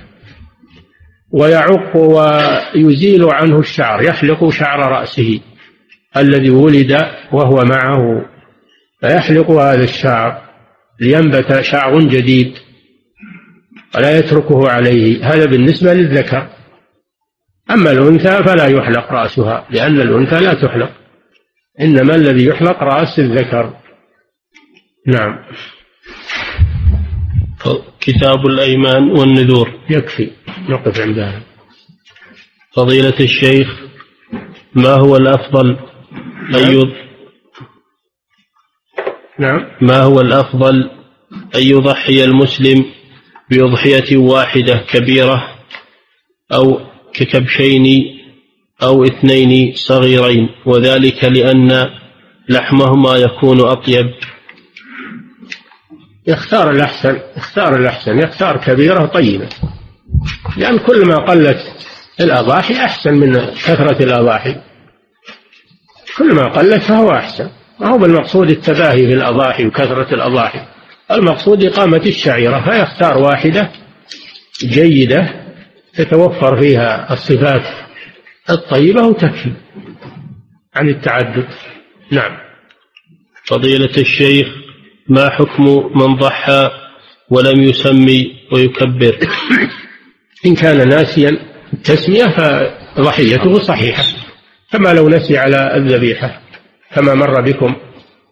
ويعق 1.32 1.98
ويزيل 1.98 3.26
عنه 3.26 3.60
الشعر 3.60 4.04
يحلق 4.04 4.50
شعر 4.50 4.80
رأسه 4.80 5.40
الذي 6.18 6.50
ولد 6.50 6.92
وهو 7.32 7.64
معه. 7.64 8.26
فيحلق 9.02 9.52
هذا 9.52 9.84
الشعر 9.84 10.42
لينبت 11.00 11.62
شعر 11.62 12.00
جديد 12.00 12.54
ولا 13.96 14.18
يتركه 14.18 14.70
عليه. 14.70 15.34
هذا 15.34 15.46
بالنسبة 15.46 15.94
للذكر. 15.94 16.48
أما 17.72 17.92
الأنثى 17.92 18.44
فلا 18.44 18.66
يحلق 18.66 19.12
رأسها 19.12 19.68
لأن 19.70 20.02
الأنثى 20.02 20.36
لا 20.36 20.54
تحلق. 20.54 21.01
إنما 21.82 22.16
الذي 22.16 22.46
يحلق 22.46 22.84
رأس 22.84 23.20
الذكر. 23.20 23.74
نعم. 25.08 25.40
كتاب 28.00 28.46
الأيمان 28.46 29.12
والنذور. 29.12 29.74
يكفي. 29.90 30.32
نقف 30.70 31.00
عند 31.00 31.20
هذا 31.20 31.42
فضيلة 32.76 33.20
الشيخ 33.20 33.68
ما 34.76 34.94
هو 34.94 35.18
الأفضل؟ 35.18 35.78
أن 36.56 36.62
نعم. 36.62 36.94
نعم. 39.40 39.72
ما 39.82 40.04
هو 40.04 40.22
الأفضل؟ 40.22 40.90
أن 41.56 41.62
يضحي 41.62 42.24
المسلم 42.24 42.86
بأضحية 43.50 44.18
واحدة 44.18 44.86
كبيرة 44.94 45.56
أو 46.54 46.80
ككبشين 47.14 48.21
أو 48.84 49.04
اثنين 49.04 49.74
صغيرين 49.76 50.50
وذلك 50.66 51.24
لأن 51.24 51.90
لحمهما 52.50 53.16
يكون 53.16 53.62
أطيب. 53.62 54.06
يختار 56.28 56.70
الأحسن 56.70 57.20
يختار 57.38 57.76
الأحسن 57.76 58.20
يختار 58.20 58.58
كبيرة 58.58 59.06
طيبة 59.06 59.50
لأن 60.58 60.78
كل 60.78 61.06
ما 61.06 61.16
قلت 61.16 61.58
الأضاحي 62.20 62.74
أحسن 62.74 63.14
من 63.14 63.36
كثرة 63.36 64.04
الأضاحي. 64.04 64.56
كل 66.18 66.34
ما 66.34 66.44
قلت 66.44 66.82
فهو 66.82 67.12
أحسن. 67.12 67.50
ما 67.80 67.94
هو 67.94 67.98
بالمقصود 67.98 68.50
التباهي 68.50 69.08
في 69.08 69.14
الأضاحي 69.14 69.66
وكثرة 69.66 70.14
الأضاحي. 70.14 70.60
المقصود 71.12 71.64
إقامة 71.64 72.02
الشعيرة 72.06 72.64
فيختار 72.70 73.18
واحدة 73.18 73.72
جيدة 74.64 75.34
تتوفر 75.96 76.62
فيها 76.62 77.14
الصفات 77.14 77.91
الطيبة 78.50 79.08
وتكفي 79.08 79.52
عن 80.76 80.90
التعدد. 80.90 81.48
نعم. 82.12 82.38
فضيلة 83.44 83.98
الشيخ 83.98 84.48
ما 85.08 85.30
حكم 85.30 85.92
من 85.96 86.16
ضحى 86.16 86.70
ولم 87.30 87.64
يسمي 87.64 88.36
ويكبر؟ 88.52 89.18
إن 90.46 90.56
كان 90.56 90.90
ناسيا 90.90 91.38
التسمية 91.74 92.26
فضحيته 92.96 93.60
صحيحة. 93.60 94.04
كما 94.72 94.94
لو 94.94 95.10
نسي 95.10 95.38
على 95.38 95.76
الذبيحة؟ 95.76 96.42
كما 96.96 97.14
مر 97.14 97.42
بكم؟ 97.42 97.76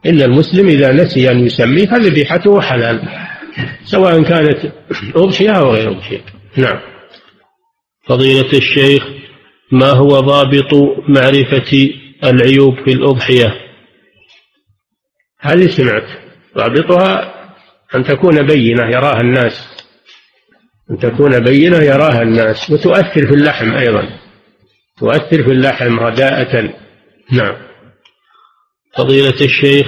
إن 0.05 0.21
المسلم 0.21 0.67
إذا 0.67 0.91
نسي 0.91 1.31
أن 1.31 1.39
يسمي 1.45 1.87
فذبيحته 1.87 2.61
حلال 2.61 3.01
سواء 3.83 4.23
كانت 4.23 4.73
أضحية 5.15 5.49
أو 5.49 5.71
غير 5.71 5.91
أضحية 5.91 6.21
نعم. 6.57 6.79
فضيلة 8.07 8.53
الشيخ 8.53 9.07
ما 9.71 9.91
هو 9.91 10.19
ضابط 10.19 10.73
معرفة 11.07 11.89
العيوب 12.23 12.75
في 12.85 12.91
الأضحية؟ 12.91 13.53
هذه 15.39 15.67
سمعت. 15.67 16.07
ضابطها 16.57 17.33
أن 17.95 18.03
تكون 18.03 18.47
بينة 18.47 18.83
يراها 18.83 19.21
الناس. 19.21 19.85
أن 20.91 20.97
تكون 20.97 21.39
بينة 21.39 21.77
يراها 21.77 22.21
الناس. 22.21 22.69
وتؤثر 22.69 23.27
في 23.27 23.33
اللحم 23.33 23.71
أيضا. 23.71 24.09
تؤثر 24.99 25.43
في 25.43 25.51
اللحم 25.51 25.99
رداءة. 25.99 26.73
نعم. 27.31 27.55
فضيلة 28.97 29.41
الشيخ 29.41 29.87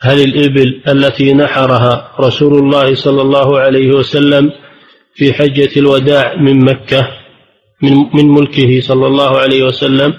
هل 0.00 0.20
الإبل 0.20 0.82
التي 0.88 1.34
نحرها 1.34 2.12
رسول 2.20 2.58
الله 2.58 2.94
صلى 2.94 3.22
الله 3.22 3.60
عليه 3.60 3.90
وسلم 3.90 4.52
في 5.14 5.32
حجة 5.32 5.70
الوداع 5.76 6.34
من 6.34 6.64
مكة؟ 6.64 7.15
من 7.82 7.92
من 8.14 8.28
ملكه 8.28 8.80
صلى 8.80 9.06
الله 9.06 9.38
عليه 9.38 9.62
وسلم. 9.64 10.14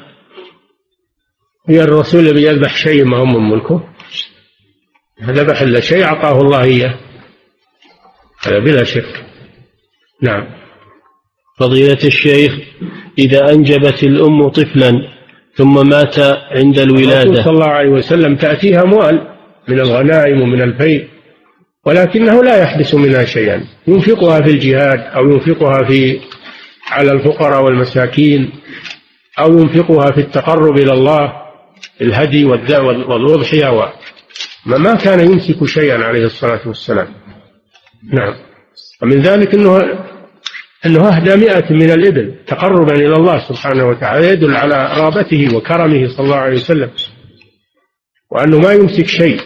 هي 1.70 1.84
الرسول 1.84 2.34
بيذبح 2.34 2.78
شيء 2.78 3.06
ما 3.06 3.18
هو 3.18 3.26
من 3.26 3.50
ملكه؟ 3.50 3.84
ذبح 5.24 5.62
إلا 5.62 5.80
شيء 5.80 6.04
أعطاه 6.04 6.42
الله 6.42 6.64
إياه. 6.64 6.96
هذا 8.46 8.60
بلا 8.60 8.84
شك. 8.84 9.26
نعم. 10.22 10.46
فضيلة 11.60 12.00
الشيخ 12.04 12.58
إذا 13.18 13.54
أنجبت 13.54 14.04
الأم 14.04 14.48
طفلا 14.48 15.08
ثم 15.56 15.90
مات 15.90 16.20
عند 16.52 16.80
الولادة. 16.80 17.44
صلى 17.44 17.54
الله 17.54 17.66
عليه 17.66 17.90
وسلم 17.90 18.36
تأتيها 18.36 18.84
أموال 18.84 19.28
من 19.68 19.80
الغنائم 19.80 20.42
ومن 20.42 20.62
الفيء 20.62 21.08
ولكنه 21.86 22.44
لا 22.44 22.62
يحبس 22.62 22.96
منها 22.96 23.26
شيئا. 23.26 23.64
ينفقها 23.88 24.42
في 24.42 24.50
الجهاد 24.50 25.00
أو 25.00 25.30
ينفقها 25.32 25.84
في 25.84 26.20
على 26.98 27.12
الفقراء 27.12 27.64
والمساكين 27.64 28.52
أو 29.40 29.60
ينفقها 29.60 30.12
في 30.12 30.22
التقرب 30.22 30.78
إلى 30.78 30.94
الله 30.94 31.34
الهدي 32.02 32.46
والأضحية 32.46 33.94
ما 34.66 34.96
كان 34.96 35.20
يمسك 35.20 35.66
شيئا 35.66 36.04
عليه 36.04 36.26
الصلاة 36.26 36.68
والسلام. 36.68 37.08
نعم. 38.14 38.34
ومن 39.02 39.22
ذلك 39.22 39.54
أنه 39.56 39.82
أنه 40.86 41.08
أهدى 41.08 41.36
مئة 41.36 41.74
من 41.74 41.92
الإبل 41.92 42.36
تقربا 42.48 42.94
إلى 42.96 43.14
الله 43.16 43.40
سبحانه 43.50 43.88
وتعالى 43.88 44.28
يدل 44.28 44.56
على 44.56 44.90
رغبته 44.98 45.56
وكرمه 45.56 46.08
صلى 46.08 46.26
الله 46.26 46.36
عليه 46.36 46.56
وسلم. 46.56 46.92
وأنه 48.32 48.60
ما 48.60 48.74
يمسك 48.74 49.08
شيء 49.08 49.42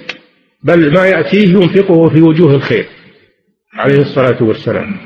بل 0.63 0.93
ما 0.93 1.05
يأتيه 1.07 1.47
ينفقه 1.49 2.09
في 2.09 2.21
وجوه 2.21 2.55
الخير 2.55 2.87
عليه 3.73 4.01
الصلاة 4.01 4.43
والسلام. 4.43 4.99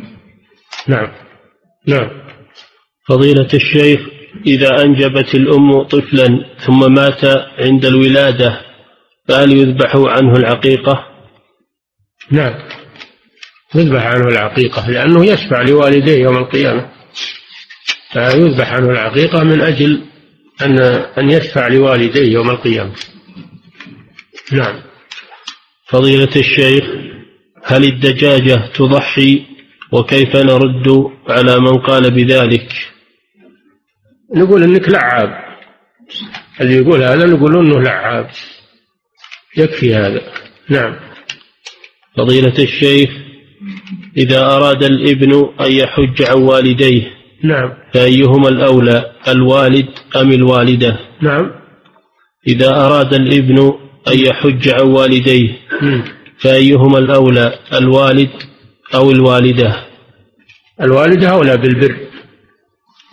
نعم. 0.88 1.12
نعم. 1.88 2.25
فضيلة 3.08 3.48
الشيخ 3.54 4.00
إذا 4.48 4.82
أنجبت 4.82 5.36
الأم 5.36 5.84
طفلا 5.84 6.46
ثم 6.66 6.94
مات 6.94 7.26
عند 7.60 7.86
الولادة 7.86 8.62
فهل 9.28 9.52
يذبح 9.54 9.96
عنه 9.96 10.34
العقيقة؟ 10.38 11.06
نعم. 12.32 12.54
يذبح 13.76 14.06
عنه 14.06 14.28
العقيقة 14.28 14.90
لأنه 14.90 15.26
يشفع 15.26 15.62
لوالديه 15.62 16.24
يوم 16.24 16.38
القيامة. 16.38 16.90
فيذبح 18.14 18.74
عنه 18.74 18.90
العقيقة 18.92 19.44
من 19.44 19.62
أجل 19.62 20.02
أن 20.62 20.80
أن 21.18 21.30
يشفع 21.30 21.68
لوالديه 21.68 22.34
يوم 22.34 22.50
القيامة. 22.50 22.94
نعم. 24.52 24.82
فضيلة 25.88 26.36
الشيخ 26.36 26.84
هل 27.64 27.84
الدجاجة 27.84 28.72
تضحي 28.74 29.46
وكيف 29.92 30.36
نرد 30.36 31.12
على 31.30 31.60
من 31.60 31.78
قال 31.78 32.12
بذلك؟ 32.12 32.95
نقول 34.34 34.64
إنك 34.64 34.90
لعاب. 34.90 35.46
اللي 36.62 36.76
يقول 36.76 37.04
هذا 37.04 37.26
نقول 37.26 37.58
إنه 37.58 37.82
لعاب. 37.82 38.30
يكفي 39.58 39.96
هذا. 39.96 40.22
نعم. 40.70 40.96
فضيلة 42.18 42.54
الشيخ 42.60 43.10
إذا 44.18 44.46
أراد 44.46 44.84
الإبن 44.84 45.50
أن 45.62 45.72
يحج 45.72 46.22
عن 46.22 46.42
والديه 46.42 47.16
نعم. 47.44 47.74
فأيهما 47.94 48.50
الأولى 48.50 49.12
الوالد 49.28 49.88
أم 50.16 50.32
الوالدة؟ 50.32 51.00
نعم. 51.22 51.52
إذا 52.48 52.70
أراد 52.70 53.14
الإبن 53.14 53.74
أن 54.08 54.20
يحج 54.20 54.70
عن 54.70 54.88
والديه 54.88 55.58
فأيهما 56.38 56.98
الأولى 56.98 57.60
الوالد 57.74 58.30
أو 58.96 59.12
الوالدة؟ 59.12 59.76
الوالدة 60.82 61.30
أولى 61.30 61.58
بالبر. 61.58 61.98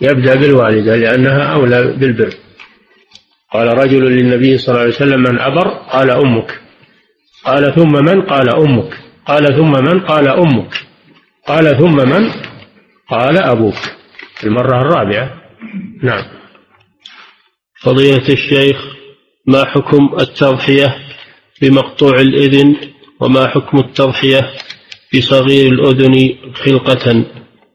يبدأ 0.03 0.34
بالوالدة 0.34 0.96
لأنها 0.96 1.55
أولى 1.55 1.96
بالبر. 1.96 2.34
قال 3.53 3.78
رجل 3.78 4.03
للنبي 4.05 4.59
صلى 4.59 4.68
الله 4.68 4.80
عليه 4.80 4.94
وسلم 4.94 5.20
من 5.20 5.38
أبر 5.38 5.68
قال 5.68 6.11
أمك. 6.11 6.61
قال 7.44 7.74
ثم 7.74 7.92
من 8.05 8.22
قال 8.22 8.48
أمك. 8.48 8.98
قال 9.26 9.57
ثم 9.57 9.70
من 9.70 10.00
قال 10.00 10.28
أمك. 10.28 10.74
قال 11.46 11.78
ثم 11.78 11.96
من 11.96 12.30
قال 13.09 13.42
أبوك. 13.42 13.74
المرة 14.44 14.80
الرابعة. 14.80 15.42
نعم. 16.03 16.24
فضيلة 17.82 18.28
الشيخ 18.28 18.76
ما 19.46 19.64
حكم 19.64 20.16
التضحية 20.20 20.96
بمقطوع 21.62 22.20
الإذن 22.20 22.76
وما 23.20 23.48
حكم 23.48 23.78
التضحية 23.78 24.50
بصغير 25.14 25.72
الأذن 25.72 26.36
خلقة؟ 26.55 27.24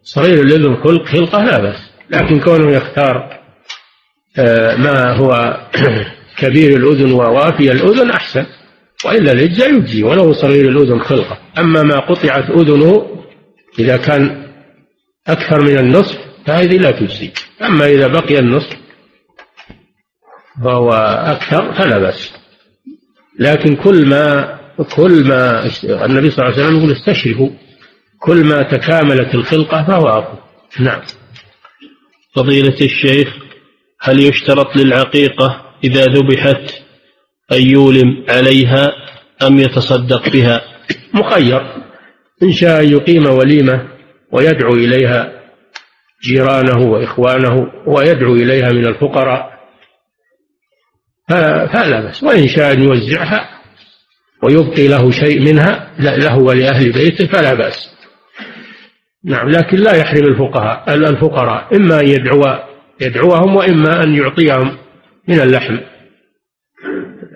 صغير 0.04 0.42
الأذن 0.44 0.76
خلق 0.84 1.06
خلقة 1.06 1.44
لا 1.44 1.60
بأس. 1.60 1.87
لكن 2.10 2.40
كونه 2.40 2.72
يختار 2.72 3.40
آه، 4.40 4.76
ما 4.76 5.12
هو 5.12 5.58
كبير 6.40 6.78
الأذن 6.78 7.12
ووافي 7.12 7.72
الأذن 7.72 8.12
أحسن 8.12 8.46
وإلا 9.06 9.32
الإجزاء 9.32 9.74
يجزي 9.74 10.04
ولو 10.04 10.34
صغير 10.34 10.70
الأذن 10.70 11.00
خلقة. 11.00 11.38
أما 11.58 11.84
ما 11.84 12.00
قطعت 12.00 12.50
أذنه 12.50 13.24
إذا 13.80 13.98
كان 13.98 14.48
أكثر 15.28 15.62
من 15.62 15.78
النصف 15.78 16.18
فهذه 16.46 16.78
لا 16.78 16.92
تجزي. 16.92 17.32
أما 17.62 17.86
إذا 17.86 18.08
بقي 18.08 18.40
النصف 18.40 18.78
فهو 20.64 20.90
أكثر 21.26 21.74
فلا 21.74 21.98
بأس. 21.98 22.34
لكن 23.40 23.76
كل 23.76 24.06
ما 24.06 24.58
كل 24.96 25.24
ما 25.28 25.70
النبي 26.06 26.32
صلى 26.32 26.46
الله 26.46 26.54
عليه 26.54 26.64
وسلم 26.64 26.78
يقول 26.78 26.92
استشرفوا 26.92 27.50
كل 28.20 28.44
ما 28.44 28.64
تكاملت 28.64 29.36
الخلقة 29.36 29.84
فهو 29.84 30.08
أفضل 30.08 30.40
نعم. 30.80 31.02
فضيلة 32.38 32.82
الشيخ 32.82 33.36
هل 34.02 34.20
يشترط 34.20 34.76
للعقيقة 34.76 35.62
إذا 35.84 36.06
ذبحت 36.06 36.74
أن 37.52 37.70
يولم 37.70 38.26
عليها 38.30 38.92
أم 39.48 39.60
يتصدق 39.60 40.30
بها؟ 40.30 40.62
مخير. 41.14 41.62
إن 42.44 42.52
شاء 42.52 42.84
يقيم 42.84 43.26
وليمة 43.26 43.88
ويدعو 44.32 44.74
إليها 44.74 45.34
جيرانه 46.24 46.82
وإخوانه 46.82 47.72
ويدعو 47.88 48.36
إليها 48.36 48.70
من 48.72 48.86
الفقراء. 48.88 49.58
فلا 51.74 52.02
بأس. 52.02 52.24
وإن 52.24 52.48
شاء 52.48 52.80
يوزعها 52.80 53.50
ويبقي 54.44 54.88
له 54.88 55.12
شيء 55.12 55.40
منها 55.40 55.94
له 56.00 56.38
ولأهل 56.38 56.92
بيته 56.92 57.28
فلا 57.28 57.54
بأس. 57.54 57.97
نعم 59.26 59.50
لكن 59.50 59.78
لا 59.78 59.96
يحرم 59.96 60.26
الفقهاء 60.26 60.94
الفقراء 60.94 61.76
إما 61.76 62.00
أن 62.00 62.08
يدعو 62.08 62.44
يدعوهم 63.02 63.56
وإما 63.56 64.04
أن 64.04 64.16
يعطيهم 64.16 64.78
من 65.28 65.40
اللحم. 65.40 65.78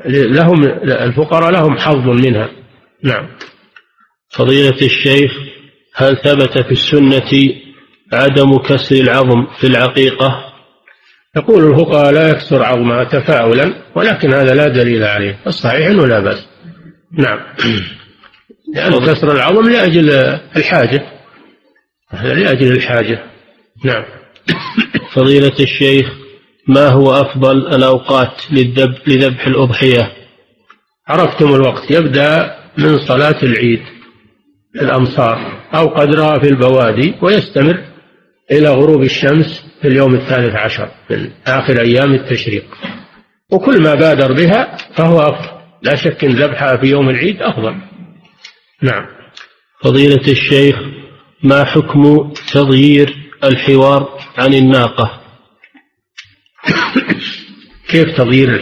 لهم 0.06 0.64
الفقراء 0.84 1.52
لهم 1.52 1.78
حظ 1.78 2.08
منها. 2.08 2.50
نعم. 3.04 3.28
فضيلة 4.30 4.78
الشيخ 4.82 5.32
هل 5.96 6.18
ثبت 6.18 6.62
في 6.62 6.72
السنة 6.72 7.54
عدم 8.14 8.58
كسر 8.58 8.96
العظم 8.96 9.48
في 9.60 9.68
العقيقة؟ 9.68 10.52
يقول 11.36 11.72
الفقهاء 11.72 12.12
لا 12.12 12.30
يكسر 12.30 12.64
عظمها 12.64 13.04
تفاؤلا 13.04 13.74
ولكن 13.96 14.34
هذا 14.34 14.54
لا 14.54 14.68
دليل 14.68 15.04
عليه 15.04 15.40
الصحيح 15.48 15.88
إنه 15.88 16.08
لا 16.08 16.20
بأس. 16.20 16.48
نعم. 17.12 17.40
لأن 18.76 18.92
كسر 18.92 19.32
العظم 19.32 19.70
لأجل 19.70 20.10
الحاجة. 20.58 21.21
لأجل 22.14 22.72
الحاجة 22.72 23.24
نعم. 23.86 24.04
فضيلة 25.16 25.56
الشيخ 25.60 26.22
ما 26.68 26.88
هو 26.88 27.12
أفضل 27.12 27.58
الأوقات 27.76 28.42
لذبح 29.08 29.48
الأضحية؟ 29.48 30.12
عرفتم 31.08 31.56
الوقت. 31.56 31.92
يبدأ 31.92 32.56
من 32.78 33.00
صلاة 33.00 33.44
العيد 33.44 33.82
الأمصار 34.76 35.62
أو 35.76 35.88
قدرها 35.88 36.40
في 36.40 36.48
البوادي 36.48 37.14
ويستمر 37.22 37.84
إلى 38.52 38.70
غروب 38.70 39.04
الشمس 39.04 39.66
في 39.82 39.88
اليوم 39.88 40.16
الثالث 40.16 40.56
عشر 40.56 40.92
من 41.10 41.30
آخر 41.48 41.82
أيام 41.82 42.14
التشريق. 42.14 42.66
وكل 43.52 43.82
ما 43.82 43.96
بادر 43.96 44.34
بها 44.34 44.78
فهو 44.96 45.20
أفضل. 45.20 45.62
لا 45.84 45.96
شك 45.96 46.26
أن 46.26 46.32
ذبحها 46.32 46.78
في 46.78 46.88
يوم 46.88 47.10
العيد 47.10 47.42
أفضل. 47.42 47.76
نعم. 48.82 49.06
فضيلة 49.84 50.32
الشيخ 50.32 50.76
ما 51.44 51.66
حكم 51.66 52.34
تغيير 52.54 53.32
الحوار 53.44 54.20
عن 54.38 54.54
الناقة؟ 54.54 55.22
كيف 57.90 58.18
تغيير 58.18 58.56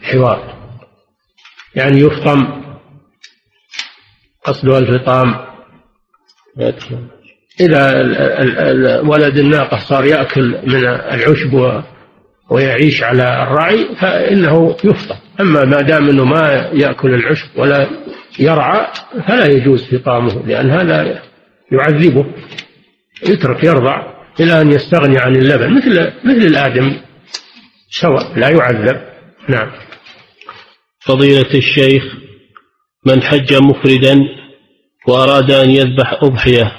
الحوار؟ 0.00 0.54
يعني 1.74 2.00
يفطم 2.00 2.62
قصدها 4.44 4.78
الفطام. 4.78 5.34
إذا 7.60 7.92
ولد 9.00 9.38
الناقة 9.38 9.78
صار 9.78 10.04
يأكل 10.04 10.58
من 10.66 10.76
العشب 10.86 11.82
ويعيش 12.50 13.02
على 13.02 13.42
الرعي 13.42 13.96
فإنه 14.00 14.76
يفطر 14.84 15.16
أما 15.40 15.64
ما 15.64 15.80
دام 15.80 16.08
أنه 16.08 16.24
ما 16.24 16.70
يأكل 16.72 17.14
العشب 17.14 17.48
ولا 17.56 17.88
يرعى 18.38 18.86
فلا 19.28 19.46
يجوز 19.46 19.84
فطامه 19.84 20.46
لأن 20.46 20.70
هذا 20.70 21.22
يعذبه 21.72 22.26
يترك 23.28 23.64
يرضع 23.64 24.12
إلى 24.40 24.60
أن 24.60 24.72
يستغني 24.72 25.18
عن 25.18 25.36
اللبن 25.36 25.76
مثل 25.76 26.12
مثل 26.24 26.46
الآدم 26.46 26.96
سواء 27.90 28.38
لا 28.38 28.48
يعذب. 28.48 29.00
نعم. 29.48 29.70
فضيلة 31.00 31.54
الشيخ 31.54 32.02
من 33.06 33.22
حج 33.22 33.54
مفردا 33.54 34.18
وأراد 35.08 35.50
أن 35.50 35.70
يذبح 35.70 36.12
أضحية 36.22 36.72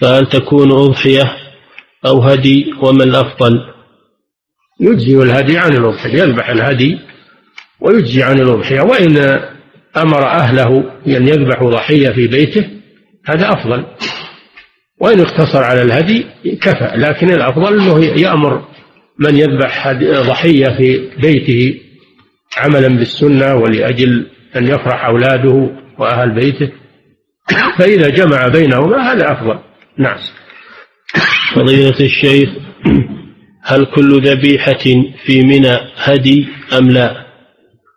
فهل 0.00 0.26
تكون 0.26 0.72
أضحية 0.72 1.36
أو 2.06 2.22
هدي 2.22 2.74
وما 2.82 3.04
الأفضل؟ 3.04 3.60
يجزي 4.80 5.22
الهدي 5.22 5.58
عن 5.58 5.72
الأضحية 5.72 6.22
يذبح 6.22 6.48
الهدي 6.48 6.98
ويجزي 7.80 8.22
عن 8.22 8.40
الأضحية 8.40 8.80
وإن 8.80 9.40
أمر 9.96 10.26
أهله 10.26 10.92
أن 11.06 11.28
يذبحوا 11.28 11.70
ضحية 11.70 12.10
في 12.10 12.26
بيته 12.26 12.68
هذا 13.26 13.52
أفضل. 13.52 13.84
وإن 15.00 15.20
اقتصر 15.20 15.64
على 15.64 15.82
الهدي 15.82 16.26
كفى 16.62 16.90
لكن 16.96 17.30
الأفضل 17.30 17.80
أنه 17.80 18.04
يأمر 18.04 18.64
من 19.18 19.36
يذبح 19.36 19.92
ضحية 20.02 20.66
في 20.66 21.10
بيته 21.22 21.80
عملا 22.56 22.88
بالسنة 22.88 23.54
ولأجل 23.54 24.26
أن 24.56 24.66
يفرح 24.66 25.04
أولاده 25.04 25.70
وأهل 25.98 26.34
بيته. 26.34 26.70
فإذا 27.78 28.08
جمع 28.08 28.48
بينهما 28.48 29.12
هذا 29.12 29.32
أفضل. 29.32 29.58
نعم. 29.98 30.18
فضيلة 31.54 32.00
الشيخ 32.00 32.48
هل 33.62 33.84
كل 33.84 34.20
ذبيحة 34.20 34.84
في 35.24 35.42
منى 35.42 35.76
هدي 35.96 36.48
أم 36.78 36.90
لا؟ 36.90 37.26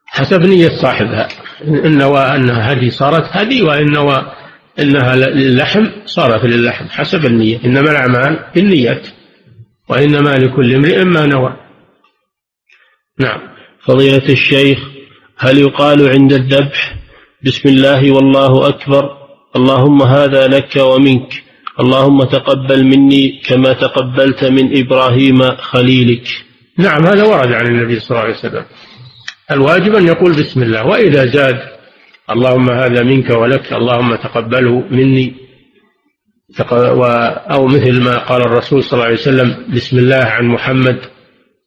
حسب 0.06 0.42
نية 0.42 0.70
صاحبها. 0.82 1.28
إن 1.68 1.98
نوى 1.98 2.20
أنها 2.20 2.74
هدي 2.74 2.92
صارت 2.92 3.24
هدي 3.32 3.62
وإن 3.62 3.92
نوى 3.92 4.32
أنها 4.82 5.16
للحم 5.16 5.88
صارت 6.06 6.46
للحم 6.46 6.86
حسب 6.90 7.26
النية. 7.26 7.60
إنما 7.66 7.92
الأعمال 7.92 8.40
بالنيات 8.56 9.08
وإنما 9.90 10.30
لكل 10.30 10.74
امرئ 10.74 11.04
ما 11.04 11.26
نوى. 11.26 11.56
نعم. 13.20 13.42
فضيلة 13.86 14.30
الشيخ 14.30 14.80
هل 15.38 15.58
يقال 15.58 16.10
عند 16.10 16.34
الذبح 16.34 16.96
بسم 17.44 17.70
الله 17.70 18.12
والله 18.12 18.70
أكبر 18.70 19.18
اللهم 19.56 20.02
هذا 20.04 20.48
لك 20.48 20.76
ومنك 20.76 21.44
اللهم 21.80 22.24
تقبل 22.24 22.84
مني 22.84 23.42
كما 23.46 23.74
تقبلت 23.74 24.44
من 24.46 24.78
إبراهيم 24.78 25.56
خليلك؟ 25.58 26.28
نعم 26.78 27.06
هذا 27.06 27.24
ورد 27.24 27.52
عن 27.54 27.68
النبي 27.68 28.00
صلى 28.00 28.10
الله 28.12 28.22
عليه 28.22 28.38
وسلم. 28.38 28.66
الواجب 29.52 29.96
أن 29.96 30.08
يقول 30.08 30.32
بسم 30.32 30.64
الله 30.64 30.86
وإذا 30.86 31.26
زاد 31.26 31.79
اللهم 32.32 32.70
هذا 32.70 33.04
منك 33.04 33.30
ولك 33.30 33.74
اللهم 33.74 34.16
تقبله 34.16 34.80
مني. 34.92 35.36
أو 37.52 37.68
مثل 37.68 38.02
ما 38.02 38.18
قال 38.18 38.42
الرسول 38.42 38.84
صلى 38.84 38.94
الله 38.94 39.06
عليه 39.06 39.16
وسلم 39.16 39.74
بسم 39.74 39.98
الله 39.98 40.26
عن 40.26 40.46
محمد 40.46 41.00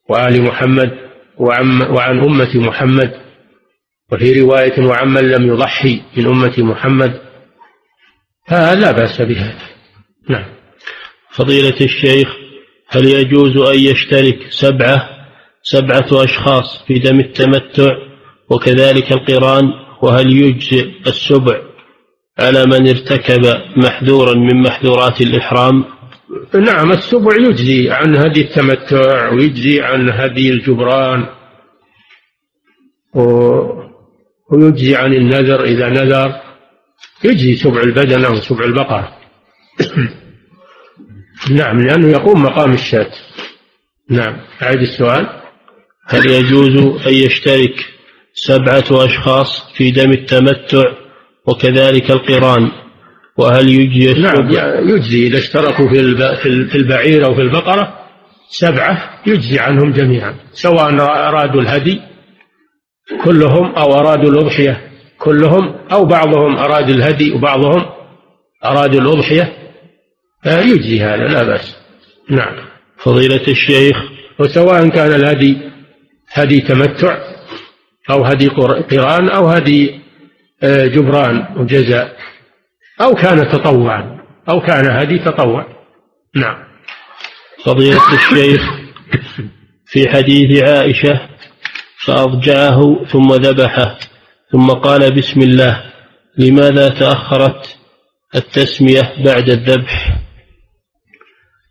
وآل 0.08 0.42
محمد 0.42 0.90
وعن, 1.38 1.82
وعن 1.82 2.18
أمة 2.18 2.50
محمد. 2.54 3.12
وفي 4.12 4.40
رواية 4.40 4.86
وعمن 4.86 5.30
لم 5.30 5.46
يضحي 5.46 6.02
من 6.16 6.26
أمة 6.26 6.54
محمد. 6.58 7.20
فلا 8.48 8.92
بأس 8.92 9.22
بهذا. 9.22 9.66
نعم. 10.28 10.44
فضيلة 11.32 11.80
الشيخ 11.80 12.28
هل 12.88 13.04
يجوز 13.04 13.56
أن 13.56 13.78
يشترك 13.78 14.38
سبعة 14.50 15.08
سبعة 15.62 16.24
أشخاص 16.24 16.84
في 16.86 16.98
دم 16.98 17.20
التمتع 17.20 17.96
وكذلك 18.50 19.12
القران؟ 19.12 19.81
وهل 20.02 20.36
يجزئ 20.36 20.90
السبع 21.06 21.60
على 22.38 22.66
من 22.66 22.88
ارتكب 22.88 23.42
محذورا 23.76 24.34
من 24.34 24.62
محذورات 24.62 25.20
الإحرام؟ 25.20 25.84
نعم 26.54 26.92
السبع 26.92 27.36
يجزي 27.36 27.90
عن 27.90 28.16
هدي 28.16 28.40
التمتع 28.40 29.28
ويجزي 29.32 29.80
عن 29.80 30.10
هدي 30.10 30.50
الجبران 30.50 31.26
ويجزي 34.50 34.96
عن 34.96 35.14
النذر 35.14 35.64
إذا 35.64 35.88
نذر. 35.88 36.40
يجزي 37.24 37.56
سبع 37.56 37.80
البدنة 37.80 38.30
وسبع 38.30 38.64
البقرة 38.64 39.16
نعم 41.58 41.80
لأنه 41.80 42.08
يقوم 42.08 42.42
مقام 42.42 42.72
الشاة. 42.72 43.10
نعم 44.10 44.36
أعيد 44.62 44.80
السؤال. 44.80 45.42
هل 46.06 46.30
يجوز 46.30 47.06
أن 47.06 47.14
يشترك 47.14 47.74
سبعة 48.34 49.04
أشخاص 49.04 49.72
في 49.74 49.90
دم 49.90 50.10
التمتع 50.10 50.92
وكذلك 51.46 52.10
القران. 52.10 52.70
وهل 53.36 53.68
يجزي 53.68 54.20
نعم 54.20 54.50
يجزي. 54.88 55.26
إذا 55.26 55.38
اشتركوا 55.38 55.88
في 56.68 56.76
البعير 56.76 57.26
أو 57.26 57.34
في 57.34 57.40
البقرة 57.40 57.98
سبعة 58.50 59.20
يجزي 59.26 59.58
عنهم 59.58 59.92
جميعا. 59.92 60.34
سواء 60.52 60.94
أرادوا 61.00 61.60
الهدي 61.60 62.00
كلهم 63.24 63.74
أو 63.74 63.94
أرادوا 63.94 64.30
الأضحية 64.30 64.80
كلهم 65.18 65.74
أو 65.92 66.04
بعضهم 66.04 66.56
أراد 66.56 66.90
الهدي 66.90 67.32
وبعضهم 67.32 67.84
أرادوا 68.64 69.00
الأضحية 69.00 69.52
يجزي 70.46 71.00
هذا 71.00 71.28
لا 71.28 71.42
بأس. 71.42 71.76
نعم. 72.30 72.54
فضيلة 72.98 73.48
الشيخ. 73.48 73.96
وسواء 74.38 74.88
كان 74.88 75.12
الهدي 75.12 75.58
هدي 76.32 76.60
تمتع 76.60 77.18
أو 78.10 78.24
هدي 78.24 78.48
قرآن 78.48 79.28
أو 79.28 79.48
هدي 79.48 80.00
آه، 80.62 80.86
جبران 80.86 81.46
وجزاء 81.56 82.16
أو 83.00 83.14
كان 83.14 83.48
تطوعا 83.48 84.20
أو 84.48 84.60
كان 84.60 84.90
هدي 84.90 85.18
تطوع 85.18 85.66
نعم. 86.36 86.56
فضيلة 87.64 88.14
الشيخ 88.14 88.62
في 89.86 90.08
حديث 90.08 90.62
عائشة 90.62 91.20
فأضجعه 92.06 93.04
ثم 93.04 93.32
ذبحه 93.32 93.98
ثم 94.52 94.70
قال 94.70 95.14
بسم 95.14 95.40
الله 95.40 95.92
لماذا 96.38 96.88
تأخرت 96.88 97.76
التسمية 98.34 99.12
بعد 99.24 99.50
الذبح؟ 99.50 100.18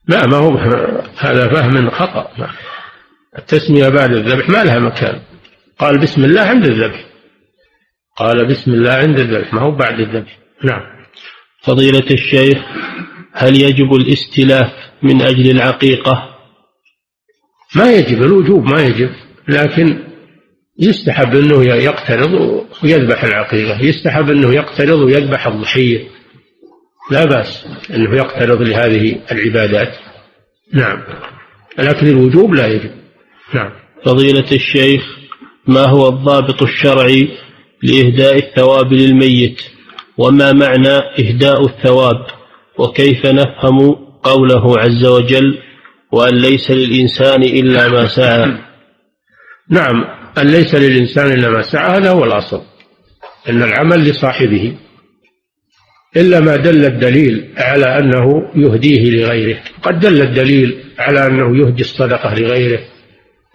لا 0.07 0.27
ما 0.27 0.37
هو 0.37 0.57
هذا 1.17 1.47
فهم 1.47 1.89
خطأ. 1.89 2.31
التسمية 3.37 3.89
بعد 3.89 4.11
الذبح 4.11 4.49
ما 4.49 4.63
لها 4.63 4.79
مكان. 4.79 5.21
قال 5.79 5.99
بسم 5.99 6.23
الله 6.23 6.41
عند 6.41 6.65
الذبح. 6.65 7.05
قال 8.17 8.47
بسم 8.47 8.71
الله 8.71 8.91
عند 8.91 9.19
الذبح. 9.19 9.53
ما 9.53 9.61
هو 9.61 9.71
بعد 9.71 9.99
الذبح. 9.99 10.37
نعم. 10.63 10.81
فضيلة 11.63 12.05
الشيخ 12.11 12.57
هل 13.33 13.61
يجب 13.61 13.93
الاستلاف 13.93 14.71
من 15.03 15.21
أجل 15.21 15.51
العقيقة؟ 15.51 16.35
ما 17.75 17.91
يجب 17.91 18.23
الوجوب 18.23 18.63
ما 18.63 18.81
يجب 18.81 19.09
لكن 19.47 20.03
يستحب 20.79 21.35
أنه 21.35 21.63
يقترض 21.63 22.65
ويذبح 22.83 23.23
العقيقة. 23.23 23.81
يستحب 23.81 24.29
أنه 24.29 24.53
يقترض 24.53 24.99
ويذبح 24.99 25.47
الضحية. 25.47 26.07
لا 27.11 27.25
بأس 27.25 27.65
أنه 27.89 28.15
يقترض 28.15 28.61
لهذه 28.61 29.21
العبادات. 29.31 29.97
نعم. 30.73 31.03
لكن 31.77 32.07
الوجوب 32.07 32.53
لا 32.53 32.67
يجب. 32.67 32.91
نعم. 33.53 33.71
فضيلة 34.05 34.51
الشيخ 34.51 35.20
ما 35.67 35.85
هو 35.85 36.09
الضابط 36.09 36.61
الشرعي 36.61 37.29
لإهداء 37.83 38.37
الثواب 38.37 38.93
للميت؟ 38.93 39.61
وما 40.17 40.51
معنى 40.51 40.97
إهداء 41.19 41.65
الثواب؟ 41.65 42.25
وكيف 42.77 43.25
نفهم 43.25 43.95
قوله 44.23 44.79
عز 44.79 45.05
وجل 45.05 45.57
وأن 46.11 46.35
ليس 46.35 46.71
للإنسان 46.71 47.43
إلا 47.43 47.87
ما 47.87 48.07
سعى 48.07 48.57
نعم 49.69 50.05
أن 50.37 50.47
ليس 50.47 50.75
للإنسان 50.75 51.31
إلا 51.31 51.49
ما 51.49 51.61
سعى 51.61 51.97
هذا 51.97 52.11
هو 52.11 52.23
الأصل 52.23 52.61
أن 53.49 53.63
العمل 53.63 54.09
لصاحبه 54.09 54.77
إلا 56.17 56.39
ما 56.39 56.55
دل 56.55 56.85
الدليل 56.85 57.53
على 57.57 57.85
أنه 57.99 58.51
يهديه 58.55 59.11
لغيره. 59.11 59.59
قد 59.83 59.99
دل 59.99 60.21
الدليل 60.21 60.83
على 60.99 61.27
أنه 61.27 61.57
يهدي 61.57 61.81
الصدقة 61.81 62.33
لغيره 62.33 62.79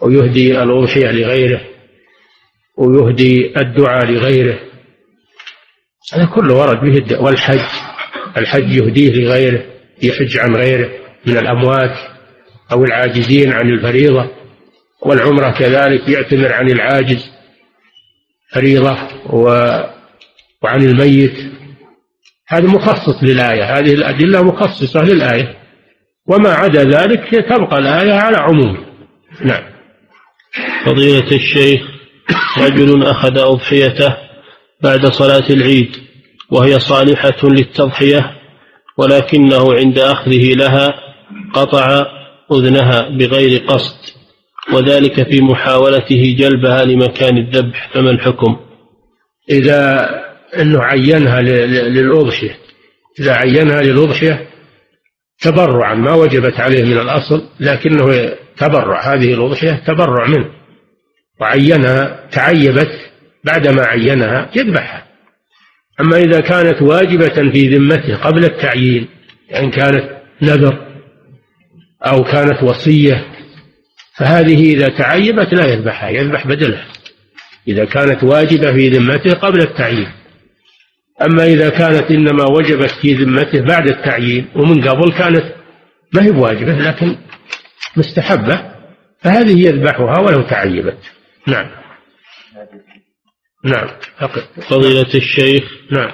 ويهدي 0.01 0.63
الأضحية 0.63 1.11
لغيره 1.11 1.61
ويهدي 2.77 3.59
الدعاء 3.59 4.05
لغيره. 4.05 4.59
هذا 6.13 6.25
كله 6.25 6.55
ورد 6.55 6.79
به 6.81 6.97
الدعاء 6.97 7.23
والحج. 7.23 7.59
الحج 8.37 8.71
يهديه 8.71 9.25
لغيره 9.25 9.63
يحج 10.03 10.37
عن 10.37 10.55
غيره 10.55 10.89
من 11.25 11.37
الأموات 11.37 11.97
أو 12.71 12.83
العاجزين 12.83 13.51
عن 13.51 13.69
الفريضة. 13.69 14.29
والعمرة 15.01 15.51
كذلك 15.51 16.09
يعتمر 16.09 16.53
عن 16.53 16.69
العاجز 16.69 17.29
فريضة 18.53 18.97
و... 19.29 19.43
وعن 20.63 20.83
الميت. 20.83 21.35
هذا 22.47 22.67
مخصص 22.67 23.23
للآية. 23.23 23.77
هذه 23.77 23.93
الأدلة 23.93 24.43
مخصصة 24.43 25.03
للآية. 25.03 25.55
وما 26.27 26.49
عدا 26.49 26.83
ذلك 26.83 27.45
تبقى 27.49 27.77
الآية 27.77 28.13
على 28.13 28.37
عموم. 28.37 28.85
نعم. 29.41 29.63
فضيلة 30.85 31.31
الشيخ 31.31 31.96
رجل 32.57 33.03
أخذ 33.03 33.37
أضحيته 33.37 34.17
بعد 34.83 35.05
صلاة 35.05 35.49
العيد 35.49 35.91
وهي 36.51 36.79
صالحة 36.79 37.37
للتضحية 37.43 38.37
ولكنه 38.97 39.73
عند 39.73 39.99
أخذه 39.99 40.53
لها 40.53 40.93
قطع 41.53 42.05
أذنها 42.51 43.09
بغير 43.09 43.63
قصد 43.67 43.97
وذلك 44.73 45.29
في 45.29 45.41
محاولته 45.41 46.35
جلبها 46.39 46.85
لمكان 46.85 47.37
الذبح 47.37 47.89
فما 47.93 48.11
الحكم؟ 48.11 48.57
إذا 49.49 50.09
أنه 50.59 50.83
عينها 50.83 51.41
للأضحية 51.41 52.57
إذا 53.19 53.33
عينها 53.33 53.81
للأضحية 53.81 54.47
تبرعا 55.41 55.95
ما 55.95 56.13
وجبت 56.13 56.59
عليه 56.59 56.83
من 56.83 56.97
الأصل 56.97 57.43
لكنه 57.59 58.33
تبرع 58.57 59.13
هذه 59.13 59.33
الأضحية 59.33 59.83
تبرع 59.87 60.27
منه. 60.27 60.56
وعينها 61.41 62.29
تعيبت 62.31 62.91
بعدما 63.43 63.85
عينها 63.85 64.49
يذبحها. 64.55 65.07
أما 66.01 66.17
إذا 66.17 66.39
كانت 66.39 66.81
واجبة 66.81 67.51
في 67.51 67.75
ذمته 67.75 68.15
قبل 68.15 68.45
التعيين 68.45 69.07
يعني 69.49 69.71
كانت 69.71 70.17
نذر 70.41 70.87
أو 72.05 72.23
كانت 72.23 72.63
وصية 72.63 73.25
فهذه 74.17 74.73
إذا 74.73 74.87
تعيبت 74.87 75.53
لا 75.53 75.65
يذبحها 75.65 76.09
يذبح 76.09 76.47
بدلها 76.47 76.85
إذا 77.67 77.85
كانت 77.85 78.23
واجبة 78.23 78.71
في 78.73 78.89
ذمته 78.89 79.33
قبل 79.33 79.61
التعيين. 79.61 80.07
أما 81.21 81.45
إذا 81.45 81.69
كانت 81.69 82.11
إنما 82.11 82.43
وجبت 82.43 82.91
في 83.01 83.13
ذمته 83.13 83.61
بعد 83.61 83.89
التعيين 83.89 84.45
ومن 84.55 84.87
قبل 84.89 85.11
كانت 85.11 85.45
ما 86.13 86.23
هي 86.23 86.31
بواجبة 86.31 86.73
لكن 86.73 87.15
مستحبة 87.97 88.61
فهذه 89.19 89.67
يذبحها 89.67 90.19
ولو 90.19 90.41
تعيبت. 90.41 90.97
نعم 91.47 91.67
نعم 93.63 93.87
فضيلة 94.69 95.13
الشيخ 95.15 95.63
نعم 95.91 96.11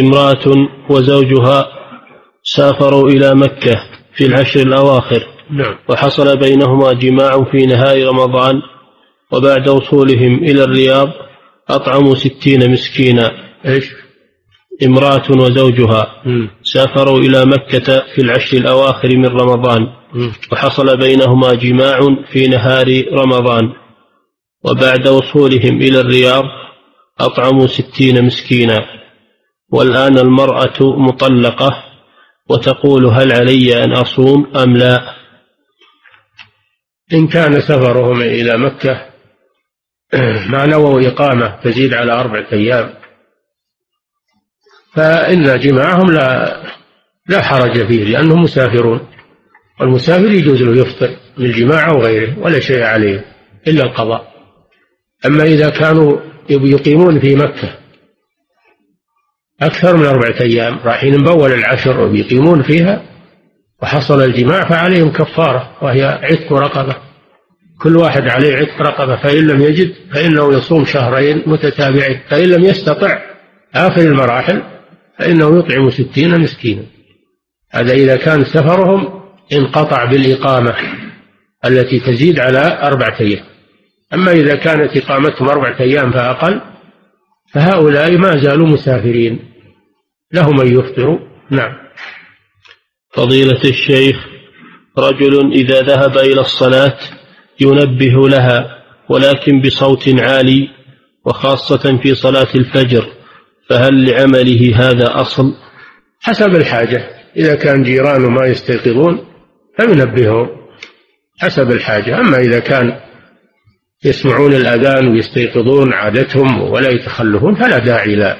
امرأة 0.00 0.68
وزوجها 0.90 1.66
سافروا 2.42 3.08
إلى 3.08 3.34
مكة 3.34 3.74
في 4.16 4.26
العشر 4.26 4.60
الأواخر 4.60 5.26
نعم 5.50 5.78
وحصل 5.88 6.38
بينهما 6.38 6.92
جماع 6.92 7.44
في 7.52 7.66
نهار 7.66 8.06
رمضان 8.06 8.62
وبعد 9.32 9.68
وصولهم 9.68 10.44
إلى 10.44 10.64
الرياض 10.64 11.08
أطعموا 11.68 12.14
ستين 12.14 12.70
مسكينا. 12.70 13.30
إيش؟ 13.66 13.90
امرأة 14.86 15.30
وزوجها. 15.30 16.22
سافروا 16.62 17.18
إلى 17.18 17.44
مكة 17.44 18.02
في 18.14 18.22
العشر 18.22 18.56
الأواخر 18.56 19.16
من 19.16 19.26
رمضان. 19.26 19.86
وحصل 20.52 20.96
بينهما 20.96 21.54
جماع 21.54 21.98
في 22.32 22.48
نهار 22.48 23.04
رمضان. 23.12 23.72
وبعد 24.64 25.08
وصولهم 25.08 25.80
إلى 25.82 26.00
الرياض 26.00 26.44
أطعموا 27.20 27.66
ستين 27.66 28.24
مسكينا. 28.24 29.04
والآن 29.74 30.18
المرأة 30.18 30.98
مطلقة 30.98 31.84
وتقول 32.48 33.06
هل 33.06 33.32
علي 33.32 33.84
أن 33.84 33.92
أصوم 33.92 34.56
أم 34.56 34.76
لا؟ 34.76 35.14
إن 37.12 37.26
كان 37.26 37.60
سفرهم 37.60 38.22
إلى 38.22 38.58
مكة 38.58 39.06
ما 40.52 40.66
نووا 40.66 41.08
إقامة 41.08 41.60
تزيد 41.64 41.94
على 41.94 42.12
أربعة 42.12 42.46
أيام. 42.52 42.94
فإن 44.94 45.58
جماعهم 45.60 46.10
لا 46.10 46.62
لا 47.28 47.42
حرج 47.42 47.86
فيه 47.86 48.04
لأنهم 48.04 48.42
مسافرون. 48.42 49.08
والمسافر 49.80 50.32
يجوز 50.32 50.62
له 50.62 50.80
يفطر 50.82 51.16
من 51.38 51.46
الجماع 51.46 51.90
أو 51.90 52.02
غيره 52.02 52.38
ولا 52.38 52.60
شيء 52.60 52.82
عليه 52.82 53.24
إلا 53.66 53.82
القضاء. 53.82 54.33
أما 55.26 55.44
إذا 55.44 55.70
كانوا 55.70 56.18
يقيمون 56.50 57.20
في 57.20 57.36
مكة 57.36 57.84
أكثر 59.62 59.96
من 59.96 60.06
أربعة 60.06 60.40
أيام 60.40 60.78
رايحين 60.84 61.22
بأول 61.22 61.52
العشر 61.52 62.00
ويقيمون 62.00 62.62
فيها 62.62 63.02
وحصل 63.82 64.22
الجماع 64.22 64.68
فعليهم 64.68 65.12
كفارة 65.12 65.70
وهي 65.82 66.04
عتق 66.04 66.52
رقبة. 66.52 66.96
كل 67.82 67.96
واحد 67.96 68.22
عليه 68.28 68.56
عتق 68.56 68.82
رقبة 68.82 69.16
فإن 69.16 69.46
لم 69.46 69.62
يجد 69.62 69.94
فإنه 70.14 70.54
يصوم 70.54 70.84
شهرين 70.84 71.42
متتابعين 71.46 72.20
فإن 72.28 72.48
لم 72.48 72.64
يستطع 72.64 73.22
آخر 73.74 74.00
المراحل 74.00 74.62
فإنه 75.18 75.58
يطعم 75.58 75.90
ستين 75.90 76.40
مسكينا. 76.40 76.82
هذا 77.70 77.92
إذا 77.92 78.16
كان 78.16 78.44
سفرهم 78.44 79.20
انقطع 79.52 80.04
بالإقامة 80.04 80.74
التي 81.64 82.00
تزيد 82.00 82.40
على 82.40 82.78
أربعة 82.82 83.16
أيام. 83.20 83.44
أما 84.12 84.32
إذا 84.32 84.54
كانت 84.54 84.96
إقامتهم 84.96 85.48
أربعة 85.48 85.80
أيام 85.80 86.12
فأقل 86.12 86.60
فهؤلاء 87.54 88.16
ما 88.16 88.36
زالوا 88.36 88.66
مسافرين. 88.66 89.38
لهم 90.32 90.60
أن 90.60 90.78
يفطروا. 90.78 91.18
نعم. 91.50 91.72
فضيلة 93.12 93.60
الشيخ 93.64 94.16
رجل 94.98 95.52
إذا 95.52 95.80
ذهب 95.80 96.18
إلى 96.18 96.40
الصلاة 96.40 96.98
ينبه 97.60 98.28
لها 98.28 98.84
ولكن 99.08 99.60
بصوت 99.60 100.08
عالي 100.08 100.68
وخاصة 101.24 101.98
في 102.02 102.14
صلاة 102.14 102.48
الفجر 102.54 103.06
فهل 103.70 104.10
لعمله 104.10 104.76
هذا 104.76 105.20
أصل؟ 105.20 105.54
حسب 106.20 106.54
الحاجة. 106.54 107.10
إذا 107.36 107.54
كان 107.54 107.82
جيرانه 107.82 108.28
ما 108.28 108.46
يستيقظون 108.46 109.26
فينبههم. 109.80 110.48
حسب 111.40 111.70
الحاجة. 111.70 112.20
أما 112.20 112.38
إذا 112.38 112.58
كان 112.58 113.00
يسمعون 114.04 114.54
الأذان 114.54 115.08
ويستيقظون 115.08 115.92
عادتهم 115.92 116.62
ولا 116.62 116.90
يتخلفون 116.90 117.54
فلا 117.54 117.78
داعي 117.78 118.14
إلى 118.14 118.36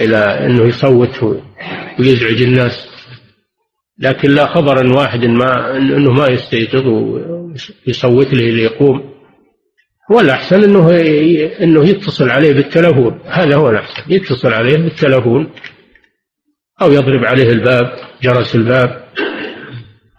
إلى 0.00 0.16
أنه 0.16 0.68
يصوت 0.68 1.42
ويزعج 1.98 2.42
الناس. 2.42 2.88
لكن 3.98 4.30
لا 4.30 4.46
خبر 4.46 4.80
أن 4.80 4.90
واحد 4.90 5.24
ما 5.24 5.76
أنه 5.76 6.12
ما 6.12 6.26
يستيقظ 6.26 6.86
ويصوت 7.86 8.34
له 8.34 8.50
ليقوم 8.50 9.12
هو 10.12 10.20
الأحسن 10.20 10.64
أنه 10.64 10.90
أنه 11.62 11.88
يتصل 11.88 12.30
عليه 12.30 12.52
بالتلفون. 12.52 13.20
هذا 13.26 13.56
هو 13.56 13.70
الأحسن 13.70 14.12
يتصل 14.12 14.52
عليه 14.52 14.76
بالتلفون 14.76 15.50
أو 16.82 16.92
يضرب 16.92 17.24
عليه 17.24 17.50
الباب 17.50 17.92
جرس 18.22 18.54
الباب. 18.54 19.04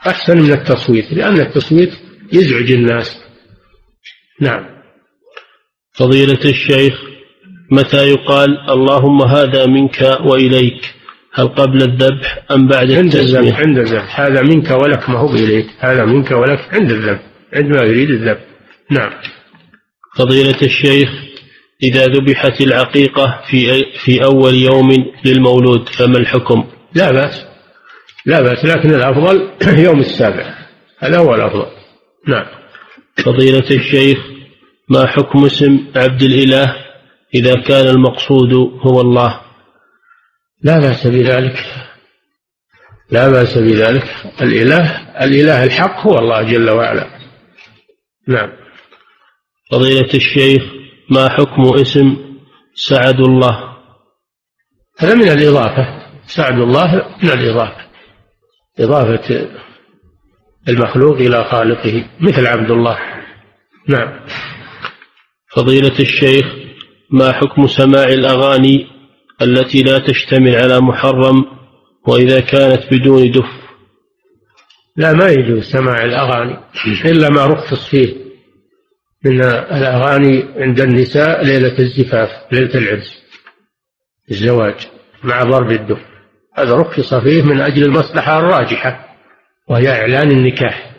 أحسن 0.08 0.42
من 0.42 0.52
التصويت 0.52 1.14
لأن 1.14 1.40
التصويت 1.40 1.92
يزعج 2.34 2.72
الناس. 2.72 3.23
نعم. 4.42 4.66
فضيلة 5.94 6.40
الشيخ 6.46 6.94
متى 7.72 8.10
يقال 8.10 8.70
اللهم 8.70 9.22
هذا 9.22 9.66
منك 9.66 10.18
وإليك؟ 10.26 10.94
هل 11.34 11.48
قبل 11.48 11.82
الذبح 11.84 12.40
أم 12.52 12.68
بعد 12.68 12.92
عند 12.92 13.16
الذبح 13.16 13.60
عند 13.60 13.78
الذبح. 13.78 14.20
هذا 14.20 14.42
منك 14.42 14.72
ولك 14.72 15.10
ما 15.10 15.20
هو 15.20 15.28
بإليك 15.28 15.66
هذا 15.80 16.06
منك 16.06 16.32
ولك 16.32 16.60
عند 16.74 16.92
الذبح. 16.92 17.22
عندما 17.54 17.84
يريد 17.84 18.10
الذبح. 18.10 18.42
نعم. 18.92 19.12
فضيلة 20.18 20.58
الشيخ 20.62 21.10
إذا 21.84 22.06
ذبحت 22.06 22.62
العقيقة 22.62 23.42
في 23.50 23.84
في 24.06 24.24
أول 24.24 24.56
يوم 24.56 24.92
للمولود 25.26 25.90
فما 25.90 26.18
الحكم؟ 26.18 26.64
لا 26.96 27.12
بأس. 27.12 27.46
لا 28.26 28.42
بأس 28.42 28.66
لكن 28.66 28.94
الأفضل 28.94 29.50
يوم 29.88 30.00
السابع. 30.00 30.56
هذا 31.00 31.18
هو 31.18 31.36
الأفضل. 31.36 31.68
نعم. 32.28 32.63
فضيلة 33.18 33.70
الشيخ 33.72 34.18
ما 34.90 35.08
حكم 35.08 35.46
اسم 35.46 35.88
عبد 35.96 36.22
الإله 36.22 36.76
إذا 37.36 37.62
كان 37.62 37.88
المقصود 37.88 38.54
هو 38.82 39.02
الله؟ 39.02 39.42
لا 40.62 40.80
بأس 40.80 41.08
بذلك. 41.08 41.56
لا 43.12 43.30
بأس 43.30 43.58
بذلك. 43.58 44.04
الإله 44.42 45.14
الإله 45.24 45.64
الحق 45.64 46.08
هو 46.08 46.20
الله 46.20 46.42
جل 46.42 46.70
وعلا. 46.70 47.08
نعم. 48.28 48.50
فضيلة 49.72 50.10
الشيخ 50.14 50.64
ما 51.10 51.30
حكم 51.30 51.62
اسم 51.82 52.18
سعد 52.76 53.20
الله؟ 53.20 53.78
هذا 55.00 55.16
من 55.16 55.30
الإضافة. 55.30 56.04
سعد 56.26 56.60
الله 56.60 57.16
من 57.24 57.30
الإضافة. 57.30 57.86
إضافة 58.80 59.50
المخلوق 60.70 61.16
إلى 61.16 61.44
خالقه 61.44 62.06
مثل 62.20 62.48
عبد 62.48 62.72
الله. 62.72 62.98
نعم. 63.88 64.20
فضيلة 65.56 66.00
الشيخ 66.00 66.46
ما 67.10 67.32
حكم 67.32 67.68
سماع 67.68 68.04
الأغاني 68.04 68.88
التي 69.42 69.84
لا 69.84 70.00
تشتمل 70.00 70.56
على 70.56 70.80
محرم 70.80 71.46
وإذا 72.08 72.40
كانت 72.40 72.84
بدون 72.92 73.32
دف؟ 73.32 73.64
لا 74.98 75.14
ما 75.14 75.30
يجوز 75.30 75.64
سماع 75.64 76.04
الأغاني 76.04 76.58
إلا 77.06 77.30
ما 77.30 77.46
رخص 77.46 77.90
فيه 77.90 78.16
من 79.26 79.44
الأغاني 79.44 80.46
عند 80.56 80.82
النساء 80.82 81.44
ليلة 81.44 81.80
الزفاف 81.80 82.30
ليلة 82.52 82.76
العرس 82.76 83.24
الزواج 84.32 84.88
مع 85.24 85.44
ضرب 85.44 85.72
الدف. 85.72 86.00
هذا 86.56 86.76
رخص 86.76 87.14
فيه 87.14 87.42
من 87.42 87.62
أجل 87.62 87.84
المصلحة 87.84 88.40
الراجحة. 88.40 89.13
وهي 89.74 89.92
إعلان 89.92 90.32
النكاح. 90.32 90.94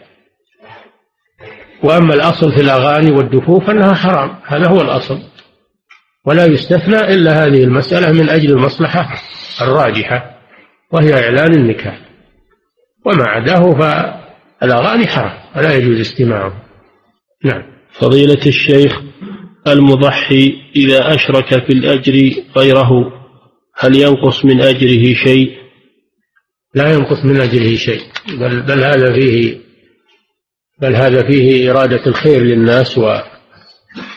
وأما 1.83 2.15
الأصل 2.15 2.53
في 2.53 2.61
الأغاني 2.61 3.11
والدفوف 3.11 3.71
أنها 3.71 3.95
حرام. 3.95 4.37
هذا 4.47 4.69
هو 4.69 4.81
الأصل. 4.81 5.19
ولا 6.27 6.47
يستثنى 6.47 7.15
إلا 7.15 7.47
هذه 7.47 7.65
المسألة 7.65 8.13
من 8.13 8.31
أجل 8.31 8.51
المصلحة 8.51 9.21
الراجحة 9.63 10.41
وهي 10.93 11.15
إعلان 11.15 11.55
النكاح. 11.55 11.99
وما 13.07 13.25
عداه 13.25 13.75
فالأغاني 13.75 15.07
حرام 15.07 15.39
ولا 15.57 15.75
يجوز 15.75 16.01
استماعه. 16.01 16.53
نعم. 17.45 17.63
فضيلة 18.01 18.47
الشيخ 18.47 19.01
المضحي 19.67 20.57
إذا 20.77 21.15
أشرك 21.15 21.67
في 21.67 21.73
الأجر 21.73 22.43
غيره 22.57 23.13
هل 23.77 23.97
ينقص 23.97 24.45
من 24.45 24.61
أجره 24.61 25.15
شيء؟ 25.15 25.64
لا 26.75 26.93
ينقص 26.93 27.25
من 27.25 27.41
أجره 27.41 27.77
شيء. 27.77 28.01
بل, 28.29 28.63
بل 28.63 28.85
هذا 28.85 29.13
فيه 29.13 29.59
بل 30.81 30.97
هذا 30.97 31.27
فيه 31.27 31.71
إرادة 31.71 32.07
الخير 32.07 32.43
للناس 32.43 32.99
و 32.99 33.17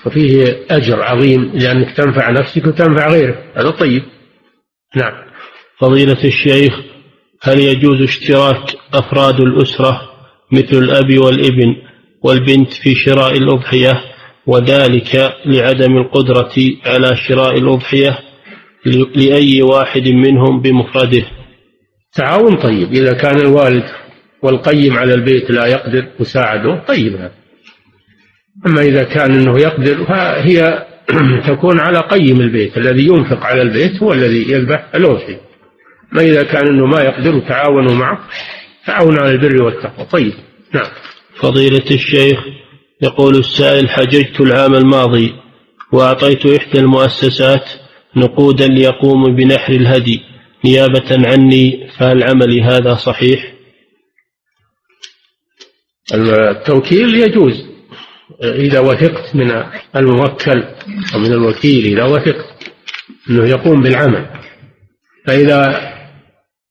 وفيه 0.05 0.65
أجر 0.69 1.03
عظيم 1.03 1.51
لأنك 1.53 1.97
تنفع 1.97 2.31
نفسك 2.31 2.67
وتنفع 2.67 3.07
غيرك. 3.09 3.53
هذا 3.55 3.69
طيب. 3.69 4.03
نعم. 4.95 5.13
فضيلة 5.79 6.23
الشيخ 6.23 6.73
هل 7.43 7.59
يجوز 7.59 8.01
اشتراك 8.01 8.75
أفراد 8.93 9.39
الأسرة 9.39 10.01
مثل 10.51 10.77
الأب 10.77 11.17
والابن 11.17 11.75
والبنت 12.23 12.73
في 12.73 12.95
شراء 12.95 13.37
الأضحية 13.37 14.01
وذلك 14.47 15.35
لعدم 15.45 15.97
القدرة 15.97 16.53
على 16.85 17.15
شراء 17.15 17.57
الأضحية 17.57 18.19
لأي 19.15 19.61
واحد 19.61 20.07
منهم 20.07 20.61
بمفرده؟ 20.61 21.36
تعاون 22.13 22.55
طيب. 22.55 22.93
إذا 22.93 23.13
كان 23.13 23.39
الوالد 23.39 23.83
والقيم 24.41 24.97
على 24.97 25.13
البيت 25.13 25.51
لا 25.51 25.65
يقدر 25.65 26.07
مساعده 26.19 26.83
طيب 26.87 27.15
هذا. 27.15 27.31
أما 28.65 28.81
إذا 28.81 29.03
كان 29.03 29.31
أنه 29.31 29.59
يقدر 29.59 30.05
فهي 30.05 30.85
تكون 31.47 31.79
على 31.79 31.99
قيم 31.99 32.41
البيت. 32.41 32.77
الذي 32.77 33.07
ينفق 33.07 33.43
على 33.43 33.61
البيت 33.61 34.03
هو 34.03 34.13
الذي 34.13 34.51
يذبح 34.51 34.87
الأضحية 34.95 35.41
ما 36.11 36.21
إذا 36.21 36.43
كان 36.43 36.67
أنه 36.67 36.85
ما 36.85 37.01
يقدر 37.01 37.39
تعاونوا 37.39 37.95
معه 37.95 38.19
تعاون 38.87 39.19
على 39.19 39.31
البر 39.31 39.63
والتقوى. 39.63 40.05
طيب. 40.11 40.33
نعم. 40.73 40.87
فضيلة 41.39 41.91
الشيخ 41.91 42.39
يقول 43.01 43.35
السائل 43.35 43.89
حججت 43.89 44.41
العام 44.41 44.75
الماضي 44.75 45.33
وأعطيت 45.91 46.45
إحدى 46.45 46.79
المؤسسات 46.79 47.69
نقودا 48.15 48.67
ليقوم 48.67 49.35
بنحر 49.35 49.73
الهدي. 49.73 50.21
نيابة 50.65 51.27
عني 51.27 51.89
فهل 51.97 52.23
عملي 52.23 52.61
هذا 52.61 52.95
صحيح؟ 52.95 53.53
التوكيل 56.13 57.15
يجوز 57.15 57.65
إذا 58.43 58.79
وثقت 58.79 59.35
من 59.35 59.63
الموكل 59.95 60.63
أو 61.13 61.19
من 61.19 61.31
الوكيل 61.31 61.85
إذا 61.85 62.03
وثقت 62.03 62.71
أنه 63.29 63.49
يقوم 63.49 63.81
بالعمل 63.81 64.29
فإذا 65.25 65.91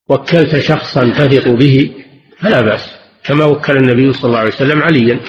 وكلت 0.08 0.58
شخصا 0.58 1.04
تثق 1.04 1.48
به 1.48 1.90
فلا 2.38 2.60
بأس 2.60 2.90
كما 3.24 3.44
وكل 3.44 3.76
النبي 3.76 4.12
صلى 4.12 4.24
الله 4.24 4.38
عليه 4.38 4.54
وسلم 4.54 4.82
عليا 4.82 5.20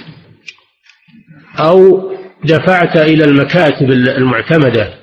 أو 1.60 2.08
دفعت 2.44 2.98
إلى 2.98 3.24
المكاتب 3.24 3.92
المعتمدة 3.92 4.94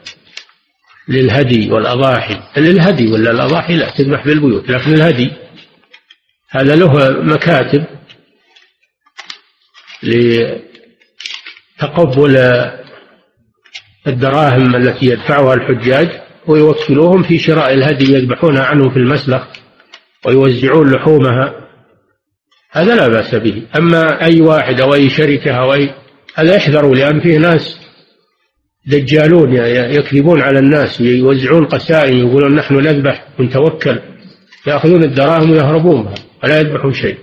للهدي 1.08 1.72
والأضاحي. 1.72 2.40
للهدي 2.56 3.06
ولا 3.12 3.30
الأضاحي؟ 3.30 3.76
لا 3.76 3.90
تذبح 3.90 4.24
بالبيوت 4.26 4.70
لكن 4.70 4.94
الهدي. 4.94 5.32
هذا 6.50 6.76
له 6.76 7.10
مكاتب 7.22 7.84
لتقبل 11.82 12.36
الدراهم 14.06 14.76
التي 14.76 15.06
يدفعها 15.06 15.54
الحجاج 15.54 16.08
ويوكلوهم 16.46 17.22
في 17.22 17.38
شراء 17.38 17.74
الهدي 17.74 18.12
يذبحونها 18.12 18.64
عنهم 18.64 18.90
في 18.90 18.96
المسلخ 18.96 19.42
ويوزعون 20.26 20.90
لحومها. 20.90 21.54
هذا 22.70 22.94
لا 22.94 23.08
بأس 23.08 23.34
به. 23.34 23.62
أما 23.76 24.22
أي 24.22 24.40
واحد 24.40 24.80
أو 24.80 24.94
أي 24.94 25.10
شركة 25.10 25.50
أو 25.50 25.74
أي 25.74 25.94
هذا 26.34 26.56
يحذروا 26.56 26.94
لأن 26.94 27.20
فيه 27.20 27.38
ناس 27.38 27.83
دجالون 28.86 29.54
يكذبون 29.94 30.40
على 30.40 30.58
الناس 30.58 31.00
يوزعون 31.00 31.64
قسائم 31.64 32.16
يقولون 32.18 32.54
نحن 32.54 32.74
نذبح 32.74 33.26
ونتوكل 33.38 33.98
يأخذون 34.66 35.04
الدراهم 35.04 35.50
ويهربون 35.50 36.02
بها 36.02 36.14
ولا 36.44 36.60
يذبحون 36.60 36.92
شيء. 36.92 37.16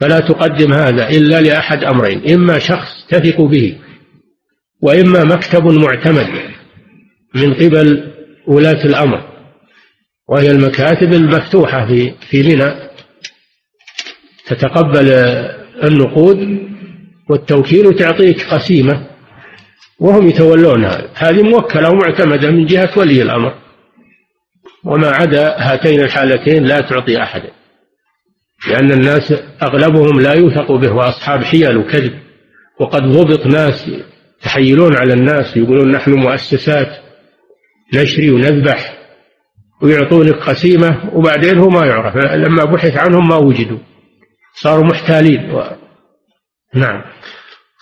فلا 0.00 0.20
تقدم 0.20 0.72
هذا 0.72 1.08
إلا 1.10 1.40
لأحد 1.40 1.84
أمرين 1.84 2.30
إما 2.32 2.58
شخص 2.58 3.06
تثق 3.08 3.40
به 3.40 3.76
وإما 4.82 5.24
مكتب 5.24 5.66
معتمد 5.66 6.28
من 7.34 7.54
قبل 7.54 8.12
ولاة 8.46 8.84
الأمر 8.84 9.30
وهي 10.28 10.50
المكاتب 10.50 11.12
المفتوحة 11.12 11.86
في 11.86 12.12
في 12.30 12.42
منى 12.42 12.74
تتقبل 14.46 15.08
النقود 15.84 16.58
والتوكيل 17.30 17.86
وتعطيك 17.86 18.54
قسيمة 18.54 19.09
وهم 20.00 20.28
يتولونها 20.28 21.08
هذه. 21.14 21.42
موكلة 21.42 21.90
ومعتمدة 21.90 22.50
من 22.50 22.66
جهة 22.66 22.90
ولي 22.96 23.22
الأمر. 23.22 23.54
وما 24.84 25.08
عدا 25.08 25.56
هاتين 25.58 26.00
الحالتين 26.00 26.64
لا 26.64 26.80
تعطي 26.80 27.22
أحدا. 27.22 27.50
لأن 28.70 28.90
الناس 28.92 29.34
أغلبهم 29.62 30.20
لا 30.20 30.32
يوثق 30.32 30.72
به 30.72 30.92
وأصحاب 30.92 31.44
حيل 31.44 31.76
وكذب. 31.76 32.20
وقد 32.80 33.02
ضبط 33.02 33.46
ناس 33.46 33.90
تحيلون 34.42 34.96
على 34.96 35.12
الناس 35.12 35.56
يقولون 35.56 35.92
نحن 35.92 36.14
مؤسسات 36.14 36.88
نشري 37.94 38.30
ونذبح 38.30 38.98
ويعطونك 39.82 40.34
قسيمة 40.34 41.10
وبعدين 41.14 41.58
هو 41.58 41.68
ما 41.68 41.86
يعرف. 41.86 42.16
لما 42.16 42.64
بحث 42.64 42.96
عنهم 42.96 43.28
ما 43.28 43.36
وجدوا. 43.36 43.78
صاروا 44.54 44.84
محتالين. 44.84 45.50
و... 45.50 45.62
نعم. 46.74 47.02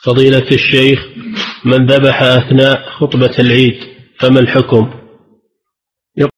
فضيلة 0.02 0.46
الشيخ 0.52 1.06
من 1.64 1.86
ذبح 1.86 2.22
أثناء 2.22 2.90
خطبة 2.90 3.34
العيد 3.38 3.74
فما 4.20 4.40
الحكم؟ 4.40 4.90